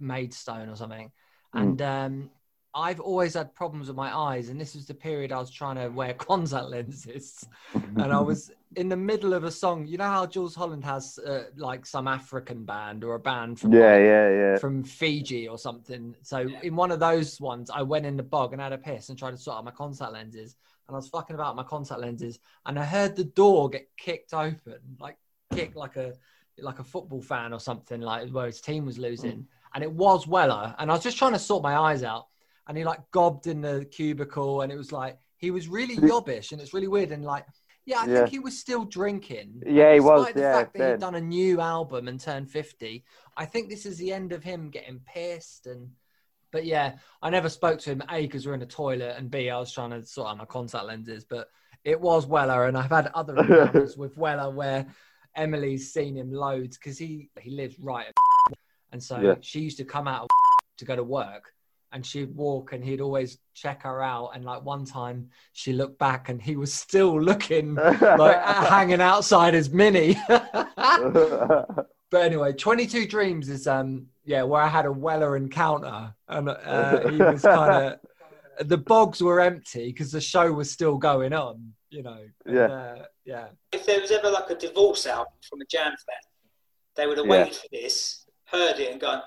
Maidstone 0.00 0.68
or 0.68 0.74
something. 0.74 1.12
And 1.54 1.80
um, 1.80 2.30
I've 2.74 3.00
always 3.00 3.34
had 3.34 3.54
problems 3.54 3.88
with 3.88 3.96
my 3.96 4.16
eyes, 4.16 4.48
and 4.48 4.58
this 4.60 4.74
was 4.74 4.86
the 4.86 4.94
period 4.94 5.30
I 5.30 5.38
was 5.38 5.50
trying 5.50 5.76
to 5.76 5.88
wear 5.88 6.14
contact 6.30 6.66
lenses, 6.66 7.46
and 7.74 8.12
I 8.12 8.20
was 8.20 8.50
in 8.76 8.88
the 8.88 8.96
middle 8.96 9.34
of 9.34 9.44
a 9.44 9.50
song. 9.50 9.86
You 9.86 9.98
know 9.98 10.06
how 10.06 10.26
Jools 10.26 10.54
Holland 10.54 10.84
has 10.84 11.18
uh, 11.18 11.44
like 11.56 11.84
some 11.84 12.08
African 12.08 12.64
band 12.64 13.04
or 13.04 13.14
a 13.14 13.18
band 13.18 13.60
from 13.60 13.72
Yeah, 13.72 13.80
like, 13.80 14.04
yeah, 14.04 14.30
yeah. 14.30 14.58
from 14.58 14.84
Fiji 14.84 15.48
or 15.48 15.58
something. 15.58 16.14
So 16.22 16.48
in 16.62 16.74
one 16.74 16.90
of 16.90 17.00
those 17.00 17.40
ones, 17.40 17.70
I 17.70 17.82
went 17.82 18.06
in 18.06 18.16
the 18.16 18.22
bog 18.22 18.52
and 18.52 18.62
had 18.62 18.72
a 18.72 18.78
piss 18.78 19.10
and 19.10 19.18
tried 19.18 19.32
to 19.32 19.36
sort 19.36 19.58
out 19.58 19.64
my 19.64 19.70
contact 19.70 20.12
lenses. 20.12 20.56
And 20.88 20.94
I 20.94 20.98
was 20.98 21.08
fucking 21.08 21.34
about 21.34 21.56
my 21.56 21.64
contact 21.64 22.00
lenses, 22.00 22.38
and 22.64 22.78
I 22.78 22.84
heard 22.84 23.16
the 23.16 23.24
door 23.24 23.68
get 23.68 23.88
kicked 23.98 24.32
open, 24.32 24.78
like 24.98 25.18
kicked 25.54 25.76
like 25.76 25.96
a 25.96 26.14
like 26.58 26.78
a 26.78 26.84
football 26.84 27.20
fan 27.20 27.52
or 27.52 27.60
something, 27.60 28.00
like 28.00 28.30
where 28.30 28.46
his 28.46 28.60
team 28.60 28.86
was 28.86 28.98
losing. 28.98 29.46
And 29.74 29.84
it 29.84 29.92
was 29.92 30.26
Weller, 30.26 30.74
and 30.78 30.90
I 30.90 30.94
was 30.94 31.02
just 31.02 31.18
trying 31.18 31.32
to 31.32 31.38
sort 31.38 31.62
my 31.62 31.76
eyes 31.76 32.02
out. 32.02 32.28
And 32.68 32.78
he 32.78 32.84
like 32.84 33.00
gobbed 33.10 33.46
in 33.46 33.60
the 33.60 33.84
cubicle, 33.90 34.62
and 34.62 34.72
it 34.72 34.76
was 34.76 34.92
like 34.92 35.18
he 35.38 35.50
was 35.50 35.68
really 35.68 35.96
yobbish, 35.96 36.52
and 36.52 36.60
it's 36.60 36.72
really 36.74 36.88
weird. 36.88 37.10
And 37.10 37.24
like, 37.24 37.44
yeah, 37.84 38.00
I 38.00 38.06
Yeah. 38.06 38.18
think 38.18 38.28
he 38.28 38.38
was 38.38 38.58
still 38.58 38.84
drinking. 38.84 39.62
Yeah, 39.66 39.92
he 39.94 40.00
was, 40.00 40.32
The 40.32 40.40
yeah, 40.40 40.52
fact 40.52 40.74
that 40.74 40.90
he'd 40.92 41.00
done 41.00 41.16
a 41.16 41.20
new 41.20 41.60
album 41.60 42.08
and 42.08 42.20
turned 42.20 42.50
fifty, 42.50 43.04
I 43.36 43.44
think 43.46 43.68
this 43.68 43.84
is 43.86 43.98
the 43.98 44.12
end 44.12 44.32
of 44.32 44.44
him 44.44 44.70
getting 44.70 45.00
pissed 45.00 45.66
and. 45.66 45.90
But 46.52 46.66
yeah, 46.66 46.96
I 47.22 47.30
never 47.30 47.48
spoke 47.48 47.78
to 47.80 47.90
him. 47.92 48.02
A 48.10 48.20
because 48.20 48.46
we're 48.46 48.52
in 48.52 48.60
the 48.60 48.66
toilet, 48.66 49.14
and 49.16 49.30
B 49.30 49.48
I 49.48 49.58
was 49.58 49.72
trying 49.72 49.88
to 49.90 50.04
sort 50.04 50.28
out 50.28 50.36
my 50.36 50.44
contact 50.44 50.84
lenses. 50.84 51.24
But 51.24 51.48
it 51.82 51.98
was 51.98 52.26
Weller, 52.26 52.66
and 52.66 52.76
I've 52.76 52.90
had 52.90 53.10
other 53.14 53.38
encounters 53.38 53.96
with 53.96 54.18
Weller 54.18 54.50
where 54.50 54.86
Emily's 55.34 55.94
seen 55.94 56.14
him 56.14 56.30
loads 56.30 56.76
because 56.76 56.98
he 56.98 57.30
he 57.40 57.52
lives 57.52 57.78
right, 57.80 58.06
at 58.06 58.56
and 58.92 59.02
so 59.02 59.18
Yeah. 59.20 59.34
she 59.40 59.60
used 59.60 59.78
to 59.78 59.84
come 59.86 60.06
out 60.06 60.28
to 60.76 60.84
go 60.84 60.94
to 60.94 61.02
work, 61.02 61.54
and 61.92 62.04
she'd 62.04 62.34
walk, 62.34 62.72
and 62.72 62.84
he'd 62.84 63.00
always 63.00 63.38
check 63.54 63.82
her 63.82 64.02
out. 64.02 64.30
And 64.34 64.44
like 64.44 64.64
one 64.64 64.84
time, 64.84 65.30
she 65.52 65.72
looked 65.72 65.98
back, 65.98 66.28
and 66.28 66.40
he 66.40 66.56
was 66.56 66.72
still 66.72 67.20
looking 67.20 67.74
like 67.76 68.40
hanging 68.44 69.00
outside 69.00 69.54
his 69.54 69.70
mini. 69.70 70.16
but 70.28 71.86
anyway, 72.14 72.52
22 72.52 73.06
Dreams 73.06 73.48
is 73.48 73.66
um 73.66 74.06
yeah 74.24 74.42
where 74.42 74.62
I 74.62 74.68
had 74.68 74.86
a 74.86 74.92
Weller 74.92 75.36
encounter 75.36 76.14
and 76.28 76.48
uh, 76.48 77.00
he 77.08 77.18
was 77.18 77.42
kind 77.42 77.74
of 77.74 77.98
the 78.68 78.78
bogs 78.78 79.22
were 79.22 79.40
empty 79.40 79.86
because 79.88 80.12
the 80.12 80.20
show 80.20 80.52
was 80.52 80.70
still 80.70 80.96
going 80.96 81.32
on, 81.32 81.72
you 81.90 82.02
know. 82.02 82.18
And, 82.46 82.54
Yeah. 82.54 82.66
uh, 82.66 82.96
yeah. 83.24 83.46
If 83.72 83.86
there 83.86 84.00
was 84.00 84.10
ever 84.10 84.30
like 84.30 84.50
a 84.50 84.54
divorce 84.54 85.06
album 85.06 85.32
from 85.48 85.60
a 85.62 85.64
Jam 85.64 85.90
fan, 85.90 86.16
they 86.96 87.06
would 87.06 87.18
have 87.18 87.26
Yeah. 87.26 87.32
waited 87.44 87.56
for 87.56 87.66
this, 87.72 88.26
heard 88.44 88.78
it, 88.78 88.92
and 88.92 89.00
gone, 89.00 89.22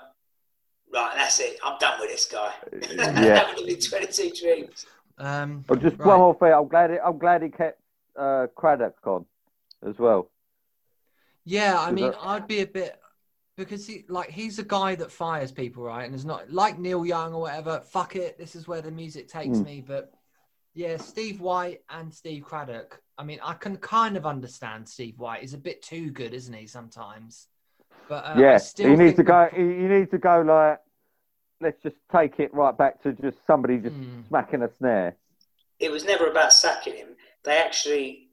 right, 0.92 1.12
that's 1.16 1.40
it. 1.40 1.58
I'm 1.64 1.78
done 1.78 2.00
with 2.00 2.10
this 2.10 2.26
guy. 2.26 2.52
Yeah. 2.72 2.96
that 2.96 3.48
would 3.48 3.58
have 3.58 3.66
been 3.66 3.80
22 3.80 4.30
Dreams. 4.40 4.86
Um, 5.18 5.64
Oh, 5.68 5.74
just 5.76 5.96
right. 5.98 6.06
one 6.08 6.18
more 6.18 6.34
thing. 6.34 6.52
I'm 6.52 6.68
glad. 6.68 6.90
It, 6.90 7.00
I'm 7.04 7.18
glad 7.18 7.42
he 7.42 7.48
kept 7.48 7.80
uh, 8.16 8.46
Cradock 8.56 8.94
on 9.04 9.24
as 9.86 9.98
well. 9.98 10.30
Yeah, 11.44 11.78
I 11.78 11.92
mean, 11.92 12.10
that- 12.10 12.18
I'd 12.22 12.46
be 12.46 12.60
a 12.60 12.66
bit 12.66 12.98
because 13.56 13.86
he 13.86 14.04
like 14.08 14.30
he's 14.30 14.58
a 14.58 14.62
guy 14.64 14.94
that 14.96 15.10
fires 15.10 15.52
people, 15.52 15.82
right? 15.84 16.04
And 16.04 16.14
it's 16.14 16.24
not 16.24 16.50
like 16.52 16.78
Neil 16.78 17.06
Young 17.06 17.32
or 17.32 17.40
whatever. 17.42 17.80
Fuck 17.90 18.16
it, 18.16 18.36
this 18.38 18.54
is 18.54 18.68
where 18.68 18.82
the 18.82 18.90
music 18.90 19.28
takes 19.28 19.58
Mm. 19.58 19.64
me. 19.64 19.84
But 19.86 20.12
yeah, 20.74 20.98
Steve 20.98 21.40
White 21.40 21.80
and 21.88 22.12
Steve 22.12 22.42
Cradock. 22.44 22.98
I 23.16 23.24
mean, 23.24 23.38
I 23.42 23.54
can 23.54 23.76
kind 23.78 24.16
of 24.18 24.26
understand 24.26 24.86
Steve 24.86 25.18
White. 25.18 25.40
He's 25.40 25.54
a 25.54 25.58
bit 25.58 25.80
too 25.82 26.10
good, 26.10 26.34
isn't 26.34 26.52
he? 26.52 26.66
Sometimes. 26.66 27.46
But 28.08 28.24
uh, 28.24 28.32
I 28.36 28.40
yeah, 28.40 28.56
still 28.58 28.90
he 28.90 28.96
needs 28.96 29.16
think 29.16 29.16
to 29.16 29.22
go. 29.24 29.48
the- 29.50 29.56
He, 29.56 29.62
he 29.82 29.88
needs 29.88 30.10
to 30.10 30.18
go 30.18 30.40
like. 30.42 30.80
Let's 31.60 31.82
just 31.82 31.96
take 32.12 32.38
it 32.38 32.52
right 32.52 32.76
back 32.76 33.02
to 33.04 33.12
just 33.12 33.38
somebody 33.46 33.78
just 33.78 33.96
Mm. 33.96 34.28
smacking 34.28 34.62
a 34.62 34.68
snare. 34.76 35.16
It 35.80 35.90
was 35.90 36.04
never 36.04 36.26
about 36.30 36.52
sacking 36.52 36.94
him. 36.96 37.08
They 37.44 37.56
actually, 37.56 38.28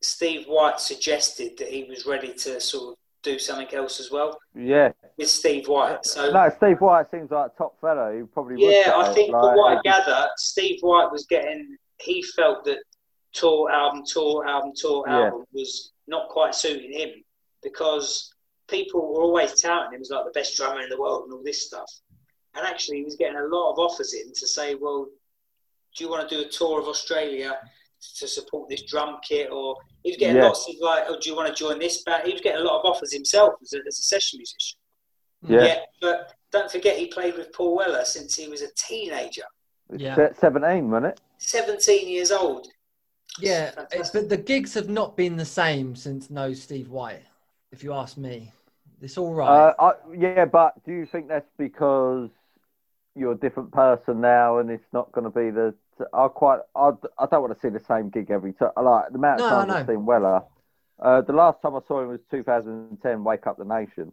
Steve 0.00 0.46
White 0.46 0.78
suggested 0.80 1.58
that 1.58 1.68
he 1.68 1.84
was 1.84 2.06
ready 2.06 2.32
to 2.32 2.60
sort 2.60 2.92
of 2.92 2.98
do 3.22 3.38
something 3.38 3.66
else 3.74 3.98
as 4.00 4.10
well 4.12 4.38
Yeah. 4.54 4.92
with 5.18 5.28
Steve 5.28 5.66
White. 5.66 6.06
So 6.06 6.30
No, 6.30 6.48
Steve 6.56 6.80
White 6.80 7.10
seems 7.10 7.30
like 7.32 7.50
a 7.52 7.58
top 7.58 7.80
fellow. 7.80 8.16
He 8.16 8.22
probably 8.24 8.54
would 8.54 8.62
Yeah, 8.72 8.84
go, 8.90 9.00
I 9.00 9.12
think 9.12 9.32
like, 9.32 9.42
from 9.42 9.56
what 9.56 9.78
I 9.78 9.80
gather, 9.82 10.28
Steve 10.36 10.78
White 10.82 11.10
was 11.10 11.26
getting. 11.26 11.76
He 11.98 12.22
felt 12.22 12.64
that 12.64 12.78
tour 13.32 13.70
album, 13.70 14.04
tour 14.06 14.46
album, 14.46 14.72
tour 14.76 15.04
Yeah. 15.08 15.24
album 15.26 15.44
was 15.52 15.92
not 16.06 16.28
quite 16.28 16.54
suiting 16.54 16.92
him 16.92 17.10
because 17.62 18.32
people 18.70 19.00
were 19.00 19.22
always 19.22 19.60
touting 19.60 19.94
him 19.94 20.00
as 20.00 20.10
like 20.10 20.24
the 20.24 20.30
best 20.30 20.56
drummer 20.56 20.80
in 20.80 20.88
the 20.88 21.00
world 21.00 21.24
and 21.24 21.32
all 21.32 21.42
this 21.44 21.66
stuff. 21.66 21.90
And 22.54 22.66
actually, 22.66 22.98
he 22.98 23.04
was 23.04 23.16
getting 23.16 23.36
a 23.38 23.44
lot 23.44 23.72
of 23.72 23.78
offers 23.78 24.14
in 24.14 24.32
to 24.32 24.46
say, 24.46 24.74
"Well, 24.74 25.06
do 25.96 26.04
you 26.04 26.10
want 26.10 26.28
to 26.28 26.34
do 26.34 26.42
a 26.42 26.48
tour 26.48 26.80
of 26.80 26.86
Australia 26.88 27.58
to 28.18 28.26
support 28.26 28.68
this 28.68 28.82
drum 28.82 29.18
kit?" 29.26 29.50
Or 29.52 29.76
he 30.02 30.10
was 30.10 30.16
getting 30.16 30.36
Yeah. 30.36 30.46
lots 30.48 30.68
of 30.68 30.74
like, 30.80 31.04
"Oh, 31.08 31.18
do 31.20 31.28
you 31.30 31.36
want 31.36 31.48
to 31.48 31.54
join 31.54 31.78
this 31.78 32.02
band?" 32.02 32.26
He 32.26 32.32
was 32.32 32.40
getting 32.40 32.60
a 32.60 32.64
lot 32.64 32.80
of 32.80 32.84
offers 32.86 33.12
himself 33.12 33.54
as 33.62 33.72
a, 33.74 33.78
as 33.86 33.98
a 33.98 34.02
session 34.02 34.38
musician. 34.38 34.78
Yeah. 35.48 35.84
but 36.00 36.34
don't 36.50 36.70
forget 36.70 36.98
he 36.98 37.06
played 37.06 37.34
with 37.36 37.52
Paul 37.52 37.76
Weller 37.76 38.04
since 38.04 38.34
he 38.34 38.48
was 38.48 38.62
a 38.62 38.68
teenager. 38.76 39.44
Yeah. 39.96 40.32
17, 40.38 40.90
wasn't 40.90 41.12
it? 41.12 41.20
17 41.38 42.08
years 42.08 42.30
old. 42.30 42.66
Yeah, 43.38 43.70
it's, 43.92 44.10
but 44.10 44.28
the 44.28 44.36
gigs 44.36 44.74
have 44.74 44.88
not 44.88 45.16
been 45.16 45.36
the 45.36 45.44
same 45.44 45.94
since 45.94 46.30
no 46.30 46.52
Steve 46.52 46.90
White. 46.90 47.22
If 47.72 47.84
you 47.84 47.92
ask 47.92 48.16
me, 48.16 48.52
it's 49.00 49.16
all 49.18 49.34
right. 49.34 49.48
Uh, 49.48 49.72
I, 49.78 49.92
yeah, 50.16 50.44
but 50.44 50.84
do 50.84 50.92
you 50.92 51.06
think 51.06 51.28
that's 51.28 51.50
because 51.58 52.30
you're 53.16 53.32
a 53.32 53.36
different 53.38 53.72
person 53.72 54.20
now, 54.20 54.58
and 54.58 54.70
it's 54.70 54.92
not 54.92 55.10
going 55.12 55.24
to 55.24 55.30
be 55.30 55.50
the? 55.50 55.74
I 56.12 56.28
quite. 56.28 56.60
I, 56.74 56.90
I 57.18 57.26
don't 57.30 57.42
want 57.42 57.54
to 57.54 57.60
see 57.60 57.68
the 57.68 57.84
same 57.84 58.10
gig 58.10 58.30
every 58.30 58.52
time. 58.52 58.70
I 58.76 58.80
like 58.80 59.08
the 59.10 59.16
amount 59.16 59.40
No, 59.40 59.46
of 59.46 59.52
I 59.52 59.54
times 59.66 59.70
I've 59.82 59.86
seen 59.86 60.06
Weller. 60.06 60.42
Uh, 61.00 61.20
the 61.22 61.32
last 61.32 61.62
time 61.62 61.74
I 61.74 61.80
saw 61.86 62.02
him 62.02 62.08
was 62.08 62.20
2010, 62.30 63.24
Wake 63.24 63.46
Up 63.46 63.56
the 63.56 63.64
Nation, 63.64 64.12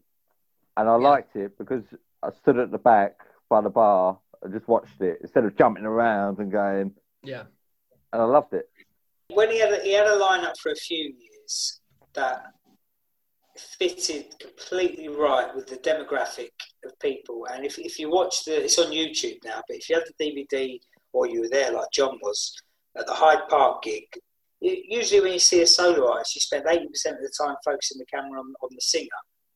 and 0.77 0.89
I 0.89 0.95
Yeah. 0.95 0.95
liked 0.95 1.35
it 1.35 1.57
because 1.57 1.83
I 2.23 2.31
stood 2.31 2.57
at 2.57 2.71
the 2.71 2.77
back 2.77 3.17
by 3.49 3.61
the 3.61 3.69
bar 3.69 4.19
and 4.41 4.53
just 4.53 4.67
watched 4.67 5.01
it 5.01 5.19
instead 5.21 5.43
of 5.45 5.57
jumping 5.57 5.85
around 5.85 6.39
and 6.39 6.51
going, 6.51 6.93
yeah, 7.23 7.43
and 8.13 8.21
I 8.21 8.25
loved 8.25 8.53
it. 8.53 8.69
When 9.33 9.49
he 9.51 9.59
had 9.59 9.73
a, 9.73 9.81
he 9.81 9.93
had 9.93 10.07
a 10.07 10.17
lineup 10.17 10.53
for 10.61 10.71
a 10.71 10.75
few 10.75 11.13
years 11.17 11.81
that 12.13 12.53
fitted 13.59 14.35
completely 14.39 15.07
right 15.07 15.53
with 15.55 15.67
the 15.67 15.77
demographic 15.77 16.51
of 16.85 16.97
people. 16.99 17.45
And 17.51 17.65
if, 17.65 17.77
if 17.79 17.99
you 17.99 18.09
watch 18.09 18.45
the, 18.45 18.63
it's 18.63 18.79
on 18.79 18.91
YouTube 18.91 19.37
now, 19.43 19.61
but 19.67 19.77
if 19.77 19.89
you 19.89 19.95
had 19.95 20.05
the 20.17 20.25
DVD 20.25 20.79
or 21.13 21.27
you 21.27 21.41
were 21.41 21.49
there 21.49 21.71
like 21.71 21.91
John 21.91 22.17
was 22.21 22.53
at 22.97 23.05
the 23.05 23.13
Hyde 23.13 23.47
Park 23.49 23.83
gig, 23.83 24.03
u- 24.61 24.83
usually 24.87 25.21
when 25.21 25.33
you 25.33 25.39
see 25.39 25.61
a 25.61 25.67
solo 25.67 26.11
artist, 26.11 26.35
you 26.35 26.41
spend 26.41 26.65
80% 26.65 26.81
of 26.81 26.87
the 27.21 27.31
time 27.39 27.55
focusing 27.63 27.97
the 27.97 28.05
camera 28.05 28.39
on, 28.39 28.53
on 28.61 28.69
the 28.71 28.81
singer. 28.81 29.07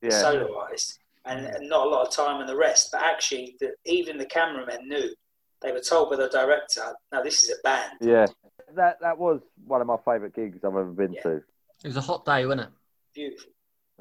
the 0.01 0.07
Yeah, 0.09 0.21
solo 0.21 0.57
artist, 0.59 0.99
and, 1.25 1.45
and 1.45 1.69
not 1.69 1.85
a 1.87 1.89
lot 1.89 2.07
of 2.07 2.13
time 2.13 2.37
on 2.37 2.47
the 2.47 2.55
rest. 2.57 2.89
But 2.91 3.01
actually, 3.03 3.55
the, 3.59 3.73
even 3.85 4.17
the 4.17 4.25
cameramen 4.25 4.87
knew. 4.87 5.09
They 5.61 5.71
were 5.71 5.79
told 5.79 6.09
by 6.09 6.15
the 6.15 6.27
director, 6.27 6.81
"Now 7.11 7.21
this 7.21 7.43
is 7.43 7.51
a 7.51 7.61
band." 7.63 7.91
yeah. 8.01 8.25
That 8.75 8.97
that 9.01 9.17
was 9.19 9.41
one 9.67 9.79
of 9.81 9.85
my 9.85 9.97
favourite 9.97 10.33
gigs 10.33 10.57
I've 10.63 10.71
ever 10.71 10.85
been 10.85 11.13
Yeah. 11.13 11.21
to. 11.23 11.29
it 11.35 11.43
was 11.87 11.97
a 11.97 12.01
hot 12.01 12.25
day, 12.25 12.45
wasn't 12.47 12.61
it? 12.61 12.69
Beautiful. 13.13 13.51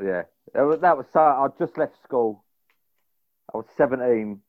Yeah, 0.03 0.22
that 0.55 0.62
was, 0.62 0.80
that 0.80 0.96
was 0.96 1.07
so. 1.12 1.20
I 1.20 1.46
just 1.59 1.76
left 1.76 2.03
school, 2.03 2.44
I 3.53 3.59
was 3.59 3.66
17, 3.76 4.40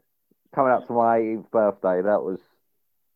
coming 0.53 0.71
up 0.71 0.87
to 0.87 0.93
my 0.93 1.19
18th 1.19 1.51
birthday. 1.51 2.01
That 2.01 2.21
was 2.23 2.39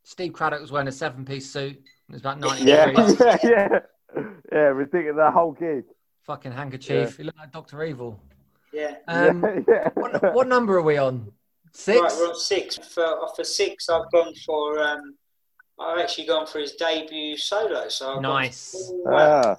Steve 0.03 0.33
Cradock 0.33 0.61
was 0.61 0.71
wearing 0.71 0.87
a 0.87 0.91
seven-piece 0.91 1.49
suit. 1.49 1.77
It 1.77 2.11
was 2.11 2.21
about 2.21 2.39
90 2.39 2.63
yeah, 2.63 2.85
degrees. 2.87 3.19
yeah, 3.19 3.37
yeah, 3.43 3.79
yeah. 4.51 4.57
Ridiculous. 4.59 5.15
The 5.17 5.31
whole 5.31 5.53
gig. 5.53 5.83
Fucking 6.25 6.51
handkerchief. 6.51 7.17
He 7.17 7.23
looked 7.23 7.37
like 7.37 7.51
Doctor 7.51 7.83
Evil. 7.83 8.19
Yeah. 8.73 8.95
Um, 9.07 9.43
yeah, 9.43 9.59
yeah. 9.67 9.89
what, 9.93 10.33
what 10.33 10.47
number 10.47 10.77
are 10.77 10.81
we 10.81 10.97
on? 10.97 11.31
Six. 11.71 11.99
Right, 11.99 12.11
we're 12.17 12.29
on 12.29 12.39
six. 12.39 12.77
For 12.77 13.27
for 13.35 13.43
six, 13.43 13.89
I've 13.89 14.09
gone 14.11 14.33
for. 14.45 14.79
Um, 14.79 15.15
I've 15.79 15.99
actually 15.99 16.27
gone 16.27 16.47
for 16.47 16.59
his 16.59 16.73
debut 16.73 17.37
solo. 17.37 17.89
So 17.89 18.07
I've 18.07 18.13
gone 18.15 18.23
Nice. 18.23 18.71
for 18.71 19.03
Paul 19.03 19.57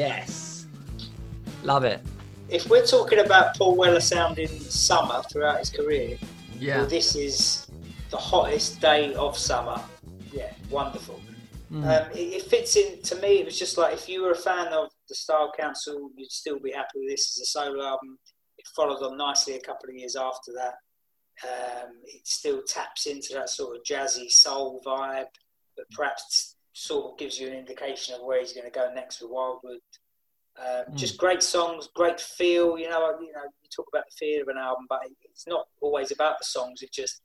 Yes. 0.00 0.66
Love 1.62 1.84
it. 1.84 2.00
If 2.48 2.70
we're 2.70 2.86
talking 2.86 3.18
about 3.18 3.54
Paul 3.56 3.76
Weller 3.76 4.00
sounding 4.00 4.48
summer 4.48 5.22
throughout 5.30 5.58
his 5.58 5.68
career, 5.68 6.16
Yeah. 6.58 6.78
well, 6.78 6.86
this 6.86 7.14
is 7.14 7.66
the 8.08 8.16
hottest 8.16 8.80
day 8.80 9.12
of 9.14 9.36
summer. 9.36 9.78
Yeah, 10.32 10.52
wonderful. 10.70 11.20
Mm. 11.70 11.84
Um, 11.84 12.12
it, 12.12 12.28
it 12.38 12.42
fits 12.44 12.76
in 12.76 13.02
to 13.02 13.16
me. 13.16 13.40
It 13.40 13.44
was 13.44 13.58
just 13.58 13.76
like 13.76 13.92
if 13.92 14.08
you 14.08 14.22
were 14.22 14.30
a 14.32 14.42
fan 14.50 14.68
of 14.72 14.88
the 15.10 15.14
Style 15.14 15.52
Council, 15.58 16.10
you'd 16.16 16.32
still 16.32 16.58
be 16.58 16.72
happy 16.72 16.98
with 17.00 17.10
this 17.10 17.36
as 17.36 17.42
a 17.42 17.46
solo 17.46 17.84
album. 17.84 18.18
It 18.56 18.66
followed 18.74 19.02
on 19.04 19.18
nicely 19.18 19.54
a 19.56 19.60
couple 19.60 19.90
of 19.90 19.94
years 19.94 20.16
after 20.16 20.52
that. 20.54 20.74
Um, 21.44 21.90
it 22.06 22.26
still 22.26 22.62
taps 22.66 23.04
into 23.06 23.34
that 23.34 23.50
sort 23.50 23.76
of 23.76 23.82
jazzy 23.84 24.30
soul 24.30 24.80
vibe, 24.84 25.26
but 25.76 25.86
perhaps 25.92 26.49
sort 26.72 27.12
of 27.12 27.18
gives 27.18 27.38
you 27.38 27.48
an 27.48 27.54
indication 27.54 28.14
of 28.14 28.22
where 28.22 28.40
he's 28.40 28.52
going 28.52 28.66
to 28.66 28.70
go 28.70 28.92
next 28.94 29.20
with 29.20 29.30
Wildwood. 29.30 29.78
Um, 30.58 30.94
Just 30.96 31.16
great 31.16 31.42
songs, 31.42 31.88
great 31.94 32.20
feel. 32.20 32.78
You 32.78 32.88
know, 32.88 33.18
you 33.20 33.32
know, 33.32 33.44
you 33.44 33.68
talk 33.74 33.86
about 33.92 34.04
the 34.10 34.16
feel 34.18 34.42
of 34.42 34.48
an 34.48 34.58
album, 34.58 34.86
but 34.88 35.00
it's 35.22 35.46
not 35.46 35.66
always 35.80 36.10
about 36.10 36.38
the 36.38 36.44
songs. 36.44 36.82
It 36.82 36.92
just 36.92 37.22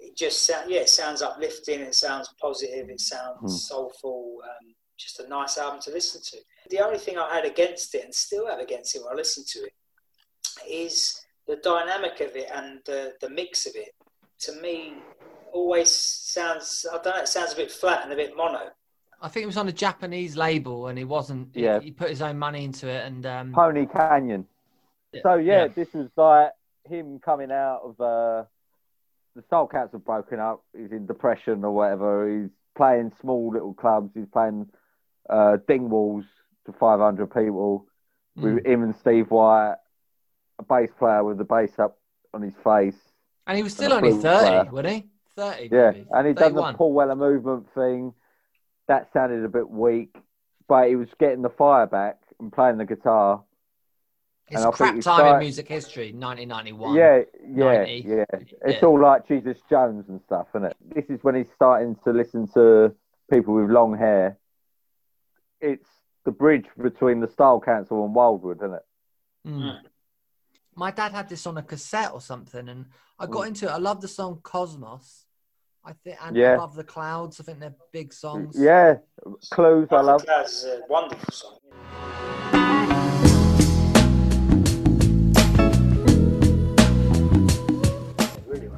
it 0.00 0.16
just 0.16 0.44
sound, 0.44 0.70
yeah, 0.70 0.80
it 0.80 0.88
sounds 0.88 1.22
uplifting. 1.22 1.80
It 1.80 1.94
sounds 1.94 2.32
positive. 2.40 2.90
It 2.90 3.00
sounds 3.00 3.66
soulful. 3.66 4.38
Um, 4.44 4.74
just 4.96 5.20
a 5.20 5.28
nice 5.28 5.58
album 5.58 5.80
to 5.82 5.90
listen 5.92 6.20
to. 6.22 6.38
The 6.70 6.80
only 6.80 6.98
thing 6.98 7.18
I 7.18 7.34
had 7.34 7.44
against 7.44 7.94
it, 7.94 8.04
and 8.04 8.14
still 8.14 8.46
have 8.46 8.58
against 8.58 8.94
it 8.94 9.02
when 9.02 9.12
I 9.12 9.16
listen 9.16 9.44
to 9.46 9.58
it, 9.60 9.72
is 10.68 11.24
the 11.46 11.56
dynamic 11.56 12.20
of 12.20 12.36
it 12.36 12.50
and 12.52 12.80
the 12.84 13.14
the 13.20 13.30
mix 13.30 13.66
of 13.66 13.72
it. 13.76 13.94
To 14.40 14.52
me, 14.60 14.94
always 15.52 15.90
sounds. 15.90 16.86
I 16.90 16.96
don't 17.02 17.16
know. 17.16 17.22
It 17.22 17.28
sounds 17.28 17.52
a 17.52 17.56
bit 17.56 17.70
flat 17.70 18.04
and 18.04 18.12
a 18.12 18.16
bit 18.16 18.36
mono. 18.36 18.70
I 19.20 19.28
think 19.28 19.42
it 19.44 19.46
was 19.46 19.56
on 19.56 19.66
a 19.68 19.72
Japanese 19.72 20.36
label, 20.36 20.86
and 20.88 20.96
he 20.98 21.04
wasn't. 21.04 21.48
Yeah. 21.54 21.80
He, 21.80 21.90
put 21.90 22.08
his 22.10 22.22
own 22.22 22.38
money 22.38 22.64
into 22.64 22.88
it, 22.88 23.04
and 23.04 23.26
um, 23.26 23.52
Pony 23.52 23.86
Canyon. 23.86 24.46
Yeah. 25.12 25.20
So 25.22 25.34
yeah, 25.36 25.62
Yeah. 25.64 25.68
this 25.74 25.92
was 25.92 26.08
like 26.16 26.52
him 26.84 27.18
coming 27.18 27.50
out 27.50 27.80
of 27.84 28.00
uh, 28.00 28.44
the 29.34 29.42
Soul 29.50 29.66
Council 29.68 29.98
broken 29.98 30.38
up. 30.38 30.62
He's 30.76 30.92
in 30.92 31.06
depression 31.06 31.64
or 31.64 31.72
whatever. 31.72 32.40
He's 32.42 32.50
playing 32.76 33.12
small 33.20 33.50
little 33.52 33.74
clubs. 33.74 34.10
He's 34.14 34.28
playing 34.32 34.68
uh, 35.28 35.56
Dingwalls 35.68 36.24
to 36.66 36.72
500 36.72 37.26
people 37.34 37.86
with 38.36 38.64
him 38.64 38.84
and 38.84 38.94
Steve 39.00 39.30
White, 39.32 39.74
a 40.60 40.62
bass 40.62 40.90
player 40.96 41.24
with 41.24 41.38
the 41.38 41.44
bass 41.44 41.72
up 41.78 41.98
on 42.32 42.40
his 42.42 42.52
face. 42.62 42.94
and 43.48 43.56
he 43.56 43.64
was 43.64 43.72
still 43.74 43.90
a 43.92 43.96
only 43.96 44.10
flute 44.10 44.22
thirty, 44.22 44.46
player. 44.46 44.68
wasn't 44.70 44.88
he? 44.94 45.06
Thirty. 45.38 45.68
Yeah, 45.70 45.92
maybe. 45.92 46.06
and 46.10 46.26
he 46.26 46.32
done 46.34 46.54
the 46.54 46.62
31. 46.62 46.74
Paul 46.74 46.92
Weller 46.94 47.14
movement 47.14 47.72
thing. 47.72 48.12
That 48.88 49.08
sounded 49.12 49.44
a 49.44 49.48
bit 49.48 49.70
weak, 49.70 50.16
but 50.66 50.88
he 50.88 50.96
was 50.96 51.08
getting 51.20 51.42
the 51.42 51.50
fire 51.50 51.86
back 51.86 52.18
and 52.40 52.52
playing 52.52 52.78
the 52.78 52.84
guitar. 52.84 53.44
It's 54.50 54.64
and 54.64 54.72
crap 54.74 54.94
think 54.94 55.04
he 55.04 55.08
time 55.08 55.34
in 55.34 55.40
music 55.40 55.68
history, 55.68 56.06
1991. 56.12 56.96
Yeah, 56.96 57.20
yeah, 57.46 57.64
90. 57.84 58.04
yeah. 58.08 58.24
It's 58.32 58.82
Yeah. 58.82 58.84
all 58.88 59.00
like 59.00 59.28
Jesus 59.28 59.58
Jones 59.70 60.08
and 60.08 60.20
stuff, 60.22 60.48
isn't 60.54 60.64
it? 60.64 60.76
This 60.80 61.04
is 61.10 61.22
when 61.22 61.34
he's 61.36 61.46
starting 61.54 61.94
to 62.04 62.12
listen 62.12 62.48
to 62.54 62.94
people 63.30 63.54
with 63.54 63.70
long 63.70 63.96
hair. 63.96 64.38
It's 65.60 65.86
the 66.24 66.32
bridge 66.32 66.66
between 66.82 67.20
the 67.20 67.28
Style 67.28 67.60
Council 67.60 68.04
and 68.04 68.14
Wildwood, 68.14 68.56
isn't 68.56 68.74
it? 68.74 68.86
Mm. 69.46 69.80
My 70.74 70.90
dad 70.92 71.12
had 71.12 71.28
this 71.28 71.46
on 71.46 71.58
a 71.58 71.62
cassette 71.62 72.12
or 72.12 72.20
something, 72.20 72.68
and 72.68 72.86
I 73.18 73.26
got 73.26 73.44
Mm. 73.44 73.48
into 73.48 73.66
it. 73.66 73.70
I 73.70 73.76
love 73.78 74.00
the 74.00 74.08
song 74.08 74.40
Cosmos. 74.42 75.26
I 75.88 75.92
think, 76.04 76.18
and 76.22 76.36
Yeah. 76.36 76.54
Above 76.54 76.74
the 76.74 76.84
Clouds. 76.84 77.40
I 77.40 77.44
think 77.44 77.60
they're 77.60 77.74
big 77.92 78.12
songs. 78.12 78.54
Yeah, 78.58 78.96
Clues, 79.50 79.88
I 79.90 80.02
love. 80.02 80.24
That's 80.26 80.64
a 80.64 80.82
wonderful 80.88 81.32
song. 81.32 81.58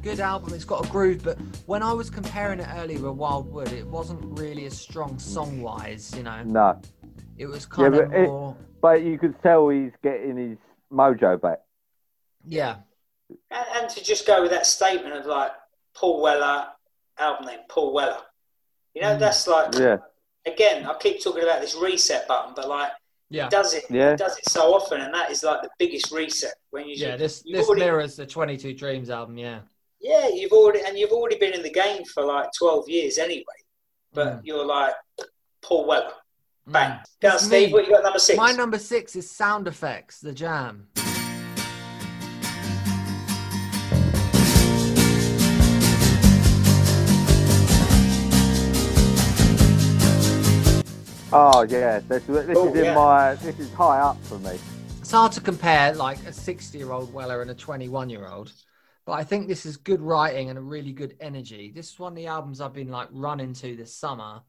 Good 0.01 0.19
album. 0.19 0.53
It's 0.55 0.65
got 0.65 0.83
a 0.85 0.89
groove, 0.89 1.21
but 1.23 1.37
when 1.67 1.83
I 1.83 1.93
was 1.93 2.09
comparing 2.09 2.59
it 2.59 2.67
earlier 2.75 2.99
with 2.99 3.13
Wildwood, 3.17 3.71
it 3.71 3.85
wasn't 3.85 4.19
really 4.39 4.65
as 4.65 4.75
strong 4.77 5.19
song 5.19 5.61
wise. 5.61 6.11
You 6.17 6.23
know, 6.23 6.41
No, 6.43 6.81
it 7.37 7.45
was 7.45 7.67
kind 7.67 7.93
Yeah, 7.93 8.01
of 8.01 8.09
but 8.09 8.17
it- 8.19 8.27
more. 8.27 8.55
but 8.81 9.01
you 9.03 9.19
could 9.19 9.39
tell 9.43 9.69
he's 9.69 9.91
getting 10.01 10.37
his 10.37 10.57
mojo 10.91 11.39
back. 11.39 11.61
Yeah, 12.43 12.77
And, 13.51 13.65
and 13.75 13.89
to 13.91 14.03
just 14.03 14.25
go 14.25 14.41
with 14.41 14.49
that 14.51 14.65
statement 14.65 15.13
of 15.15 15.27
like 15.27 15.51
Paul 15.93 16.19
Weller, 16.21 16.67
album 17.17 17.45
name 17.47 17.59
Paul 17.69 17.93
Weller. 17.93 18.21
You 18.93 19.01
know, 19.01 19.15
Mm. 19.15 19.19
that's 19.19 19.47
like 19.47 19.73
Yeah, 19.75 19.97
again. 20.45 20.85
I 20.85 20.93
keep 20.95 21.21
talking 21.23 21.43
about 21.43 21.61
this 21.61 21.75
reset 21.75 22.27
button, 22.27 22.53
but 22.55 22.67
like 22.67 22.91
yeah, 23.29 23.45
it 23.45 23.51
does 23.51 23.73
it, 23.73 23.85
Yeah. 23.89 24.11
it 24.11 24.17
does 24.17 24.37
it 24.37 24.49
so 24.49 24.73
often, 24.73 24.99
and 25.01 25.13
that 25.13 25.31
is 25.31 25.43
like 25.43 25.61
the 25.61 25.69
biggest 25.79 26.11
reset 26.11 26.53
when 26.71 26.87
you 26.87 26.95
yeah. 26.95 27.15
This 27.15 27.43
this 27.43 27.67
already- 27.67 27.81
mirrors 27.85 28.15
the 28.15 28.25
Twenty 28.25 28.57
Two 28.57 28.73
Dreams 28.73 29.09
album. 29.09 29.37
Yeah, 29.37 29.59
yeah 30.01 30.27
you've 30.27 30.51
already 30.51 30.81
and 30.81 30.97
you've 30.97 31.11
already 31.11 31.37
been 31.37 31.53
in 31.53 31.63
the 31.63 31.71
game 31.71 32.03
for 32.05 32.23
like 32.25 32.49
twelve 32.57 32.89
years 32.89 33.17
anyway, 33.17 33.45
but 34.13 34.27
Mm. 34.27 34.41
you're 34.43 34.65
like 34.65 34.93
Paul 35.61 35.85
Weller, 35.85 36.13
Mm. 36.67 36.73
bang. 36.73 36.99
Go 37.21 37.37
Steve. 37.37 37.67
me. 37.69 37.73
What 37.73 37.85
you 37.87 37.91
got 37.93 38.03
number 38.03 38.19
six? 38.19 38.35
My 38.37 38.51
number 38.51 38.77
six 38.79 39.15
is 39.15 39.31
Sound 39.31 39.67
Affects, 39.67 40.19
The 40.19 40.33
Jam. 40.33 40.89
Oh 51.33 51.61
yeah, 51.63 51.99
this, 51.99 52.23
this 52.25 52.57
Oh, 52.57 52.69
is 52.69 52.75
in 52.75 52.85
yeah. 52.85 52.95
my. 52.95 53.35
This 53.35 53.57
is 53.59 53.71
high 53.73 53.99
up 53.99 54.21
for 54.23 54.37
me. 54.39 54.59
It's 54.99 55.11
hard 55.11 55.31
to 55.33 55.41
compare 55.41 55.93
like 55.93 56.23
a 56.25 56.33
60 56.33 56.77
year 56.77 56.91
old 56.91 57.13
Weller 57.13 57.41
and 57.41 57.51
a 57.51 57.55
21 57.55 58.09
year 58.09 58.27
old, 58.27 58.51
but 59.05 59.13
I 59.13 59.23
think 59.23 59.47
this 59.47 59.65
is 59.65 59.77
good 59.77 60.01
writing 60.01 60.49
and 60.49 60.59
a 60.59 60.61
really 60.61 60.91
good 60.91 61.15
energy. 61.19 61.71
This 61.73 61.91
is 61.91 61.99
one 61.99 62.11
of 62.13 62.15
the 62.17 62.27
albums 62.27 62.59
I've 62.61 62.73
been 62.73 62.89
like 62.89 63.07
running 63.11 63.53
to 63.53 63.75
this 63.75 63.93
summer. 63.95 64.41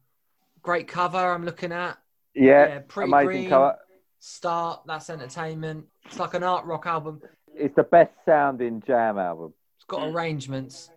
Great 0.61 0.87
cover 0.87 1.17
I'm 1.17 1.45
looking 1.45 1.71
at. 1.71 1.97
Yeah, 2.35 2.67
Yeah, 2.67 2.79
pretty 2.87 3.11
amazing 3.11 3.27
green. 3.27 3.49
cover. 3.49 3.77
Start, 4.19 4.81
that's 4.85 5.09
entertainment. 5.09 5.85
It's 6.05 6.19
like 6.19 6.33
an 6.33 6.43
art 6.43 6.65
rock 6.65 6.85
album. 6.85 7.21
It's 7.55 7.75
the 7.75 7.83
best 7.83 8.11
sounding 8.25 8.81
jam 8.85 9.17
album. 9.17 9.53
It's 9.77 9.85
got 9.85 10.07
arrangements. 10.07 10.89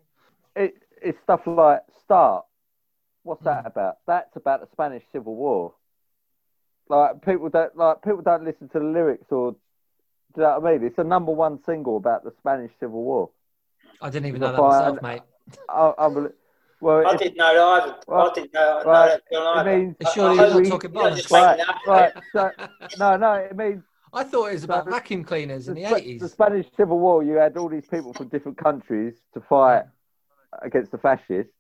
It, 0.55 0.75
it's 1.03 1.19
stuff 1.25 1.41
like 1.47 1.83
Start. 2.05 2.45
What's 3.25 3.43
that 3.43 3.65
Mm. 3.65 3.67
about? 3.67 3.97
That's 4.07 4.37
about 4.37 4.61
the 4.61 4.69
Spanish 4.73 5.03
Civil 5.13 5.35
War. 5.35 5.75
Like 6.89 7.25
people 7.25 7.49
don't 7.49 7.77
like 7.77 8.03
people 8.03 8.23
don't 8.23 8.45
listen 8.45 8.69
to 8.71 8.79
the 8.79 8.85
lyrics 8.85 9.27
or 9.31 9.53
do 9.53 9.59
you 10.37 10.43
know 10.43 10.59
what 10.61 10.71
I 10.73 10.79
mean? 10.79 10.87
It's 10.87 10.99
a 10.99 11.05
number 11.05 11.33
one 11.33 11.59
single 11.65 11.97
about 11.97 12.23
the 12.25 12.33
Spanish 12.39 12.71
Civil 12.79 13.03
War. 13.03 13.31
I 14.01 14.11
didn't 14.11 14.27
even 14.27 14.41
know 14.41 14.53
that 14.53 14.61
myself, 14.61 15.01
fire- 15.01 15.13
mate. 15.15 15.23
I, 15.69 15.93
I, 15.99 16.07
well, 16.81 17.07
I 17.07 17.15
it, 17.15 17.19
didn't 17.19 17.37
know 17.39 17.55
that 17.55 17.83
either. 17.85 17.97
Well, 18.07 18.31
I 18.31 18.35
didn't 18.35 18.53
know, 18.53 18.83
know 18.85 18.91
right, 18.91 19.09
that 19.09 19.23
John 19.33 19.67
it 19.67 19.71
either. 19.71 19.79
means 19.79 19.97
It's 20.01 20.13
surely 20.13 20.39
I- 20.39 20.45
I 20.45 20.49
not 20.49 20.65
talking 20.67 20.93
you're 20.93 21.03
not 21.03 21.13
bollocks. 21.13 21.17
just 21.17 21.33
making 21.33 21.47
right, 21.47 22.13
that 22.15 22.23
right. 22.37 22.59
So, 22.91 22.99
no, 22.99 23.17
no, 23.17 23.33
it 23.35 23.57
means 23.57 23.83
I 24.13 24.25
thought 24.25 24.47
it 24.51 24.53
was 24.55 24.65
about 24.65 24.85
So- 24.85 24.91
vacuum 24.91 25.25
cleaners 25.25 25.69
in 25.69 25.75
the 25.75 25.85
Spa- 25.87 25.97
80s. 25.97 26.21
the 26.21 26.29
Spanish 26.29 26.67
Civil 26.77 26.99
War. 26.99 27.23
You 27.23 27.37
had 27.37 27.57
all 27.57 27.69
these 27.71 27.87
people 27.87 28.13
from 28.13 28.29
different 28.29 28.59
countries 28.59 29.15
to 29.35 29.41
fight 29.41 29.85
against 30.61 30.93
the 30.93 30.99
fascists. 30.99 31.53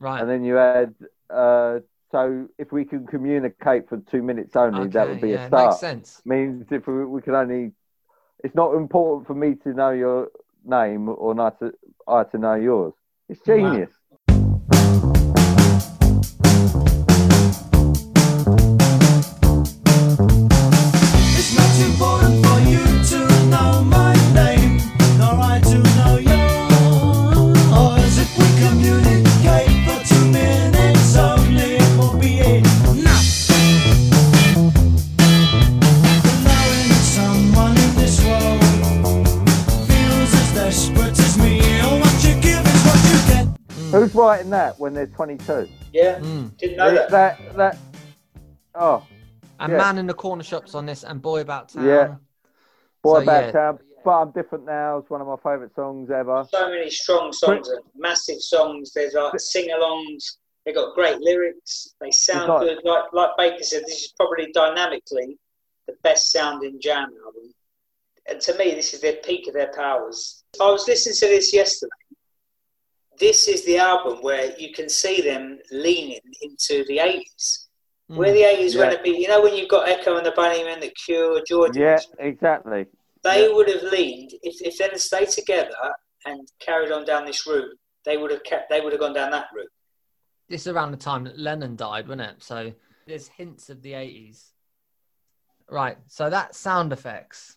Right. 0.00 0.20
And 0.20 0.28
then 0.28 0.42
you 0.44 0.54
had, 0.56 0.94
uh, 1.30 1.78
so 2.10 2.48
if 2.58 2.72
we 2.72 2.84
can 2.84 3.06
communicate 3.06 3.88
for 3.88 3.98
two 4.10 4.22
minutes 4.22 4.54
only, 4.54 4.88
that 4.88 5.08
would 5.08 5.20
be 5.20 5.30
yeah, 5.30 5.44
a 5.44 5.48
start. 5.48 5.70
Makes 5.70 5.80
sense. 5.80 6.22
Means 6.24 6.66
if 6.70 6.86
we, 6.86 7.04
we 7.04 7.20
can 7.20 7.34
only, 7.34 7.72
it's 8.44 8.54
not 8.54 8.74
important 8.74 9.26
for 9.26 9.34
me 9.34 9.54
to 9.64 9.72
know 9.72 9.90
your 9.90 10.28
name 10.64 11.08
or 11.08 11.34
not 11.34 11.58
to, 11.58 11.72
I 12.06 12.24
to 12.24 12.38
know 12.38 12.54
yours. 12.54 12.94
It's 13.28 13.40
genius. 13.40 13.90
It's 13.90 14.05
Who's 44.26 44.38
writing 44.38 44.50
that 44.50 44.78
when 44.80 44.92
they're 44.92 45.06
22? 45.06 45.68
Yeah, 45.92 46.18
Mm. 46.18 46.56
didn't 46.58 46.76
know 46.76 46.92
that. 46.94 47.10
that 47.10 47.56
that 47.56 47.78
oh 48.74 49.06
And 49.60 49.70
Yeah. 49.72 49.78
Man 49.78 49.98
in 49.98 50.06
the 50.06 50.14
Corner 50.14 50.42
Shops 50.42 50.74
on 50.74 50.84
this, 50.84 51.02
and 51.04 51.22
Boy 51.22 51.40
About 51.40 51.68
Town. 51.70 51.84
Yeah. 51.86 52.14
boy 53.02 53.18
So, 53.18 53.22
about 53.22 53.44
yeah. 53.44 53.50
town. 53.52 53.78
But 54.04 54.10
I'm 54.20 54.30
different 54.32 54.64
now. 54.66 54.98
It's 54.98 55.08
one 55.10 55.20
of 55.20 55.26
my 55.28 55.36
favourite 55.36 55.74
songs 55.74 56.10
ever. 56.10 56.46
So 56.50 56.68
many 56.68 56.90
strong 56.90 57.32
songs, 57.32 57.68
and 57.68 57.80
massive 57.96 58.40
songs. 58.40 58.92
There's 58.92 59.14
like 59.14 59.38
sing-alongs. 59.40 60.36
They've 60.64 60.74
got 60.74 60.94
great 60.94 61.18
lyrics. 61.20 61.94
They 62.00 62.10
sound 62.10 62.48
like- 62.48 62.60
good. 62.62 62.78
Like 62.84 63.04
like 63.12 63.30
Baker 63.38 63.62
said, 63.64 63.84
this 63.86 64.02
is 64.06 64.12
probably 64.16 64.50
dynamically 64.52 65.38
the 65.86 65.94
best 66.02 66.32
sounding 66.32 66.80
Jam 66.80 67.10
album. 67.24 67.54
And 68.28 68.40
to 68.40 68.58
me, 68.58 68.74
this 68.74 68.92
is 68.92 69.00
their 69.00 69.16
peak 69.24 69.46
of 69.46 69.54
their 69.54 69.72
powers. 69.72 70.42
I 70.60 70.68
was 70.70 70.86
listening 70.88 71.14
to 71.16 71.26
this 71.28 71.54
yesterday. 71.54 71.92
This 73.18 73.48
is 73.48 73.64
the 73.64 73.78
album 73.78 74.22
where 74.22 74.54
you 74.58 74.72
can 74.72 74.88
see 74.88 75.20
them 75.22 75.58
leaning 75.70 76.20
into 76.42 76.84
the 76.86 76.98
80s. 76.98 77.66
Mm. 78.10 78.16
Where 78.16 78.32
the 78.32 78.42
80s 78.42 78.74
Yeah. 78.74 78.80
went 78.80 78.96
to 78.96 79.02
be, 79.02 79.10
you 79.10 79.28
know, 79.28 79.42
when 79.42 79.54
you've 79.56 79.68
got 79.68 79.88
Echo 79.88 80.16
and 80.16 80.26
the 80.26 80.32
Bunnymen, 80.32 80.80
The 80.80 80.90
Cure, 80.90 81.42
George, 81.46 81.76
Yeah, 81.76 81.98
exactly. 82.18 82.86
they 83.22 83.46
Yeah. 83.48 83.54
would 83.54 83.68
have 83.68 83.82
leaned 83.82 84.32
if, 84.42 84.60
if 84.62 84.78
they'd 84.78 84.90
have 84.92 85.00
stayed 85.00 85.28
together 85.30 85.74
and 86.24 86.48
carried 86.60 86.92
on 86.92 87.04
down 87.04 87.24
this 87.24 87.46
route. 87.46 87.76
They 88.04 88.16
would 88.16 88.30
have 88.30 88.44
kept. 88.44 88.68
They 88.70 88.80
would 88.80 88.92
have 88.92 89.00
gone 89.00 89.14
down 89.14 89.30
that 89.32 89.48
route. 89.52 89.72
This 90.48 90.60
is 90.62 90.68
around 90.68 90.92
the 90.92 90.96
time 90.96 91.24
that 91.24 91.38
Lennon 91.38 91.74
died, 91.74 92.06
wasn't 92.06 92.30
it? 92.30 92.42
So 92.42 92.72
there's 93.06 93.26
hints 93.28 93.68
of 93.70 93.82
the 93.82 93.94
80s. 93.94 94.52
Right. 95.68 95.98
So 96.06 96.30
that's 96.30 96.56
sound 96.58 96.92
affects. 96.92 97.55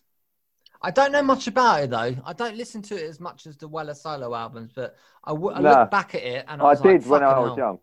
I 0.82 0.90
don't 0.90 1.12
know 1.12 1.22
much 1.22 1.46
about 1.46 1.82
it 1.82 1.90
though. 1.90 2.16
I 2.24 2.32
don't 2.32 2.56
listen 2.56 2.80
to 2.82 2.94
it 2.96 3.04
as 3.08 3.20
much 3.20 3.46
as 3.46 3.56
the 3.58 3.68
Weller 3.68 3.94
solo 3.94 4.34
albums, 4.34 4.72
but 4.74 4.96
I, 5.24 5.30
w- 5.30 5.54
I 5.54 5.60
No. 5.60 5.70
look 5.80 5.90
back 5.90 6.14
at 6.14 6.22
it 6.22 6.44
and 6.48 6.62
I, 6.62 6.64
I 6.64 6.68
was 6.70 6.80
did 6.80 7.02
like, 7.02 7.10
when 7.10 7.22
I 7.22 7.26
"Fucking 7.26 7.42
was 7.42 7.48
hell." 7.50 7.58
young. 7.58 7.78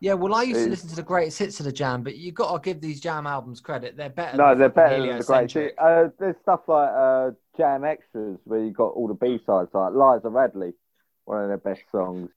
Yeah, 0.00 0.14
well, 0.14 0.34
I 0.34 0.42
used 0.42 0.60
to 0.64 0.70
listen 0.70 0.90
to 0.90 0.96
the 0.96 1.02
greatest 1.02 1.38
hits 1.38 1.60
of 1.60 1.64
the 1.66 1.72
Jam, 1.72 2.02
but 2.02 2.16
you've 2.16 2.34
got 2.34 2.52
to 2.52 2.60
give 2.60 2.80
these 2.80 3.00
Jam 3.00 3.26
albums 3.26 3.60
credit. 3.60 3.96
They're 3.96 4.10
better. 4.10 4.36
No, 4.36 4.50
than 4.50 4.58
they're 4.58 4.68
better 4.68 4.98
than 4.98 5.18
the 5.18 5.24
great. 5.24 5.50
Heliocentric. 5.50 5.74
Uh, 5.78 6.08
there's 6.18 6.36
stuff 6.42 6.60
like 6.68 6.90
uh, 6.94 7.30
Jam 7.56 7.84
Extras 7.84 8.38
where 8.44 8.60
you 8.62 8.70
got 8.70 8.88
all 8.88 9.08
the 9.08 9.14
B 9.14 9.38
sides, 9.46 9.70
like 9.72 9.92
Liza 9.94 10.28
Radley, 10.28 10.74
one 11.24 11.42
of 11.42 11.48
their 11.48 11.56
best 11.56 11.80
songs. 11.90 12.28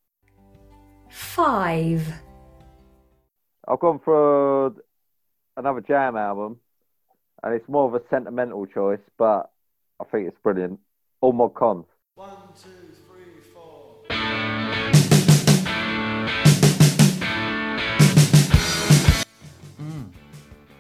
5, 1.10 2.14
I've 3.68 3.80
gone 3.80 4.00
for 4.04 4.74
another 5.58 5.82
Jam 5.82 6.16
album, 6.16 6.58
and 7.44 7.54
it's 7.54 7.68
more 7.68 7.88
of 7.88 7.96
a 8.02 8.02
sentimental 8.10 8.66
choice, 8.66 9.00
but 9.18 9.50
I 10.00 10.04
think 10.04 10.28
it's 10.28 10.38
brilliant. 10.40 10.80
All 11.22 11.34
Mod 11.34 11.56
Cons. 11.56 11.86
One, 12.14 12.30
two, 12.62 12.70
three, 13.08 13.42
four. 13.52 14.04
Mm. 19.82 20.12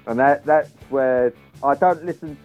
And 0.05 0.19
that 0.19 0.45
that's 0.45 0.69
where 0.89 1.33
I 1.63 1.73
don't 1.73 2.05
listen. 2.05 2.37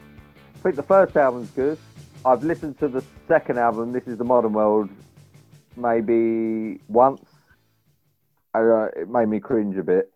I 0.54 0.58
think 0.62 0.76
the 0.76 0.82
first 0.82 1.14
album's 1.16 1.50
good. 1.50 1.78
I've 2.24 2.42
listened 2.42 2.78
to 2.78 2.88
the 2.88 3.04
second 3.28 3.58
album. 3.58 3.92
This 3.92 4.06
is 4.06 4.16
the 4.16 4.24
Modern 4.24 4.54
World, 4.54 4.88
maybe 5.76 6.80
once. 6.88 7.20
Uh, 8.54 8.86
it 8.96 9.10
made 9.10 9.28
me 9.28 9.40
cringe 9.40 9.76
a 9.76 9.82
bit. 9.82 10.10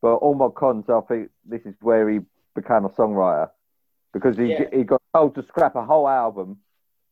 But 0.00 0.14
All 0.14 0.34
Mod 0.34 0.54
Cons, 0.56 0.88
I 0.88 1.00
think 1.02 1.30
this 1.44 1.62
is 1.64 1.74
where 1.80 2.08
he 2.08 2.20
became 2.54 2.84
a 2.84 2.88
songwriter 2.88 3.50
because 4.12 4.36
he 4.36 4.52
Yeah. 4.52 4.68
he 4.72 4.84
got 4.84 5.02
told 5.14 5.34
to 5.36 5.42
scrap 5.44 5.76
a 5.76 5.84
whole 5.84 6.08
album, 6.08 6.60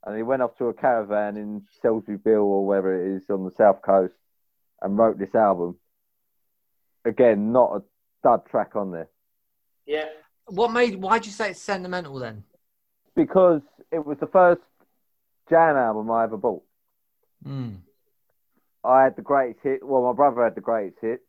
and 0.04 0.16
he 0.16 0.22
went 0.22 0.42
off 0.42 0.56
to 0.58 0.66
a 0.66 0.74
caravan 0.74 1.36
in 1.36 1.66
Salisbury 1.82 2.36
or 2.36 2.66
wherever 2.66 2.94
it 2.94 3.16
is 3.16 3.22
on 3.30 3.44
the 3.44 3.50
south 3.52 3.82
coast, 3.82 4.14
and 4.82 4.96
wrote 4.98 5.18
this 5.18 5.34
album. 5.34 5.78
Again, 7.04 7.52
not 7.52 7.76
a 7.76 7.82
dud 8.22 8.46
track 8.46 8.76
on 8.76 8.90
there. 8.90 9.08
Yeah, 9.86 10.08
What 10.46 10.72
made? 10.72 11.00
Why'd 11.00 11.24
you 11.26 11.32
say 11.32 11.50
it's 11.50 11.60
sentimental 11.62 12.18
then? 12.18 12.44
because 13.14 13.62
it 13.90 14.04
was 14.06 14.16
the 14.20 14.26
first 14.28 14.60
Jam 15.50 15.76
album 15.76 16.08
I 16.10 16.22
ever 16.24 16.36
bought. 16.36 16.62
Mm. 17.44 17.78
I 18.84 19.02
had 19.02 19.16
the 19.16 19.22
greatest 19.22 19.60
hit. 19.64 19.84
Well, 19.84 20.02
my 20.04 20.12
brother 20.12 20.44
had 20.44 20.54
the 20.54 20.60
greatest 20.60 20.98
hit. 21.00 21.20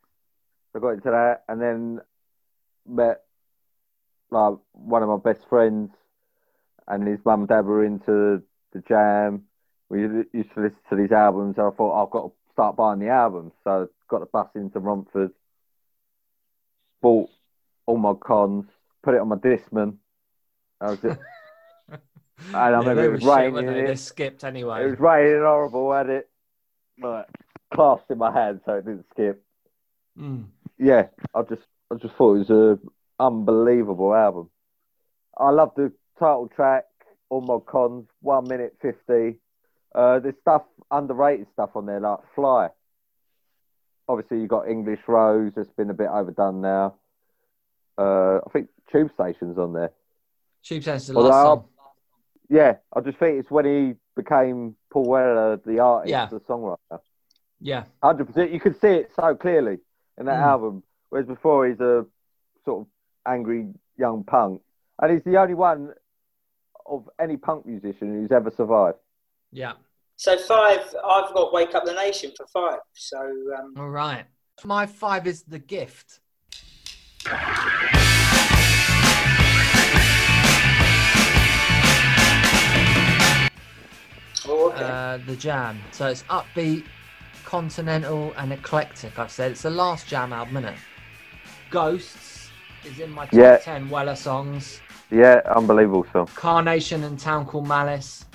I 0.76 0.80
got 0.80 0.90
into 0.90 1.10
that, 1.10 1.44
and 1.48 1.60
then 1.60 2.00
met 2.88 3.22
like 4.32 4.56
one 4.74 5.04
of 5.04 5.10
my 5.10 5.18
best 5.18 5.48
friends, 5.50 5.92
and 6.88 7.08
his 7.08 7.20
mum 7.26 7.42
and 7.42 7.50
dad 7.50 7.66
were 7.66 7.84
into 7.84 8.44
the 8.74 8.80
Jam. 8.88 9.44
We 9.90 10.02
used 10.02 10.54
to 10.54 10.62
listen 10.62 10.80
to 10.90 10.96
these 10.96 11.12
albums. 11.12 11.56
And 11.58 11.68
I 11.68 11.72
thought 11.72 12.04
I've 12.04 12.12
got 12.12 12.28
to 12.28 12.32
start 12.54 12.76
buying 12.76 13.00
the 13.00 13.10
albums, 13.10 13.54
so 13.64 13.84
I 13.84 13.86
got 14.08 14.20
the 14.20 14.26
bus 14.28 14.50
into 14.56 14.80
Romford, 14.80 15.32
bought 17.02 17.30
All 17.86 17.98
Mod 17.98 18.20
Cons, 18.20 18.66
put 19.04 19.16
it 19.16 19.22
on 19.22 19.30
my 19.30 19.36
Discman. 19.36 19.96
I 20.82 20.92
was 20.92 21.00
just, 21.00 21.20
I 22.54 22.70
remember 22.70 23.04
it 23.04 23.12
was 23.12 23.24
raining 23.24 23.68
it. 23.68 23.98
Skipped 23.98 24.44
anyway. 24.44 24.84
It 24.84 24.92
was 24.92 25.00
raining 25.00 25.42
horrible. 25.42 25.92
Had 25.92 26.10
it 26.10 26.30
but 27.02 27.30
clasped 27.74 28.12
in 28.12 28.18
my 28.18 28.32
hand 28.32 28.62
so 28.66 28.74
it 28.74 28.86
didn't 28.86 29.06
skip. 29.12 29.44
Mm. 30.18 30.46
Yeah, 30.78 31.08
I 31.34 31.42
just 31.44 31.62
I 31.92 31.96
just 31.96 32.16
thought 32.16 32.36
it 32.36 32.50
was 32.50 32.50
a 32.50 32.80
unbelievable 33.20 34.14
album. 34.14 34.50
I 35.38 35.50
love 35.52 35.72
the 35.76 35.92
title 36.18 36.50
track, 36.54 36.86
All 37.30 37.42
Mod 37.42 37.66
Cons, 37.66 38.08
one 38.22 38.48
minute 38.48 38.76
fifty. 38.82 39.40
Uh, 39.94 40.20
there's 40.20 40.36
stuff 40.42 40.64
underrated 40.92 41.48
stuff 41.54 41.72
on 41.76 41.86
there 41.86 42.00
like 42.00 42.20
Fly. 42.36 42.70
Obviously, 44.08 44.40
you've 44.40 44.50
got 44.50 44.68
English 44.68 45.00
Rose. 45.08 45.54
That's 45.56 45.70
been 45.78 45.90
a 45.90 45.94
bit 45.94 46.08
overdone 46.08 46.62
now. 46.62 46.96
Uh, 47.98 48.38
I 48.38 48.50
think 48.52 48.70
Tube 48.92 49.12
Station's 49.14 49.58
on 49.58 49.74
there. 49.74 49.92
Tube 50.64 50.88
is 50.88 51.08
the 51.08 51.20
last 51.20 51.46
song. 51.46 51.66
Yeah, 52.50 52.78
I 52.96 53.02
just 53.02 53.18
think 53.20 53.40
it's 53.40 53.52
when 53.52 53.66
he 53.66 53.94
became 54.16 54.76
Paul 54.92 55.06
Weller, 55.06 55.58
the 55.64 55.80
artist, 55.80 56.10
Yeah. 56.10 56.26
the 56.26 56.40
songwriter. 56.42 57.00
Yeah. 57.62 57.84
Hundred 58.02 58.26
percent. 58.26 58.52
You 58.52 58.60
could 58.60 58.80
see 58.80 58.88
it 58.88 59.12
so 59.16 59.36
clearly 59.36 59.78
in 60.18 60.26
that 60.26 60.40
Mm. 60.40 60.48
album. 60.48 60.84
Whereas 61.10 61.28
before, 61.28 61.68
he's 61.68 61.80
a 61.80 62.06
sort 62.66 62.82
of 62.82 62.88
angry 63.30 63.68
young 63.98 64.24
punk, 64.24 64.62
and 65.02 65.14
he's 65.14 65.24
the 65.24 65.38
only 65.38 65.54
one 65.54 65.94
of 66.86 67.10
any 67.22 67.38
punk 67.38 67.66
musician 67.66 68.22
who's 68.22 68.32
ever 68.32 68.52
survived. 68.56 68.98
Yeah. 69.52 69.74
So 70.16 70.38
five, 70.38 70.80
I've 71.06 71.34
got 71.34 71.54
Wake 71.54 71.76
Up 71.76 71.86
the 71.86 71.94
Nation 71.94 72.32
for 72.36 72.46
five. 72.48 72.80
So 72.94 73.20
um, 73.58 73.74
All 73.78 73.90
right. 73.90 74.26
My 74.66 74.86
five 74.86 75.26
is 75.28 75.44
the 75.44 75.60
gift. 75.60 76.20
oh, 84.46 84.72
okay. 84.74 84.84
uh, 84.84 85.20
the 85.26 85.38
jam. 85.38 85.80
So 85.92 86.08
it's 86.08 86.24
upbeat, 86.24 86.84
continental, 87.46 88.34
and 88.36 88.52
eclectic. 88.52 89.18
I 89.18 89.28
said 89.28 89.52
it's 89.52 89.62
the 89.62 89.70
last 89.70 90.08
jam 90.08 90.34
album, 90.34 90.58
isn't 90.58 90.74
it? 90.74 90.80
Ghosts 91.70 92.29
is 92.86 93.00
in 93.00 93.12
my 93.12 93.26
top 93.26 93.34
Yeah. 93.34 93.58
ten 93.58 93.90
Weller 93.90 94.16
songs. 94.16 94.80
Yeah, 95.12 95.42
unbelievable 95.56 96.06
song. 96.14 96.28
Carnation 96.36 97.04
and 97.04 97.20
Town 97.20 97.46
Called 97.46 97.68
Malice. 97.68 98.26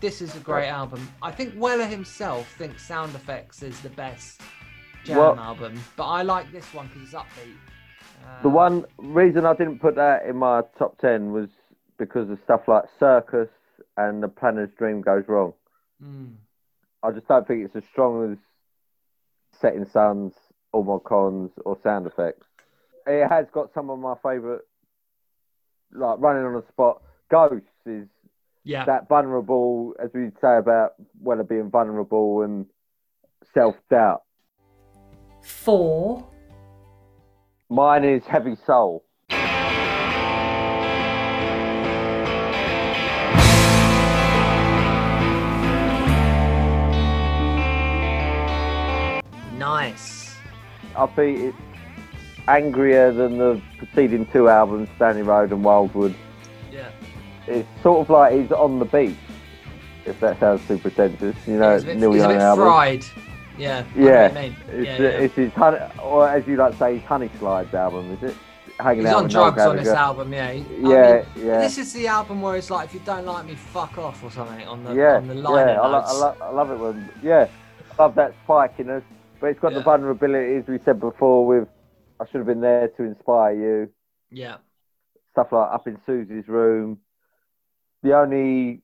This 0.00 0.20
is 0.20 0.34
a 0.36 0.40
great 0.40 0.68
album. 0.68 1.08
I 1.22 1.30
think 1.30 1.54
Weller 1.56 1.86
himself 1.86 2.48
thinks 2.58 2.86
Sound 2.86 3.14
Affects 3.14 3.62
is 3.62 3.80
the 3.80 3.88
best 3.90 4.40
jam 5.04 5.18
Well- 5.18 5.38
album, 5.38 5.80
but 5.96 6.06
I 6.08 6.22
like 6.22 6.50
this 6.52 6.72
one 6.74 6.88
because 6.88 7.02
it's 7.02 7.14
upbeat. 7.14 7.56
Uh, 8.26 8.42
The 8.42 8.48
one 8.48 8.84
reason 8.98 9.46
I 9.46 9.54
didn't 9.54 9.78
put 9.80 9.94
that 9.96 10.26
in 10.26 10.36
my 10.36 10.62
top 10.78 10.98
ten 10.98 11.32
was 11.32 11.48
because 11.98 12.28
of 12.30 12.38
stuff 12.42 12.66
like 12.68 12.84
Circus 12.98 13.48
and 13.96 14.22
The 14.22 14.28
Planner's 14.28 14.70
Dream 14.76 15.00
Goes 15.00 15.28
Wrong. 15.28 15.54
mm, 16.02 16.34
I 17.02 17.10
just 17.12 17.28
don't 17.28 17.46
think 17.46 17.64
it's 17.64 17.76
as 17.76 17.84
strong 17.84 18.32
as 18.32 18.38
Setting 19.52 19.84
Sons, 19.86 20.34
All 20.72 20.82
Mod 20.82 21.04
Cons, 21.04 21.52
or 21.64 21.78
Sound 21.82 22.06
Affects. 22.06 22.46
It 23.06 23.28
has 23.28 23.46
got 23.52 23.72
some 23.74 23.90
of 23.90 23.98
my 23.98 24.14
favourite, 24.22 24.62
like 25.92 26.18
Running 26.20 26.44
on 26.44 26.54
the 26.54 26.64
Spot. 26.68 27.02
Ghosts 27.30 27.66
is 27.84 28.08
yeah. 28.64 28.84
that 28.86 29.08
vulnerable, 29.08 29.94
as 30.02 30.10
we 30.14 30.30
say 30.40 30.56
about 30.56 30.94
Weller 31.20 31.44
being 31.44 31.70
vulnerable 31.70 32.42
and 32.42 32.66
self 33.52 33.76
doubt. 33.90 34.22
4, 35.42 36.26
Mine 37.68 38.04
is 38.04 38.24
Heavy 38.24 38.56
Soul. 38.66 39.04
Nice. 49.58 50.36
I 50.96 51.06
think 51.14 51.38
it's 51.40 51.73
angrier 52.48 53.12
than 53.12 53.38
the 53.38 53.60
preceding 53.78 54.26
two 54.26 54.48
albums, 54.48 54.88
Stanley 54.96 55.22
Road 55.22 55.52
and 55.52 55.64
Wildwood. 55.64 56.14
Yeah. 56.72 56.88
It's 57.46 57.68
sort 57.82 58.00
of 58.00 58.10
like 58.10 58.32
he's 58.38 58.52
on 58.52 58.78
the 58.78 58.84
beat, 58.84 59.16
if 60.04 60.18
that 60.20 60.38
sounds 60.40 60.66
too 60.66 60.78
pretentious. 60.78 61.36
You 61.46 61.58
know, 61.58 61.74
He's 61.74 61.82
a 61.84 61.86
bit, 61.86 61.96
Neil 61.98 62.16
Young 62.16 62.32
album. 62.32 62.64
fried. 62.66 63.04
Yeah. 63.56 63.84
Yeah, 63.96 64.32
mean. 64.32 64.56
It's, 64.68 64.86
yeah, 64.86 64.98
yeah. 64.98 65.08
it's 65.08 65.34
his 65.34 65.52
honey, 65.52 65.78
or 66.02 66.28
as 66.28 66.46
you 66.46 66.56
like 66.56 66.72
to 66.72 66.78
say, 66.78 66.98
his 66.98 67.04
honey 67.06 67.30
slides 67.38 67.72
album, 67.74 68.10
is 68.12 68.30
it? 68.30 68.36
Hanging 68.80 69.02
He's 69.04 69.10
out 69.14 69.22
on 69.24 69.28
drugs 69.28 69.62
on 69.62 69.76
this 69.76 69.86
album, 69.88 70.32
yeah. 70.32 70.48
I 70.48 70.52
Yeah, 70.52 71.24
mean, 71.36 71.46
yeah. 71.46 71.60
This 71.60 71.78
is 71.78 71.92
the 71.92 72.08
album 72.08 72.42
where 72.42 72.56
it's 72.56 72.70
like, 72.70 72.88
if 72.88 72.94
you 72.94 73.00
don't 73.06 73.24
like 73.24 73.46
me, 73.46 73.54
fuck 73.54 73.96
off 73.98 74.24
or 74.24 74.32
something 74.32 74.66
on 74.66 74.82
the 74.82 74.94
yeah, 74.94 75.16
on 75.18 75.28
the 75.28 75.34
liner 75.34 75.70
yeah, 75.74 75.80
I, 75.80 75.86
lo- 75.86 76.02
I, 76.04 76.12
lo- 76.12 76.36
I 76.42 76.50
love 76.50 76.70
it 76.72 76.78
when, 76.80 77.08
yeah, 77.22 77.46
I 77.96 78.02
love 78.02 78.16
that 78.16 78.34
spikiness, 78.44 79.04
but 79.40 79.46
it's 79.50 79.60
got 79.60 79.70
Yeah. 79.70 79.78
the 79.78 79.84
vulnerability, 79.84 80.56
as 80.56 80.66
we 80.66 80.78
said 80.84 80.98
before, 80.98 81.46
with 81.46 81.68
I 82.24 82.30
should 82.30 82.38
have 82.38 82.46
been 82.46 82.60
there 82.60 82.88
to 82.88 83.02
inspire 83.02 83.52
you, 83.54 83.90
yeah. 84.30 84.56
stuff 85.32 85.48
like 85.52 85.72
Up 85.72 85.86
in 85.86 85.98
Susie's 86.06 86.48
Room. 86.48 86.98
The 88.02 88.16
only 88.16 88.82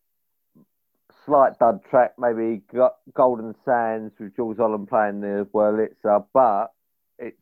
slight 1.25 1.59
dud 1.59 1.81
track, 1.91 2.15
maybe 2.19 2.63
Go- 2.73 2.95
Golden 3.15 3.55
Sands 3.65 4.13
with 4.19 4.35
Jools 4.37 4.59
Holland 4.59 4.89
playing 4.89 5.21
the 5.21 5.47
Wurlitzer, 5.55 6.25
but 6.33 6.69
it's 7.19 7.37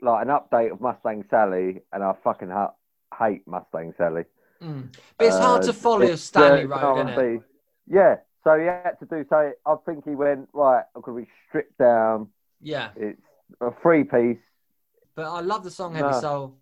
like 0.00 0.26
an 0.26 0.32
update 0.32 0.72
of 0.72 0.80
Mustang 0.80 1.24
Sally, 1.30 1.80
and 1.92 2.02
I 2.02 2.12
fucking 2.24 2.50
ha- 2.50 2.74
hate 3.18 3.46
Mustang 3.46 3.94
Sally. 3.96 4.24
Mm. 4.62 4.94
But 5.16 5.26
it's 5.26 5.38
hard 5.38 5.62
Uh, 5.62 5.66
to 5.66 5.72
follow 5.72 6.02
it's, 6.02 6.22
Stanley 6.22 6.64
uh, 6.64 6.66
Road, 6.66 7.08
isn't 7.08 7.18
it? 7.36 7.42
Yeah, 7.86 8.16
so 8.44 8.58
he 8.58 8.66
had 8.66 8.98
to 9.00 9.06
do 9.06 9.24
so. 9.28 9.52
I 9.66 9.74
think 9.86 10.04
he 10.04 10.14
went 10.14 10.48
right. 10.52 10.84
I'm 10.94 11.02
gonna 11.02 11.20
be 11.20 11.28
stripped 11.48 11.78
down. 11.78 12.28
Yeah. 12.60 12.90
It's 12.96 13.20
a 13.60 13.70
three 13.82 14.04
piece. 14.04 14.38
But 15.14 15.26
I 15.26 15.40
love 15.40 15.64
the 15.64 15.70
song 15.70 15.94
Heavy. 15.94 16.20
Soul. 16.20 16.56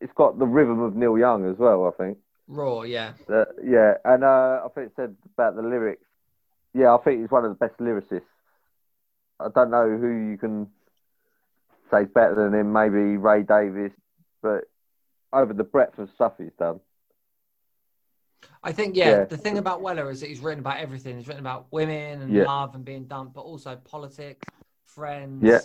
It's 0.00 0.12
got 0.14 0.38
the 0.38 0.46
rhythm 0.46 0.80
of 0.80 0.94
Neil 0.94 1.16
Young 1.18 1.48
as 1.50 1.56
well. 1.58 1.86
I 1.86 2.02
think. 2.02 2.18
Raw, 2.48 2.82
yeah. 2.82 3.12
Uh, 3.28 3.44
yeah, 3.64 3.94
and 4.04 4.22
uh, 4.22 4.62
I 4.64 4.68
think 4.74 4.88
it 4.88 4.92
said 4.96 5.16
about 5.34 5.56
the 5.56 5.62
lyrics. 5.62 6.04
Yeah, 6.74 6.94
I 6.94 6.98
think 6.98 7.20
he's 7.20 7.30
one 7.30 7.44
of 7.44 7.50
the 7.50 7.56
best 7.56 7.78
lyricists. 7.80 8.22
I 9.40 9.48
don't 9.54 9.70
know 9.70 9.96
who 9.98 10.30
you 10.30 10.38
can 10.38 10.68
say 11.90 12.02
is 12.02 12.08
better 12.14 12.34
than 12.34 12.54
him. 12.54 12.72
Maybe 12.72 13.16
Ray 13.16 13.42
Davies, 13.42 13.90
but 14.42 14.64
over 15.32 15.52
the 15.52 15.64
breadth 15.64 15.98
of 15.98 16.08
stuff 16.14 16.34
he's 16.38 16.52
done. 16.58 16.80
I 18.62 18.72
think, 18.72 18.96
yeah, 18.96 19.10
Yeah. 19.10 19.24
the 19.24 19.36
thing 19.36 19.58
about 19.58 19.80
Weller 19.80 20.10
is 20.10 20.20
that 20.20 20.28
he's 20.28 20.40
written 20.40 20.60
about 20.60 20.78
everything. 20.78 21.16
He's 21.16 21.26
written 21.28 21.42
about 21.42 21.66
women 21.72 22.22
and 22.22 22.32
Yeah. 22.32 22.44
love 22.44 22.74
and 22.74 22.84
being 22.84 23.04
dumped, 23.04 23.34
but 23.34 23.42
also 23.42 23.76
politics, 23.76 24.46
friends. 24.84 25.42
Yeah. 25.42 25.60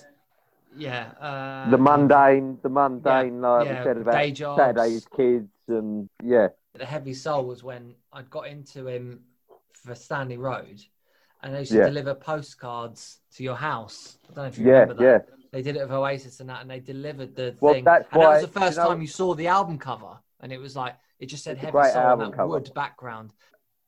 Yeah. 0.78 1.12
Uh, 1.20 1.70
the 1.70 1.78
mundane, 1.78 2.58
the 2.64 2.70
mundane, 2.70 3.42
like 3.42 3.66
yeah, 3.66 3.80
we 3.80 3.84
said 3.86 3.98
about 3.98 4.14
day 4.14 4.32
jobs. 4.32 4.60
Saturday's 4.60 5.06
kids, 5.16 5.50
and 5.68 6.10
yeah, 6.24 6.48
the 6.74 6.86
heavy 6.86 7.14
soul 7.14 7.46
was 7.46 7.64
when 7.64 7.96
I 8.14 8.22
got 8.24 8.48
into 8.48 8.88
him 8.88 9.22
for 9.74 9.96
Stanley 9.96 10.38
Road, 10.38 10.82
and 11.44 11.54
they 11.54 11.60
used 11.60 11.72
to 11.72 11.80
Yeah. 11.80 11.86
deliver 11.88 12.14
postcards 12.14 13.20
to 13.36 13.44
your 13.44 13.56
house. 13.56 14.18
I 14.24 14.34
don't 14.34 14.38
know 14.38 14.44
if 14.50 14.58
you 14.58 14.66
yeah, 14.68 14.72
remember 14.72 14.94
that. 14.96 15.04
yeah. 15.04 15.36
They 15.52 15.62
did 15.62 15.76
it 15.76 15.82
with 15.82 15.92
Oasis 15.92 16.40
and 16.40 16.50
that, 16.50 16.62
and 16.62 16.70
they 16.72 16.80
delivered 16.80 17.36
the 17.36 17.56
Well, 17.60 17.74
thing. 17.74 17.84
that's 17.84 18.08
and 18.14 18.22
that 18.22 18.30
was 18.30 18.42
the 18.44 18.48
first 18.48 18.78
you 18.78 18.84
know- 18.84 18.90
time 18.90 19.02
you 19.02 19.08
saw 19.08 19.34
the 19.36 19.48
album 19.48 19.78
cover, 19.78 20.18
and 20.40 20.52
it 20.54 20.58
was 20.60 20.76
like 20.78 20.96
it 21.20 21.26
just 21.26 21.44
said 21.44 21.58
heavy 21.58 21.72
soul 21.72 22.02
on 22.02 22.08
album 22.12 22.30
that 22.32 22.38
cover. 22.38 22.48
wood 22.50 22.72
background. 22.74 23.34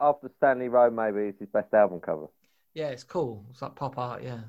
After 0.02 0.30
Stanley 0.38 0.68
Road, 0.68 0.94
maybe 0.94 1.30
it's 1.30 1.40
his 1.40 1.48
best 1.50 1.74
album 1.74 2.02
cover, 2.02 2.28
Yeah, 2.74 2.90
it's 2.90 3.04
cool. 3.06 3.46
It's 3.52 3.62
like 3.62 3.76
pop 3.76 3.98
art. 3.98 4.24
Yeah. 4.24 4.42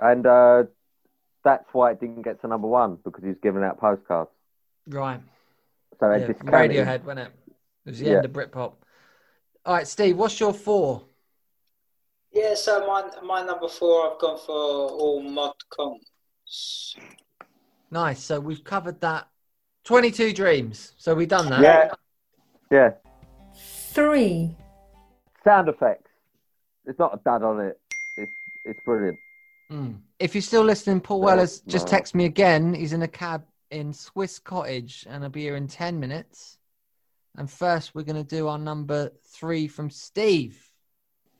and 0.00 0.26
uh, 0.26 0.64
that's 1.44 1.66
why 1.72 1.92
it 1.92 2.00
didn't 2.00 2.22
get 2.22 2.40
to 2.40 2.48
number 2.48 2.66
one 2.66 2.98
because 3.04 3.22
he 3.22 3.28
was 3.28 3.38
giving 3.42 3.62
out 3.62 3.78
postcards. 3.78 4.30
Right. 4.88 5.20
So 6.00 6.10
they 6.10 6.20
Yeah, 6.20 6.26
discounted. 6.28 6.70
Radiohead, 6.70 7.04
wasn't 7.04 7.28
it? 7.28 7.32
It 7.86 7.90
was 7.90 7.98
the 8.00 8.06
Yeah. 8.06 8.16
end 8.16 8.24
of 8.24 8.32
Britpop. 8.32 8.72
All 9.66 9.74
right, 9.74 9.86
Steve, 9.86 10.16
what's 10.18 10.40
your 10.40 10.52
four? 10.52 11.02
Yeah, 12.32 12.54
so 12.54 12.86
my 12.86 13.08
my 13.22 13.44
number 13.44 13.68
four, 13.68 14.10
I've 14.10 14.18
gone 14.18 14.38
for 14.38 14.52
all 14.52 15.22
mod 15.22 15.54
cons. 15.70 16.96
Nice. 17.90 18.20
So 18.24 18.40
we've 18.40 18.64
covered 18.64 19.00
that. 19.02 19.28
22 19.84 20.32
Dreams. 20.32 20.94
So 20.96 21.14
we've 21.14 21.28
done 21.28 21.50
that. 21.50 21.62
Yeah, 21.62 21.90
yeah. 22.70 22.90
3, 23.92 24.56
Sound 25.44 25.68
affects. 25.68 26.10
There's 26.84 26.98
not 26.98 27.14
a 27.14 27.20
dud 27.22 27.42
on 27.42 27.60
it. 27.60 27.78
It's 28.16 28.32
it's 28.64 28.80
brilliant. 28.80 29.18
Mm. 29.74 29.98
If 30.20 30.34
you're 30.34 30.42
still 30.42 30.62
listening, 30.62 31.00
Paul 31.00 31.20
No, 31.20 31.26
Weller's 31.26 31.60
just 31.62 31.86
no. 31.86 31.90
text 31.90 32.14
me 32.14 32.24
again. 32.26 32.74
He's 32.74 32.92
in 32.92 33.02
a 33.02 33.08
cab 33.08 33.44
in 33.70 33.92
Swiss 33.92 34.38
Cottage 34.38 35.04
and 35.08 35.24
I'll 35.24 35.30
be 35.30 35.42
here 35.42 35.56
in 35.56 35.66
10 35.66 35.98
minutes. 35.98 36.58
And 37.36 37.50
first, 37.50 37.94
we're 37.94 38.04
going 38.04 38.22
to 38.22 38.36
do 38.36 38.46
our 38.46 38.58
number 38.58 39.10
three 39.26 39.66
from 39.66 39.90
Steve. 39.90 40.70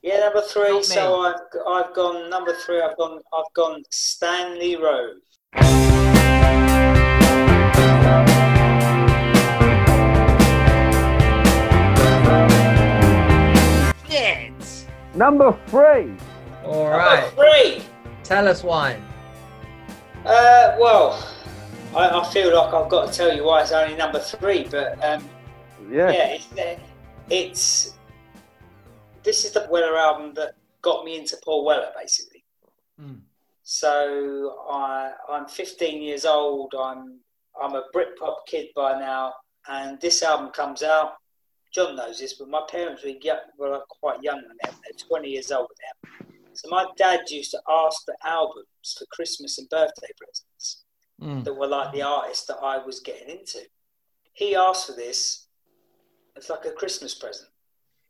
Yeah, 0.03 0.19
number 0.19 0.43
three. 0.43 0.73
Not. 0.73 0.85
So 0.85 1.21
I've 1.21 1.35
I've 1.67 1.95
gone 1.95 2.29
number 2.29 2.53
three. 2.53 2.83
I've 2.83 2.97
gone 2.99 3.21
I've 3.33 3.53
gone 3.55 3.83
Stanley 3.91 4.77
Road. 4.77 5.21
Shit! 14.09 14.53
Number 15.15 15.57
three. 15.69 16.17
All 16.65 16.89
right. 16.89 17.23
Number 17.23 17.53
three. 17.53 17.85
Tell 18.25 18.49
us 18.49 18.65
why. 18.65 19.01
Uh, 20.25 20.77
well, 20.81 21.23
I, 21.95 22.09
I 22.09 22.33
feel 22.33 22.57
like 22.57 22.73
I've 22.73 22.89
got 22.89 23.13
to 23.13 23.17
tell 23.17 23.37
you 23.37 23.45
why 23.45 23.61
it's 23.61 23.73
only 23.73 23.95
number 23.97 24.19
three, 24.19 24.67
but 24.71 24.93
um, 25.05 25.29
Yeah. 25.91 26.11
yeah, 26.11 26.27
it's, 26.35 26.53
uh, 26.59 26.77
it's 27.29 27.95
this 29.23 29.45
is 29.45 29.53
the 29.53 29.67
Weller 29.71 29.97
album 29.97 30.35
that 30.35 30.55
got 30.83 31.05
me 31.05 31.19
into 31.19 31.37
Paul 31.45 31.65
Weller, 31.65 31.91
basically. 31.99 32.45
Mm. 33.01 33.21
So 33.63 34.57
I, 34.71 35.13
I'm 35.31 35.47
15 35.47 36.03
years 36.03 36.25
old. 36.25 36.75
I'm 36.79 37.21
I'm 37.61 37.75
a 37.75 37.85
Britpop 37.95 38.47
kid 38.47 38.69
by 38.75 38.99
now, 38.99 39.33
and 39.69 40.01
this 40.01 40.23
album 40.23 40.51
comes 40.51 40.83
out. 40.83 41.15
John 41.73 41.97
knows 41.97 42.19
this, 42.19 42.35
but 42.35 42.49
my 42.49 42.63
parents 42.69 43.03
were, 43.05 43.11
young, 43.11 43.39
were 43.59 43.71
like 43.71 43.83
quite 43.89 44.23
young 44.23 44.37
when 44.37 44.57
they 44.63 44.71
they're 44.71 45.09
20 45.09 45.29
years 45.29 45.51
old 45.53 45.69
now. 45.81 46.24
So 46.55 46.69
my 46.69 46.87
dad 46.97 47.21
used 47.29 47.51
to 47.53 47.61
ask 47.69 48.05
for 48.05 48.15
albums 48.25 48.97
for 48.99 49.07
Christmas 49.11 49.59
and 49.59 49.69
birthday 49.69 50.09
presents 50.17 50.85
Mm. 51.21 51.45
that 51.45 51.55
were 51.55 51.69
like 51.69 51.93
the 51.93 52.03
artists 52.03 52.45
that 52.47 52.59
I 52.61 52.79
was 52.79 52.99
getting 53.01 53.29
into. 53.29 53.61
He 54.33 54.57
asked 54.57 54.87
for 54.87 54.95
this. 54.95 55.47
It's 56.35 56.51
like 56.51 56.65
a 56.65 56.73
Christmas 56.73 57.15
present. 57.15 57.49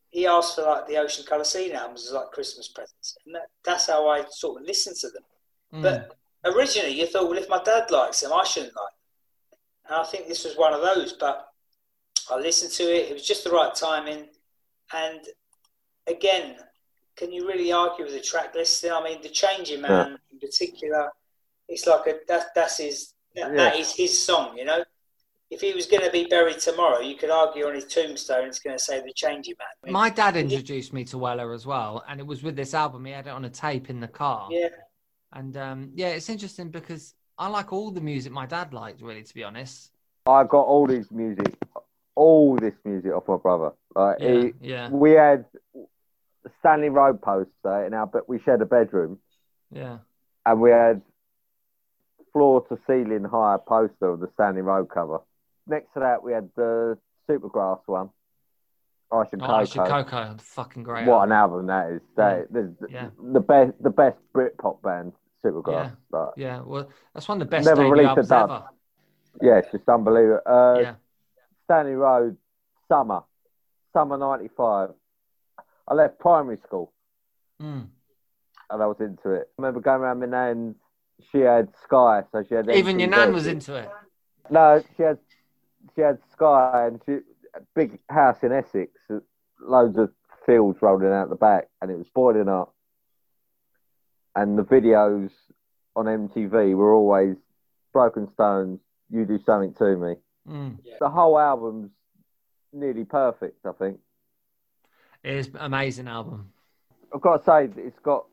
He 0.08 0.26
asked 0.26 0.54
for 0.54 0.62
like 0.62 0.86
the 0.86 0.96
Ocean 0.96 1.24
Colour 1.28 1.44
Scene 1.44 1.72
albums 1.72 2.06
as 2.06 2.12
like 2.12 2.30
Christmas 2.30 2.68
presents, 2.68 3.16
and 3.26 3.34
that, 3.34 3.48
that's 3.62 3.88
how 3.88 4.08
I 4.08 4.24
sort 4.30 4.62
of 4.62 4.66
listened 4.66 4.96
to 5.00 5.08
them. 5.10 5.22
Mm. 5.74 5.82
But 5.82 6.16
originally, 6.50 6.98
you 6.98 7.06
thought, 7.06 7.28
well, 7.28 7.38
if 7.38 7.48
my 7.48 7.62
dad 7.62 7.90
likes 7.90 8.20
them, 8.20 8.32
I 8.32 8.44
shouldn't 8.44 8.74
like 8.74 8.94
them. 9.50 9.58
And 9.86 9.96
I 9.96 10.04
think 10.04 10.26
this 10.26 10.44
was 10.44 10.56
one 10.56 10.72
of 10.72 10.80
those. 10.80 11.12
But 11.12 11.46
I 12.30 12.36
listened 12.36 12.72
to 12.72 12.84
it; 12.84 13.10
it 13.10 13.12
was 13.12 13.26
just 13.26 13.44
the 13.44 13.50
right 13.50 13.74
timing. 13.74 14.28
And 14.94 15.20
again, 16.06 16.56
can 17.16 17.32
you 17.32 17.46
really 17.46 17.72
argue 17.72 18.04
with 18.04 18.14
the 18.14 18.20
track 18.20 18.54
listing? 18.54 18.92
I 18.92 19.02
mean, 19.02 19.22
the 19.22 19.28
Changing 19.28 19.80
Man 19.80 20.18
in 20.32 20.38
particular, 20.38 21.10
it's 21.68 21.86
like 21.86 22.06
a 22.06 22.14
that, 22.28 22.46
that's 22.54 22.78
his 22.78 23.14
that, 23.36 23.54
that 23.56 23.74
Yeah. 23.74 23.80
is 23.80 23.94
his 23.94 24.24
song. 24.24 24.56
You 24.56 24.64
know, 24.64 24.84
if 25.50 25.60
he 25.60 25.72
was 25.72 25.86
going 25.86 26.02
to 26.04 26.10
be 26.10 26.26
buried 26.26 26.58
tomorrow, 26.58 27.00
you 27.00 27.16
could 27.16 27.30
argue 27.30 27.66
on 27.66 27.74
his 27.74 27.84
tombstone 27.86 28.48
it's 28.48 28.58
going 28.58 28.76
to 28.76 28.82
say 28.82 29.00
the 29.00 29.12
Changing 29.14 29.54
Man. 29.58 29.68
I 29.82 29.86
mean, 29.86 29.92
My 29.92 30.10
dad 30.10 30.36
introduced 30.36 30.92
me 30.92 31.04
to 31.04 31.18
Weller 31.18 31.52
as 31.52 31.66
well, 31.66 32.04
and 32.08 32.20
it 32.20 32.26
was 32.26 32.42
with 32.42 32.56
this 32.56 32.74
album. 32.74 33.04
He 33.04 33.12
had 33.12 33.26
it 33.26 33.30
on 33.30 33.44
a 33.44 33.50
tape 33.50 33.90
in 33.90 34.00
the 34.00 34.08
car. 34.08 34.48
yeah, 34.50 34.68
And 35.32 35.56
um, 35.56 35.90
yeah, 35.94 36.08
it's 36.08 36.28
interesting 36.28 36.70
because 36.70 37.14
I 37.38 37.48
like 37.48 37.72
all 37.72 37.90
the 37.90 38.00
music 38.00 38.32
my 38.32 38.46
dad 38.46 38.72
liked, 38.72 39.00
really, 39.02 39.22
to 39.22 39.34
be 39.34 39.44
honest. 39.44 39.90
I 40.26 40.44
got 40.44 40.62
all 40.62 40.86
this 40.86 41.10
music, 41.10 41.54
all 42.14 42.56
this 42.56 42.74
music 42.84 43.12
off 43.12 43.28
my 43.28 43.36
brother. 43.36 43.72
Like 43.94 44.18
Yeah, 44.20 44.42
he, 44.42 44.52
yeah, 44.60 44.88
we 44.88 45.12
had 45.12 45.44
a 45.53 45.53
Stanley 46.64 46.88
Road 46.88 47.20
poster 47.20 47.84
in 47.86 47.92
our, 47.92 48.06
but 48.06 48.26
we 48.28 48.40
shared 48.40 48.62
a 48.62 48.66
bedroom, 48.66 49.18
yeah. 49.70 49.98
and 50.46 50.60
we 50.60 50.70
had 50.70 51.02
floor 52.32 52.64
to 52.68 52.78
ceiling 52.86 53.24
high 53.24 53.56
poster 53.66 54.08
of 54.08 54.20
the 54.20 54.28
Stanley 54.34 54.62
Road 54.62 54.88
cover. 54.88 55.18
Next 55.66 55.92
to 55.94 56.00
that, 56.00 56.22
we 56.22 56.32
had 56.32 56.48
the 56.56 56.96
Supergrass 57.28 57.80
one. 57.86 58.10
Ice 59.12 59.26
and 59.32 59.42
Oh, 59.42 59.46
Coco. 59.46 59.54
I 59.58 59.64
Should 59.64 59.84
Coco, 59.84 60.36
fucking 60.40 60.82
great. 60.82 61.06
What 61.06 61.30
album. 61.30 61.30
an 61.30 61.36
album 61.36 61.66
that 61.66 61.90
is! 61.92 62.00
That, 62.16 62.52
the, 62.52 62.74
Yeah. 62.90 63.10
the 63.22 63.40
best, 63.40 63.72
the 63.82 63.90
best 63.90 64.16
Britpop 64.34 64.82
band, 64.82 65.12
Supergrass. 65.44 65.94
Like, 66.10 66.28
Yeah, 66.36 66.62
well, 66.64 66.88
that's 67.12 67.28
one 67.28 67.40
of 67.40 67.46
the 67.46 67.50
best 67.50 67.66
Never 67.66 67.88
released 67.88 68.18
a 68.18 68.22
dub. 68.22 68.50
ever. 68.50 68.64
yeah, 69.42 69.58
it's 69.58 69.70
just 69.70 69.88
unbelievable. 69.88 70.40
Uh, 70.46 70.78
yeah, 70.80 70.94
Stanley 71.64 71.92
Road, 71.92 72.36
summer, 72.88 73.20
summer 73.92 74.16
'95. 74.16 74.90
I 75.88 75.94
left 75.94 76.18
primary 76.18 76.56
school 76.58 76.92
Mm. 77.62 77.86
and 78.70 78.82
I 78.82 78.86
was 78.86 79.00
into 79.00 79.30
it. 79.30 79.48
I 79.58 79.62
remember 79.62 79.80
going 79.80 80.00
around 80.00 80.20
my 80.20 80.26
nan's. 80.26 80.76
She 81.30 81.38
had 81.38 81.68
Sky, 81.84 82.24
so 82.32 82.42
she 82.42 82.54
had 82.54 82.68
Even 82.70 82.98
your 82.98 83.08
nan 83.08 83.32
was 83.32 83.46
into 83.46 83.76
it. 83.76 83.88
No, 84.50 84.82
she 84.96 85.02
had 85.04 85.18
she 85.94 86.00
had 86.00 86.18
Sky 86.32 86.86
and 86.86 87.00
she 87.06 87.12
a 87.54 87.60
big 87.74 88.00
house 88.08 88.42
in 88.42 88.50
Essex, 88.52 88.90
loads 89.60 89.96
of 89.96 90.10
fields 90.44 90.82
rolling 90.82 91.12
out 91.12 91.28
the 91.28 91.36
back, 91.36 91.68
and 91.80 91.90
it 91.90 91.96
was 91.96 92.08
boiling 92.08 92.48
up. 92.48 92.74
and 94.36 94.58
the 94.58 94.64
videos 94.64 95.30
on 95.94 96.06
MTV 96.06 96.74
were 96.74 96.92
always 96.92 97.36
Broken 97.92 98.28
Stones, 98.32 98.80
You 99.08 99.24
Do 99.24 99.38
Something 99.38 99.72
to 99.74 99.96
Me. 99.96 100.14
Mm. 100.48 100.78
The 100.98 101.08
whole 101.08 101.38
album's 101.38 101.92
nearly 102.72 103.04
perfect, 103.04 103.64
I 103.64 103.70
think. 103.72 104.00
It 105.24 105.34
is 105.36 105.46
an 105.48 105.56
amazing 105.60 106.06
album. 106.06 106.50
I've 107.14 107.22
got 107.22 107.38
to 107.38 107.44
say, 107.44 107.80
it's 107.80 107.98
got 108.00 108.26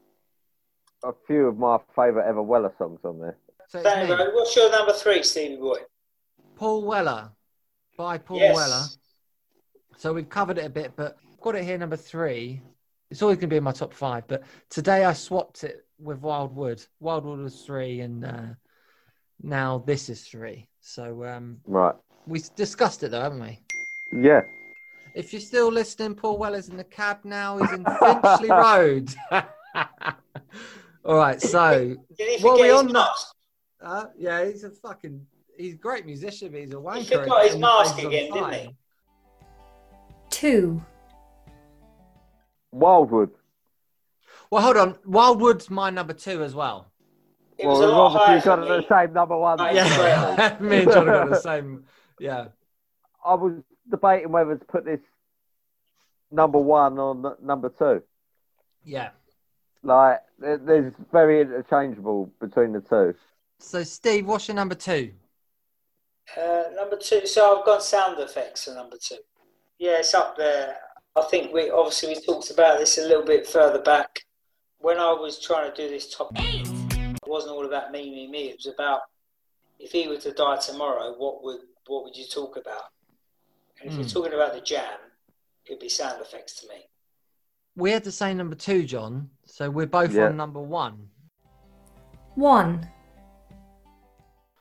a 1.04 1.14
few 1.26 1.48
of 1.48 1.58
my 1.58 1.80
favourite 1.96 2.28
ever 2.28 2.42
Weller 2.44 2.74
songs 2.78 3.00
on 3.06 3.20
there. 3.20 3.38
So 3.70 3.80
it's 3.80 3.88
Danny 3.88 4.10
what's 4.34 4.56
your 4.56 4.70
number 4.70 4.92
three, 4.92 5.24
Stevie 5.24 5.56
Boy? 5.56 5.78
Paul 6.58 6.84
Weller 6.84 7.32
by 7.98 8.18
Paul 8.18 8.40
yes. 8.40 8.56
Weller. 8.56 8.84
So 9.98 10.14
we've 10.14 10.28
covered 10.28 10.58
it 10.58 10.66
a 10.66 10.70
bit, 10.70 10.92
but 10.98 11.18
I've 11.32 11.40
got 11.40 11.56
it 11.56 11.64
here 11.64 11.78
number 11.78 11.96
three. 11.96 12.62
It's 13.10 13.22
always 13.22 13.38
going 13.38 13.50
to 13.50 13.54
be 13.54 13.58
in 13.58 13.64
my 13.64 13.72
top 13.72 13.94
five, 13.94 14.28
but 14.28 14.44
today 14.70 15.06
I 15.06 15.14
swapped 15.14 15.64
it 15.64 15.86
with 15.98 16.20
Wildwood. 16.20 16.84
Wildwood 17.00 17.40
was 17.40 17.62
three, 17.62 18.02
and 18.02 18.26
uh, 18.26 18.46
now 19.42 19.84
this 19.86 20.10
is 20.10 20.24
three. 20.24 20.68
So 20.82 21.24
um, 21.24 21.58
Right. 21.66 21.96
we 22.26 22.42
discussed 22.56 23.04
it 23.04 23.12
though, 23.12 23.22
haven't 23.22 23.42
we? 23.42 23.60
Yeah. 24.12 24.42
If 25.14 25.34
you're 25.34 25.42
still 25.42 25.72
listening, 25.72 26.16
Paul 26.16 26.38
Weller's 26.38 26.70
in 26.70 26.78
the 26.78 26.84
cab 26.84 27.20
now. 27.24 27.58
He's 27.58 27.72
in 27.74 27.86
Finchley 27.86 28.50
Road. 28.50 29.14
All 31.04 31.16
right, 31.16 31.42
so 31.42 31.96
Did 32.18 32.40
he 32.40 32.44
What 32.44 32.60
are 32.60 32.62
we 32.62 32.68
his 32.68 32.78
on 32.78 32.92
now? 32.92 33.10
uh, 33.84 34.06
yeah, 34.18 34.46
he's 34.46 34.64
a 34.64 34.70
fucking 34.70 35.26
he's 35.58 35.74
a 35.74 35.78
great 35.78 36.06
musician, 36.06 36.52
but 36.52 36.62
he's 36.62 36.72
a 36.72 36.76
wanker. 36.76 36.98
He 36.98 37.06
forgot 37.06 37.46
his 37.46 37.58
mask 37.58 37.96
place 37.96 38.06
is 38.06 38.06
on 38.06 38.14
again, 38.14 38.34
didn't 38.34 38.54
he? 38.54 38.76
2, 40.30 40.82
Wildwood. 42.72 43.32
Well, 44.50 44.62
hold 44.62 44.78
on. 44.78 44.98
Wildwood's 45.06 45.70
my 45.70 45.90
number 45.90 46.14
two 46.14 46.44
as 46.44 46.56
well. 46.56 46.88
It 47.58 47.66
well, 47.68 47.82
a 47.82 47.88
we've 47.88 47.96
obviously 47.96 48.46
got 48.50 48.68
the 48.68 48.86
same 48.88 49.14
number 49.14 49.38
one. 49.38 49.60
Right. 49.60 49.76
Yeah, 49.76 50.58
me 50.62 50.82
and 50.84 50.92
John 50.92 51.08
have 51.08 51.16
got 51.16 51.30
the 51.30 51.40
same. 51.42 51.84
Yeah, 52.20 52.48
I 53.26 53.34
was 53.36 53.54
debating 53.90 54.32
whether 54.32 54.56
to 54.58 54.66
put 54.66 54.86
this 54.86 55.00
number 56.32 56.58
one 56.60 56.98
or 56.98 57.12
n- 57.16 57.36
number 57.46 57.70
two. 57.70 58.04
yeah. 58.84 59.10
Like, 59.84 60.22
there- 60.38 60.58
there's 60.58 60.94
very 61.12 61.42
interchangeable 61.42 62.28
between 62.40 62.72
the 62.74 62.82
two. 62.82 63.16
So, 63.58 63.84
Steve, 63.84 64.28
what's 64.28 64.48
your 64.48 64.54
number 64.56 64.76
two? 64.76 65.12
Uh, 66.38 66.64
number 66.76 66.98
two. 66.98 67.26
So 67.26 67.58
I've 67.60 67.66
got 67.66 67.82
sound 67.84 68.20
affects 68.20 68.66
for 68.66 68.76
number 68.76 68.98
two. 68.98 69.18
Yeah, 69.80 69.98
it's 70.00 70.14
up 70.14 70.38
there. 70.38 70.78
I 71.16 71.24
think 71.24 71.52
we 71.52 71.72
obviously 71.72 72.10
we 72.10 72.22
talked 72.22 72.52
about 72.52 72.78
this 72.80 72.98
a 73.00 73.02
little 73.02 73.24
bit 73.26 73.48
further 73.48 73.82
back 73.82 74.24
when 74.78 74.98
I 75.00 75.12
was 75.14 75.40
trying 75.40 75.70
to 75.72 75.76
do 75.76 75.90
this 75.90 76.16
top. 76.16 76.32
It 76.36 76.68
wasn't 77.26 77.54
all 77.54 77.66
about 77.66 77.92
me, 77.92 78.10
me, 78.12 78.28
me. 78.28 78.50
It 78.50 78.58
was 78.58 78.68
about 78.68 79.02
if 79.80 79.92
he 79.92 80.08
were 80.08 80.18
to 80.18 80.32
die 80.32 80.58
tomorrow, 80.58 81.16
what 81.18 81.44
would 81.44 81.62
what 81.88 82.04
would 82.04 82.16
you 82.16 82.26
talk 82.28 82.56
about? 82.56 82.84
And 83.82 83.90
if 83.90 83.96
Hmm. 83.96 84.02
you're 84.02 84.10
talking 84.10 84.34
about 84.34 84.54
the 84.54 84.62
jam, 84.62 85.00
it'd 85.66 85.80
be 85.80 85.90
sound 85.90 86.22
affects 86.22 86.62
to 86.62 86.68
me. 86.68 86.86
We 87.76 87.92
had 87.92 88.04
the 88.04 88.12
same 88.12 88.38
number 88.38 88.56
two, 88.56 88.84
John. 88.86 89.32
So 89.46 89.70
we're 89.70 89.88
both 89.88 90.14
Yeah. 90.14 90.28
on 90.28 90.38
number 90.38 90.60
one. 90.62 91.10
1, 92.36 92.88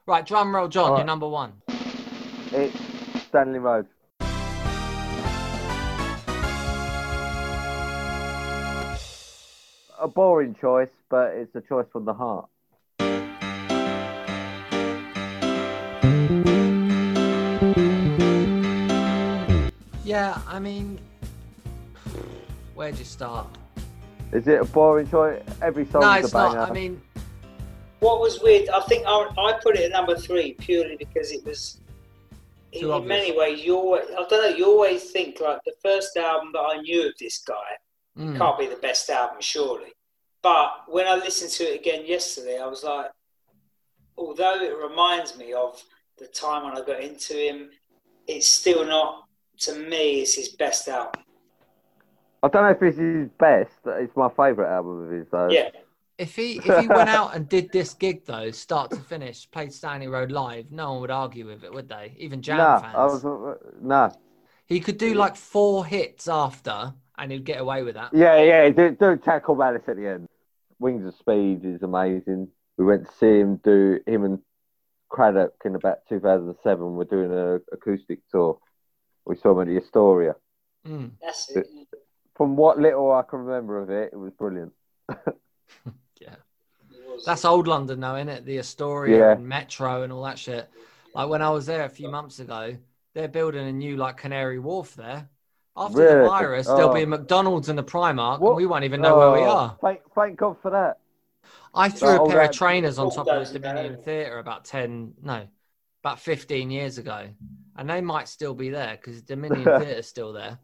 Right, 0.07 0.27
drum 0.27 0.57
roll, 0.57 0.67
John. 0.67 0.91
All 0.93 0.97
You're 0.97 1.07
number 1.07 1.29
one. 1.29 1.63
It's 2.53 2.77
Stanley 3.29 3.61
Road. 3.61 3.87
A 9.99 10.09
boring 10.09 10.57
choice, 10.61 10.89
but 11.11 11.35
it's 11.35 11.55
a 11.55 11.61
choice 11.61 11.87
from 11.93 12.07
the 12.07 12.15
heart. 12.15 12.49
Yeah, 20.11 20.41
I 20.49 20.59
mean, 20.59 20.99
where'd 22.75 22.99
you 22.99 23.05
start? 23.05 23.47
Is 24.33 24.49
it 24.49 24.61
a 24.61 24.65
boring 24.65 25.09
choice? 25.09 25.41
Every 25.63 25.87
song's 25.87 26.05
no, 26.05 26.11
a 26.11 26.19
it's 26.19 26.33
banger. 26.33 26.57
not. 26.57 26.69
I 26.69 26.73
mean, 26.73 27.01
What 28.01 28.19
was 28.19 28.41
weird? 28.41 28.69
I 28.71 28.81
think 28.81 29.05
I, 29.07 29.29
I 29.39 29.53
put 29.63 29.77
it 29.77 29.83
at 29.83 29.93
number 29.93 30.17
three 30.17 30.55
purely 30.55 30.97
because 30.97 31.31
it 31.31 31.45
was. 31.45 31.79
In, 32.73 32.87
in 32.87 32.91
obvious. 32.91 33.09
many 33.09 33.39
ways, 33.39 33.65
you 33.65 33.77
always, 33.77 34.07
I 34.11 34.27
don't 34.29 34.33
know. 34.51 34.57
You 34.57 34.67
always 34.67 35.13
think 35.13 35.39
like 35.41 35.61
the 35.65 35.75
first 35.81 36.17
album 36.17 36.51
that 36.55 36.59
I 36.59 36.81
knew 36.81 37.07
of 37.07 37.13
this 37.21 37.39
guy 37.47 37.55
mm, 38.19 38.37
can't 38.37 38.59
be 38.59 38.67
the 38.67 38.83
best 38.83 39.09
album, 39.11 39.37
surely. 39.39 39.93
But 40.43 40.73
when 40.89 41.07
I 41.07 41.15
listened 41.15 41.53
to 41.53 41.73
it 41.73 41.79
again 41.79 42.05
yesterday, 42.05 42.59
I 42.61 42.67
was 42.67 42.83
like, 42.83 43.13
although 44.19 44.61
it 44.61 44.77
reminds 44.77 45.39
me 45.39 45.53
of 45.53 45.81
the 46.19 46.27
time 46.27 46.65
when 46.65 46.77
I 46.77 46.85
got 46.85 47.01
into 47.01 47.35
him, 47.35 47.71
it's 48.27 48.49
still 48.49 48.85
not. 48.85 49.29
To 49.61 49.75
me, 49.75 50.23
is 50.23 50.35
his 50.35 50.49
best 50.51 50.89
album. 50.89 51.23
I 52.43 52.49
don't 52.49 52.63
know 52.63 52.71
if 52.71 52.83
it's 52.83 52.97
his 52.97 53.29
best. 53.39 53.73
but 53.85 54.01
It's 54.01 54.17
my 54.17 54.31
favourite 54.31 54.75
album 54.75 55.05
of 55.05 55.11
his, 55.11 55.27
though. 55.31 55.51
Yeah, 55.51 55.69
if 56.21 56.37
he 56.37 56.59
if 56.59 56.81
he 56.81 56.89
went 56.89 57.09
out 57.09 57.35
and 57.35 57.49
did 57.49 57.73
this 57.73 57.95
gig 57.95 58.25
though, 58.27 58.51
start 58.51 58.91
to 58.91 58.99
finish, 58.99 59.51
played 59.51 59.73
Stanley 59.73 60.07
Road 60.07 60.31
live, 60.31 60.71
no 60.71 60.93
one 60.93 61.01
would 61.03 61.11
argue 61.11 61.47
with 61.47 61.65
it, 61.65 61.73
would 61.73 61.89
they? 61.89 62.15
Even 62.19 62.43
Jam 62.43 62.59
Nah, 62.59 62.81
fans. 62.81 62.95
I 62.97 63.05
was, 63.05 63.25
uh, 63.25 63.55
nah. 63.81 64.11
He 64.67 64.81
could 64.81 64.99
do 64.99 65.15
like 65.15 65.37
four 65.37 65.85
hits 65.85 66.29
after, 66.29 66.95
and 67.19 67.33
he'd 67.33 67.45
get 67.45 67.61
away 67.61 67.83
with 67.83 67.95
that. 67.95 68.11
Yeah, 68.13 68.43
yeah. 68.43 68.69
Do, 68.69 68.97
do 68.99 69.17
Tackle 69.17 69.57
Malice 69.57 69.83
at 69.89 69.97
the 69.97 70.07
end. 70.07 70.27
Wings 70.79 71.07
of 71.07 71.15
Speed 71.17 71.65
is 71.65 71.83
amazing. 71.83 72.49
We 72.79 72.85
went 72.85 73.07
to 73.07 73.13
see 73.13 73.41
him 73.41 73.57
do 73.65 73.99
him 74.07 74.25
and 74.25 74.39
Cradock 75.11 75.53
in 75.65 75.75
about 75.75 75.99
2007. 76.09 76.95
We're 76.95 77.05
doing 77.05 77.33
an 77.33 77.61
acoustic 77.73 78.21
tour. 78.31 78.59
We 79.31 79.37
saw 79.37 79.53
him 79.53 79.61
at 79.61 79.69
the 79.69 79.77
Astoria. 79.77 80.35
Mm. 80.85 81.13
that's 81.23 81.51
it. 81.51 81.69
From 82.35 82.57
what 82.57 82.81
little 82.81 83.13
I 83.13 83.23
can 83.23 83.39
remember 83.39 83.79
of 83.81 83.89
it, 83.89 84.11
it 84.13 84.17
was 84.17 84.33
brilliant. 84.33 84.73
Yeah, 86.21 86.35
that's 87.25 87.45
old 87.45 87.69
London 87.69 88.01
now, 88.01 88.17
isn't 88.17 88.29
it? 88.29 88.45
The 88.45 88.59
Astoria 88.59 89.19
Yeah. 89.19 89.33
and 89.35 89.49
Metro 89.49 90.03
and 90.03 90.13
all 90.13 90.25
that 90.25 90.39
shit. 90.39 90.69
Like 91.15 91.29
when 91.29 91.43
I 91.43 91.51
was 91.51 91.65
there 91.65 91.85
a 91.85 91.89
few 91.89 92.09
months 92.09 92.41
ago, 92.41 92.77
they're 93.15 93.29
building 93.29 93.67
a 93.69 93.73
new 93.73 93.97
like 93.97 94.17
Canary 94.17 94.59
Wharf 94.59 94.97
there. 94.97 95.29
After 95.77 95.99
the 95.99 96.05
Really? 96.05 96.29
virus, 96.29 96.67
there'll 96.67 96.93
be 96.93 97.01
Oh. 97.01 97.05
a 97.05 97.07
McDonald's 97.07 97.69
and 97.69 97.79
a 97.79 97.85
Primark, 97.85 98.41
What? 98.41 98.49
and 98.51 98.57
we 98.57 98.67
won't 98.67 98.85
even 98.85 99.01
know 99.01 99.17
where 99.17 99.31
we 99.31 99.39
Oh, 99.39 99.51
are. 99.51 99.79
Thank, 99.81 100.01
thank 100.15 100.39
God 100.39 100.57
for 100.61 100.73
that. 100.73 100.99
I 101.73 101.89
threw 101.89 102.19
Oh, 102.19 102.25
a 102.27 102.29
pair 102.29 102.43
of 102.43 102.51
trainers 102.51 102.99
on 102.99 103.07
Oh, 103.07 103.11
top 103.11 103.29
of 103.29 103.53
the 103.53 103.59
Dominion. 103.61 104.03
Theatre 104.03 104.39
about 104.41 104.65
10, 104.65 105.15
no, 105.23 105.47
about 106.03 106.19
15 106.19 106.71
years 106.73 106.99
ago. 106.99 107.29
And 107.81 107.89
they 107.89 108.03
might 108.03 108.29
still 108.29 108.53
be 108.53 108.69
there 108.69 108.99
because 109.01 109.23
Dominion 109.23 109.65
Theatre's 109.81 110.07
still 110.07 110.35
there. 110.35 110.59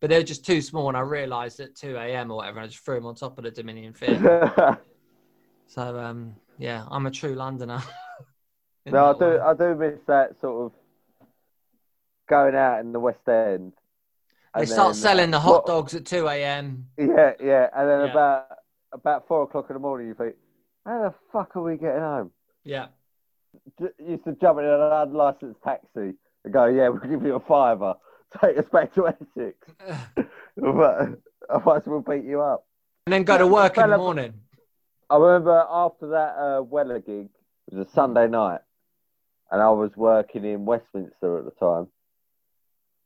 But 0.00 0.10
they're 0.10 0.22
just 0.22 0.46
too 0.46 0.62
small. 0.62 0.86
And 0.86 0.96
I 0.96 1.00
realised 1.00 1.58
at 1.58 1.74
2 1.74 1.96
a.m. 1.96 2.30
or 2.30 2.36
whatever, 2.36 2.60
I 2.60 2.68
just 2.68 2.84
threw 2.84 2.94
them 2.94 3.06
on 3.06 3.16
top 3.16 3.36
of 3.36 3.42
the 3.42 3.50
Dominion 3.50 3.92
Theatre. 3.92 4.78
so, 5.66 5.98
um, 5.98 6.36
yeah, 6.58 6.84
I'm 6.88 7.06
a 7.06 7.10
true 7.10 7.34
Londoner. 7.34 7.82
no, 8.86 9.06
I 9.06 9.12
do. 9.18 9.24
way. 9.24 9.38
I 9.40 9.54
do 9.54 9.74
miss 9.74 9.98
that 10.06 10.40
sort 10.40 10.66
of 10.66 11.26
going 12.28 12.54
out 12.54 12.78
in 12.78 12.92
the 12.92 13.00
West 13.00 13.28
End. 13.28 13.72
They 14.56 14.66
start 14.66 14.92
then, 14.92 15.02
selling 15.02 15.30
the 15.32 15.38
uh, 15.38 15.40
hot 15.40 15.52
what- 15.54 15.66
dogs 15.66 15.94
at 15.96 16.06
2 16.06 16.28
a.m. 16.28 16.86
Yeah, 16.96 17.32
yeah, 17.42 17.70
and 17.74 17.88
then 17.88 18.00
Yeah. 18.06 18.10
about 18.12 18.46
about 18.92 19.26
four 19.26 19.42
o'clock 19.42 19.66
in 19.70 19.74
the 19.74 19.80
morning, 19.80 20.06
you 20.06 20.14
think, 20.14 20.36
how 20.86 21.02
the 21.02 21.14
fuck 21.32 21.56
are 21.56 21.62
we 21.62 21.76
getting 21.76 22.02
home? 22.02 22.30
Yeah. 22.62 22.88
J- 23.80 23.88
used 23.98 24.24
to 24.26 24.36
jump 24.40 24.58
in 24.60 24.66
an 24.66 24.80
unlicensed 24.80 25.60
taxi 25.64 26.12
go, 26.50 26.66
yeah, 26.66 26.88
we'll 26.88 27.00
give 27.00 27.22
you 27.24 27.34
a 27.34 27.40
fiver, 27.40 27.94
take 28.40 28.58
us 28.58 28.66
back 28.72 28.94
to 28.94 29.08
Essex, 29.08 29.56
but 30.56 31.20
otherwise 31.48 31.82
we'll 31.86 32.00
beat 32.00 32.24
you 32.24 32.40
up. 32.40 32.66
And 33.06 33.12
then 33.12 33.24
go 33.24 33.38
to 33.38 33.46
work 33.46 33.78
in 33.78 33.90
the 33.90 33.98
morning. 33.98 34.34
I 35.10 35.16
remember 35.16 35.64
after 35.68 36.08
that 36.08 36.36
uh, 36.38 36.62
Weller 36.62 37.00
gig, 37.00 37.28
it 37.68 37.74
was 37.74 37.86
a 37.86 37.90
Sunday 37.90 38.28
night, 38.28 38.60
and 39.50 39.60
I 39.60 39.70
was 39.70 39.90
working 39.96 40.44
in 40.44 40.64
Westminster 40.64 41.38
at 41.38 41.44
the 41.44 41.50
time. 41.52 41.88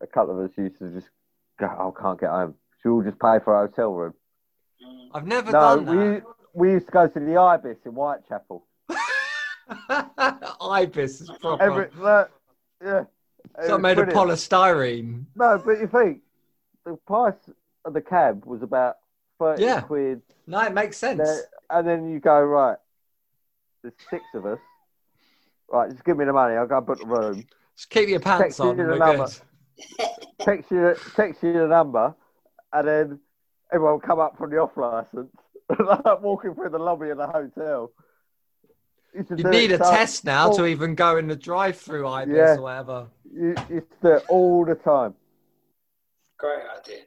A 0.00 0.06
couple 0.06 0.38
of 0.38 0.50
us 0.50 0.56
used 0.56 0.78
to 0.78 0.90
just 0.90 1.08
go, 1.58 1.66
oh, 1.78 1.92
can't 1.92 2.20
get 2.20 2.30
home. 2.30 2.54
Should 2.82 2.90
we 2.90 2.94
all 2.94 3.02
just 3.02 3.18
pay 3.18 3.38
for 3.42 3.54
a 3.56 3.66
hotel 3.66 3.92
room? 3.92 4.14
I've 5.12 5.26
never 5.26 5.50
no, 5.50 5.60
done 5.60 5.86
we, 5.86 5.96
that. 5.96 6.22
we 6.54 6.68
we 6.68 6.72
used 6.72 6.86
to 6.86 6.92
go 6.92 7.06
to 7.06 7.20
the 7.20 7.36
Ibis 7.36 7.78
in 7.84 7.92
Whitechapel. 7.92 8.66
Ibis 10.60 11.20
is 11.20 11.30
proper. 11.40 11.62
Every, 11.62 11.88
no, 11.98 12.26
yeah. 12.82 13.04
It 13.56 13.60
It's 13.60 13.68
not 13.68 13.76
was 13.76 13.82
made 13.82 13.98
of 13.98 14.08
polystyrene. 14.08 15.24
No, 15.34 15.60
but 15.64 15.78
you 15.80 15.86
think 15.88 16.20
the 16.84 16.96
price 17.06 17.34
of 17.84 17.94
the 17.94 18.00
cab 18.00 18.44
was 18.44 18.62
about 18.62 18.96
30 19.38 19.62
Yeah. 19.62 19.80
quid. 19.80 20.22
No, 20.46 20.60
it 20.62 20.72
makes 20.72 20.96
sense. 20.96 21.18
There- 21.18 21.44
and 21.70 21.86
then 21.86 22.08
you 22.10 22.20
go, 22.20 22.40
right, 22.42 22.76
there's 23.82 23.94
six 24.10 24.22
of 24.34 24.46
us. 24.46 24.58
Right, 25.68 25.90
just 25.90 26.04
give 26.04 26.16
me 26.16 26.24
the 26.24 26.32
money. 26.32 26.54
I'll 26.54 26.66
go 26.66 26.80
book 26.80 27.00
the 27.00 27.06
room. 27.06 27.44
Just 27.76 27.90
keep 27.90 28.08
your 28.08 28.20
pants 28.20 28.42
Text 28.42 28.58
you 28.60 28.66
on. 28.66 28.76
the 28.76 28.84
We're 28.84 28.98
number. 28.98 29.26
Text 30.40 30.70
you, 30.70 30.94
text 31.16 31.42
you 31.42 31.52
the 31.54 31.66
number, 31.66 32.14
and 32.72 32.86
then 32.88 33.20
everyone 33.72 33.94
will 33.94 34.00
come 34.00 34.20
up 34.20 34.36
from 34.38 34.50
the 34.50 34.58
off 34.58 34.76
license. 34.76 35.34
like 35.80 36.22
walking 36.22 36.54
through 36.54 36.68
the 36.70 36.78
lobby 36.78 37.10
of 37.10 37.16
the 37.18 37.26
hotel. 37.26 37.90
Used 39.16 39.28
to 39.28 39.36
You 39.38 39.44
need 39.50 39.70
it 39.70 39.80
a 39.80 39.84
so- 39.84 39.90
test 39.90 40.24
now 40.24 40.50
to 40.52 40.66
even 40.66 40.94
go 40.94 41.16
in 41.16 41.26
the 41.26 41.36
drive-through 41.36 42.06
ibis 42.06 42.36
Yeah. 42.36 42.56
or 42.56 42.62
whatever. 42.62 43.06
You 43.32 43.54
used 43.70 43.86
to 44.02 44.18
all 44.28 44.64
the 44.64 44.74
time. 44.74 45.14
Great 46.38 46.62
idea. 46.78 47.02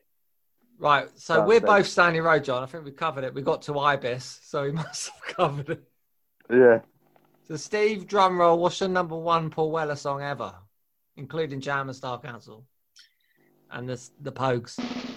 Right, 0.79 1.09
so 1.19 1.35
Sounds 1.35 1.47
we're 1.47 1.59
good. 1.59 1.67
both 1.67 1.87
Stanley 1.87 2.21
Road, 2.21 2.43
John. 2.45 2.63
I 2.63 2.65
think 2.65 2.85
we 2.85 2.91
covered 2.91 3.23
it. 3.25 3.33
We 3.33 3.41
got 3.41 3.61
to 3.63 3.77
ibis, 3.79 4.39
so 4.43 4.63
we 4.63 4.71
must 4.83 5.09
have 5.11 5.35
covered 5.35 5.69
it. 5.69 5.83
Yeah. 6.49 6.79
So, 7.47 7.55
Steve, 7.57 8.07
drum 8.07 8.39
roll. 8.39 8.57
What's 8.59 8.79
your 8.79 8.89
number 8.89 9.15
one 9.17 9.49
Paul 9.49 9.71
Weller 9.71 9.95
song 9.95 10.21
ever, 10.21 10.53
including 11.17 11.59
Jam 11.61 11.89
and 11.89 11.95
Star 11.95 12.19
Council, 12.19 12.65
and 13.71 13.89
the 13.89 14.01
the 14.21 14.31
Pogues? 14.31 14.77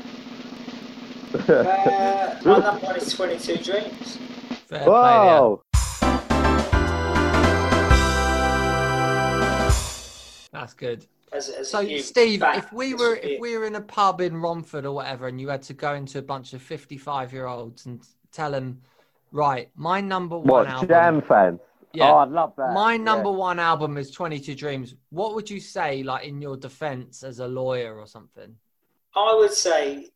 Uh, 1.33 2.39
my 2.45 2.59
number 2.59 2.85
one 2.87 2.97
is 2.97 3.11
22 3.17 3.57
Dreams. 3.65 4.17
Fair 4.69 4.81
play, 4.81 4.85
yeah. 4.85 4.87
Wow. 4.87 5.63
That's 10.53 10.75
good. 10.75 11.07
As, 11.33 11.49
as 11.49 11.71
So, 11.71 11.83
Steve, 11.99 12.43
if 12.43 12.73
we 12.73 12.93
were 12.95 13.17
if 13.17 13.41
we 13.41 13.57
were 13.57 13.65
in 13.65 13.75
a 13.77 13.81
pub 13.81 14.21
in 14.21 14.37
Romford 14.37 14.85
or 14.85 14.93
whatever, 14.93 15.29
and 15.29 15.41
you 15.41 15.49
had 15.49 15.63
to 15.63 15.73
go 15.73 15.95
into 15.95 16.19
a 16.19 16.23
bunch 16.23 16.53
of 16.53 16.61
fifty-five-year-olds 16.63 17.87
and 17.87 18.03
tell 18.33 18.51
them, 18.51 18.83
right, 19.31 19.71
my 19.75 20.01
number 20.01 20.37
one 20.37 20.47
What, 20.49 20.67
album, 20.69 20.89
Jam 20.89 21.23
fans? 21.23 21.61
Yeah. 21.95 22.11
Oh, 22.13 22.17
I'd 22.19 22.31
love 22.31 22.55
that. 22.57 22.73
my 22.73 22.93
Yeah. 22.93 22.99
number 23.03 23.33
one 23.33 23.59
album 23.59 23.97
is 23.97 24.11
Twenty 24.11 24.39
Two 24.41 24.55
Dreams. 24.55 24.95
What 25.09 25.35
would 25.35 25.49
you 25.49 25.59
say, 25.59 26.03
like 26.03 26.27
in 26.27 26.43
your 26.43 26.57
defense 26.59 27.23
as 27.23 27.39
a 27.39 27.49
lawyer 27.49 27.99
or 27.99 28.07
something? 28.07 28.55
I 29.17 29.35
would 29.35 29.53
say 29.53 30.09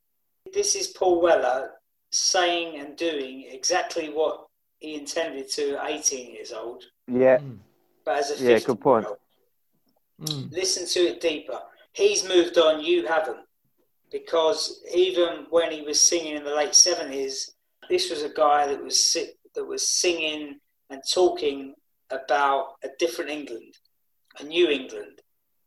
this 0.53 0.75
is 0.75 0.89
Paul 0.89 1.23
Weller 1.23 1.71
saying 2.11 2.79
and 2.79 2.95
doing 2.97 3.47
exactly 3.51 4.09
what 4.11 4.47
he 4.79 4.95
intended 4.95 5.51
to 5.53 5.77
at 5.83 5.91
18 5.91 6.31
years 6.31 6.53
old, 6.53 6.85
Yeah. 7.09 7.39
Mm, 7.39 7.59
but 8.05 8.19
as 8.19 8.31
a 8.31 8.35
50 8.35 8.45
Yeah, 8.53 8.59
good 8.61 8.81
point. 8.81 9.07
Mm, 10.21 10.53
Listen 10.53 10.87
to 10.87 11.01
it 11.11 11.21
deeper. 11.21 11.59
He's 11.93 12.27
moved 12.29 12.59
on, 12.59 12.85
you 12.85 13.07
haven't. 13.07 13.45
Because 14.11 14.81
even 14.95 15.47
when 15.51 15.73
he 15.73 15.83
was 15.83 16.01
singing 16.01 16.37
in 16.37 16.45
the 16.45 16.55
late 16.55 16.71
70s, 16.73 17.51
this 17.89 18.11
was 18.11 18.23
a 18.23 18.29
guy 18.29 18.67
that 18.67 18.83
was 18.83 19.17
that 19.55 19.65
was 19.65 19.89
singing 19.89 20.59
and 20.91 21.03
talking 21.13 21.75
about 22.11 22.75
a 22.85 22.89
different 22.99 23.31
England, 23.31 23.75
a 24.39 24.45
new 24.45 24.69
England. 24.69 25.21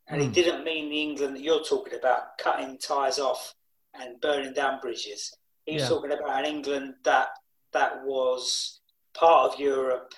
And 0.07 0.21
he 0.21 0.27
Mm. 0.27 0.33
didn't 0.33 0.63
mean 0.63 0.89
the 0.89 1.01
England 1.01 1.35
that 1.35 1.41
you're 1.41 1.63
talking 1.63 1.95
about, 1.95 2.37
cutting 2.37 2.77
ties 2.77 3.19
off 3.19 3.53
and 3.93 4.21
burning 4.21 4.53
down 4.53 4.79
bridges. 4.79 5.33
He 5.65 5.73
was 5.73 5.83
Yeah. 5.83 5.89
talking 5.89 6.11
about 6.11 6.39
an 6.39 6.45
England 6.45 6.95
that 7.03 7.29
that 7.71 8.03
was 8.03 8.79
part 9.13 9.53
of 9.53 9.59
Europe, 9.59 10.13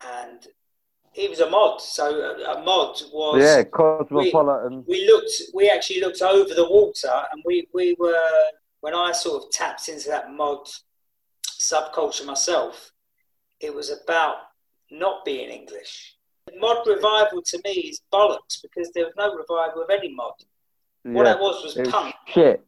and 0.00 0.46
he 1.12 1.28
was 1.28 1.40
a 1.40 1.48
mod. 1.50 1.80
So 1.80 2.04
a, 2.20 2.58
a 2.58 2.64
mod 2.64 3.00
was 3.12 3.40
Yeah, 3.42 3.62
Cosmopolitan. 3.64 4.84
we 4.86 5.00
we, 5.00 5.06
looked 5.06 5.30
we 5.54 5.68
actually 5.70 6.00
looked 6.00 6.22
over 6.22 6.54
the 6.54 6.68
water 6.68 7.10
and 7.32 7.42
we 7.46 7.66
we 7.74 7.94
were 7.98 8.14
when 8.80 8.94
i 8.94 9.10
sort 9.12 9.42
of 9.42 9.50
tapped 9.50 9.88
into 9.88 10.08
that 10.08 10.30
mod 10.32 10.60
subculture 11.60 12.24
myself 12.24 12.92
it 13.60 13.74
was 13.74 13.90
about 13.90 14.36
not 14.90 15.24
being 15.24 15.50
english 15.50 16.14
The 16.46 16.58
mod 16.60 16.86
revival 16.86 17.42
to 17.42 17.60
me 17.64 17.72
is 17.90 18.00
bollocks 18.12 18.62
because 18.62 18.90
there 18.94 19.04
was 19.04 19.14
no 19.16 19.34
revival 19.34 19.82
of 19.82 19.90
any 19.90 20.14
mod 20.14 20.32
what 21.02 21.26
yeah. 21.26 21.32
that 21.32 21.40
was 21.40 21.62
was 21.64 21.76
It 21.76 21.80
was 21.86 21.88
punk 21.90 22.14
shit. 22.28 22.64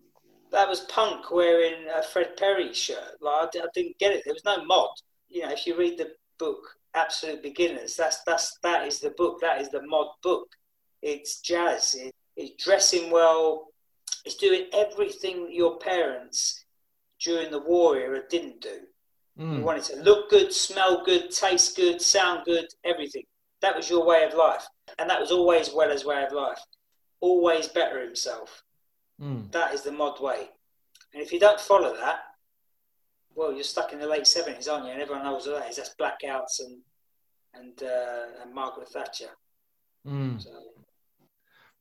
that 0.50 0.68
was 0.68 0.80
punk 0.80 1.30
wearing 1.30 1.86
a 1.94 2.02
fred 2.02 2.36
perry 2.36 2.72
shirt 2.74 3.16
like 3.20 3.54
I, 3.54 3.60
I 3.60 3.66
didn't 3.74 3.98
get 3.98 4.12
it 4.12 4.22
there 4.24 4.34
was 4.34 4.44
no 4.44 4.64
mod 4.64 4.90
you 5.28 5.42
know 5.42 5.50
if 5.52 5.66
you 5.66 5.76
read 5.76 5.98
the 5.98 6.10
book 6.38 6.62
absolute 6.94 7.42
beginners 7.42 7.94
that's 7.94 8.22
that's 8.24 8.58
that 8.62 8.86
is 8.86 9.00
the 9.00 9.10
book 9.10 9.40
that 9.40 9.60
is 9.60 9.68
the 9.70 9.82
mod 9.86 10.08
book 10.22 10.48
it's 11.02 11.40
jazz. 11.40 11.94
It, 11.94 12.14
it's 12.36 12.62
dressing 12.62 13.10
well. 13.10 13.68
It's 14.24 14.36
doing 14.36 14.66
everything 14.72 15.48
your 15.50 15.78
parents 15.78 16.64
during 17.20 17.50
the 17.50 17.60
war 17.60 17.96
era 17.96 18.20
didn't 18.28 18.60
do. 18.60 18.80
You 19.36 19.44
mm. 19.44 19.62
wanted 19.62 19.84
to 19.84 19.96
look 20.02 20.28
good, 20.28 20.52
smell 20.52 21.02
good, 21.04 21.30
taste 21.30 21.76
good, 21.76 22.02
sound 22.02 22.44
good, 22.44 22.66
everything. 22.84 23.24
That 23.62 23.74
was 23.74 23.88
your 23.88 24.04
way 24.04 24.24
of 24.24 24.34
life. 24.34 24.66
And 24.98 25.08
that 25.08 25.20
was 25.20 25.30
always 25.30 25.72
Weller's 25.72 26.04
way 26.04 26.22
of 26.24 26.32
life. 26.32 26.58
Always 27.20 27.68
better 27.68 28.02
himself. 28.02 28.62
Mm. 29.20 29.50
That 29.52 29.72
is 29.72 29.82
the 29.82 29.92
mod 29.92 30.20
way. 30.20 30.48
And 31.14 31.22
if 31.22 31.32
you 31.32 31.40
don't 31.40 31.60
follow 31.60 31.96
that, 31.96 32.20
well, 33.34 33.52
you're 33.52 33.64
stuck 33.64 33.92
in 33.92 33.98
the 34.00 34.06
late 34.06 34.24
70s, 34.24 34.68
aren't 34.70 34.86
you? 34.86 34.92
And 34.92 35.00
everyone 35.02 35.24
knows 35.24 35.46
what 35.46 35.60
that 35.60 35.70
is. 35.70 35.76
That's 35.76 35.94
blackouts 36.00 36.60
and 36.60 36.78
and, 37.52 37.82
uh, 37.82 38.42
and 38.42 38.54
Margaret 38.54 38.88
Thatcher. 38.88 39.30
Mm. 40.06 40.40
So, 40.42 40.50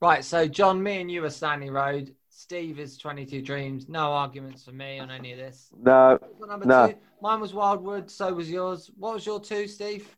Right, 0.01 0.23
so 0.25 0.47
John, 0.47 0.81
me 0.81 1.01
and 1.01 1.11
you 1.11 1.23
are 1.25 1.29
Stanley 1.29 1.69
Road. 1.69 2.15
Steve 2.29 2.79
is 2.79 2.97
22 2.97 3.41
Dreams. 3.43 3.87
No 3.89 4.13
arguments 4.13 4.63
for 4.63 4.71
me 4.71 4.97
on 4.97 5.11
any 5.11 5.31
of 5.33 5.37
this. 5.37 5.67
No, 5.77 6.17
number 6.47 6.65
No. 6.65 6.87
two? 6.87 6.95
Mine 7.21 7.39
was 7.41 7.53
Wildwood, 7.53 8.09
so 8.09 8.33
was 8.33 8.49
yours. 8.49 8.89
What 8.97 9.13
was 9.15 9.25
your 9.25 9.39
two, 9.41 9.67
Steve? 9.67 10.15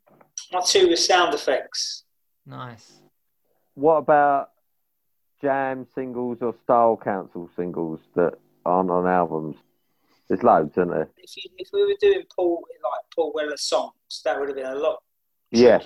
my 0.53 0.61
two 0.61 0.87
was 0.87 1.05
sound 1.05 1.33
affects. 1.33 2.03
Nice. 2.45 2.93
what 3.73 3.95
about 3.97 4.51
Jam 5.41 5.85
singles 5.95 6.37
or 6.41 6.53
Style 6.63 6.95
Council 7.03 7.49
singles 7.55 7.99
that 8.15 8.33
aren't 8.65 8.91
on 8.91 9.07
albums? 9.07 9.57
There's 10.31 10.43
loads, 10.43 10.71
isn't 10.77 10.89
there? 10.89 11.09
if, 11.17 11.35
you, 11.35 11.43
if 11.57 11.67
we 11.73 11.83
were 11.83 11.97
doing 11.99 12.23
Paul 12.33 12.63
like 12.81 13.01
Paul 13.13 13.33
Weller 13.35 13.57
songs, 13.57 13.91
that 14.23 14.39
would 14.39 14.47
have 14.47 14.55
been 14.55 14.65
a 14.65 14.75
lot. 14.75 15.03
Yeah. 15.51 15.79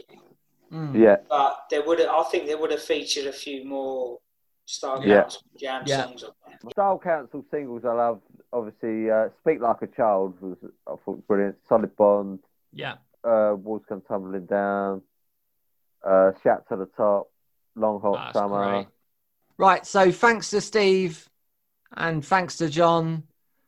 Mm. 0.72 0.96
yeah. 0.96 1.16
But 1.28 1.62
there 1.72 1.84
would 1.84 1.98
have, 1.98 2.10
I 2.10 2.22
think 2.26 2.46
there 2.46 2.60
would 2.60 2.70
have 2.70 2.84
featured 2.84 3.26
a 3.26 3.32
few 3.32 3.66
more 3.66 4.20
Star 4.68 5.04
Yeah. 5.04 5.22
Council 5.24 5.42
jam 5.60 5.84
Yeah. 5.88 6.04
songs 6.04 6.24
on 6.26 6.30
there. 6.46 6.60
Style 6.74 7.00
Council 7.04 7.44
singles 7.50 7.86
I 7.86 7.94
love. 7.94 8.22
Obviously, 8.54 9.10
uh, 9.10 9.30
Speak 9.42 9.62
Like 9.62 9.82
a 9.82 9.88
Child 9.88 10.40
was 10.40 10.58
I 10.88 10.94
thought 11.04 11.26
brilliant. 11.26 11.56
Solid 11.68 11.96
Bond. 11.96 12.38
Yeah. 12.72 12.98
Uh, 13.24 13.56
Walls 13.58 13.82
Come 13.90 14.02
Tumbling 14.08 14.46
Down. 14.46 15.02
Uh, 16.08 16.34
Shout 16.44 16.70
to 16.70 16.76
the 16.76 16.86
Top. 16.96 17.32
Long 17.76 18.00
Hot 18.02 18.14
That's 18.28 18.34
Summer. 18.38 18.64
great. 18.72 18.88
Right, 19.58 19.86
so 19.88 20.12
thanks 20.12 20.52
to 20.52 20.62
Steve 20.62 21.28
and 21.98 22.24
thanks 22.24 22.58
to 22.58 22.70
John. 22.70 23.24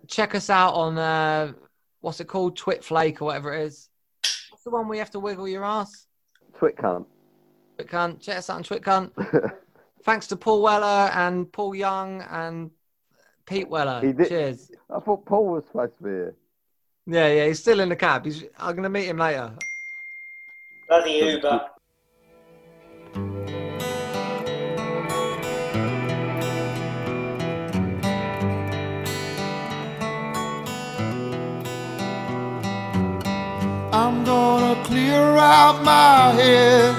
Check 0.06 0.36
us 0.36 0.50
out 0.50 0.74
on 0.74 0.98
uh, 0.98 1.54
what's 2.02 2.20
it 2.20 2.28
called? 2.28 2.58
Twitflake 2.58 3.22
or 3.22 3.26
whatever 3.26 3.54
it 3.54 3.64
is. 3.66 3.89
What's 4.52 4.64
the 4.64 4.70
one 4.70 4.88
where 4.88 4.95
you 4.95 5.02
have 5.02 5.12
to 5.12 5.20
wiggle 5.20 5.48
your 5.48 5.66
ass? 5.66 6.06
Twit 6.58 6.76
cunt. 6.78 7.06
Twitcunt. 7.78 8.20
Check 8.22 8.38
us 8.38 8.50
out 8.50 8.58
on 8.58 8.64
Twitcunt. 8.64 9.12
Thanks 10.04 10.28
to 10.28 10.36
Paul 10.36 10.62
Weller 10.62 11.10
and 11.14 11.52
Paul 11.52 11.76
Young 11.76 12.22
and 12.22 12.72
Pete 13.45 13.68
Weller. 13.70 14.02
He 14.04 14.14
did- 14.14 14.30
Cheers. 14.30 14.72
I 14.89 15.00
thought 15.00 15.26
Paul 15.26 15.48
was 15.48 15.66
supposed 15.66 15.98
to 15.98 16.04
be 16.04 16.10
here. 16.10 16.36
Yeah, 17.10 17.28
yeah, 17.32 17.48
he's 17.48 17.60
still 17.60 17.80
in 17.80 17.89
the 17.89 17.95
cab. 17.95 18.26
He's, 18.26 18.43
I'm 18.58 18.72
going 18.76 18.84
to 18.84 18.89
meet 18.89 19.06
him 19.06 19.18
later. 19.18 19.54
Bloody 20.88 21.12
Uber. 21.12 21.68
Clear 35.18 35.38
out 35.38 35.84
my 35.84 36.32
head. 36.39 36.95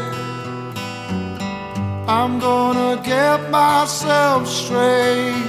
I'm 2.08 2.38
gonna 2.40 3.00
get 3.02 3.50
myself 3.50 4.48
straight. 4.48 5.46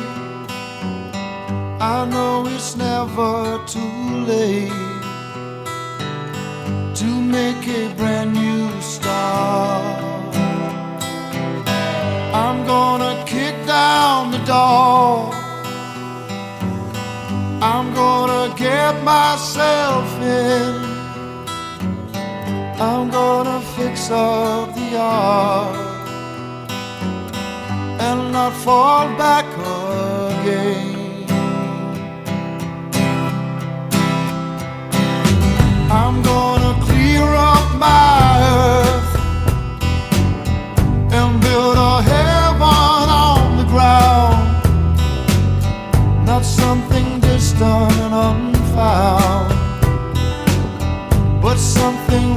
I 1.96 2.06
know 2.14 2.46
it's 2.48 2.76
never 2.76 3.60
too 3.66 4.02
late 4.32 4.72
to 7.00 7.10
make 7.38 7.64
a 7.82 7.94
brand 7.98 8.34
new 8.34 8.82
start. 8.82 10.36
I'm 12.44 12.60
gonna 12.74 13.16
kick 13.26 13.56
down 13.66 14.32
the 14.32 14.44
door. 14.56 15.32
I'm 17.72 17.88
gonna 17.94 18.54
get 18.56 18.94
myself 19.04 20.08
in. 20.22 20.89
I'm 22.82 23.10
gonna 23.10 23.60
fix 23.76 24.10
up 24.10 24.74
the 24.74 24.80
yard 24.80 25.76
and 28.00 28.32
not 28.32 28.54
fall 28.54 29.06
back 29.18 29.44
again. 30.40 31.28
I'm 35.92 36.24
gonna 36.24 36.74
clear 36.86 37.26
up 37.52 37.76
my 37.78 38.40
earth 38.56 39.14
and 41.12 41.42
build 41.42 41.76
a 41.78 42.02
heaven 42.02 43.10
on 43.12 43.58
the 43.58 43.66
ground, 43.66 44.40
not 46.26 46.46
something 46.46 47.20
distant 47.20 47.92
and 48.06 48.14
unfound, 48.14 49.54
but 51.42 51.58
something. 51.58 52.29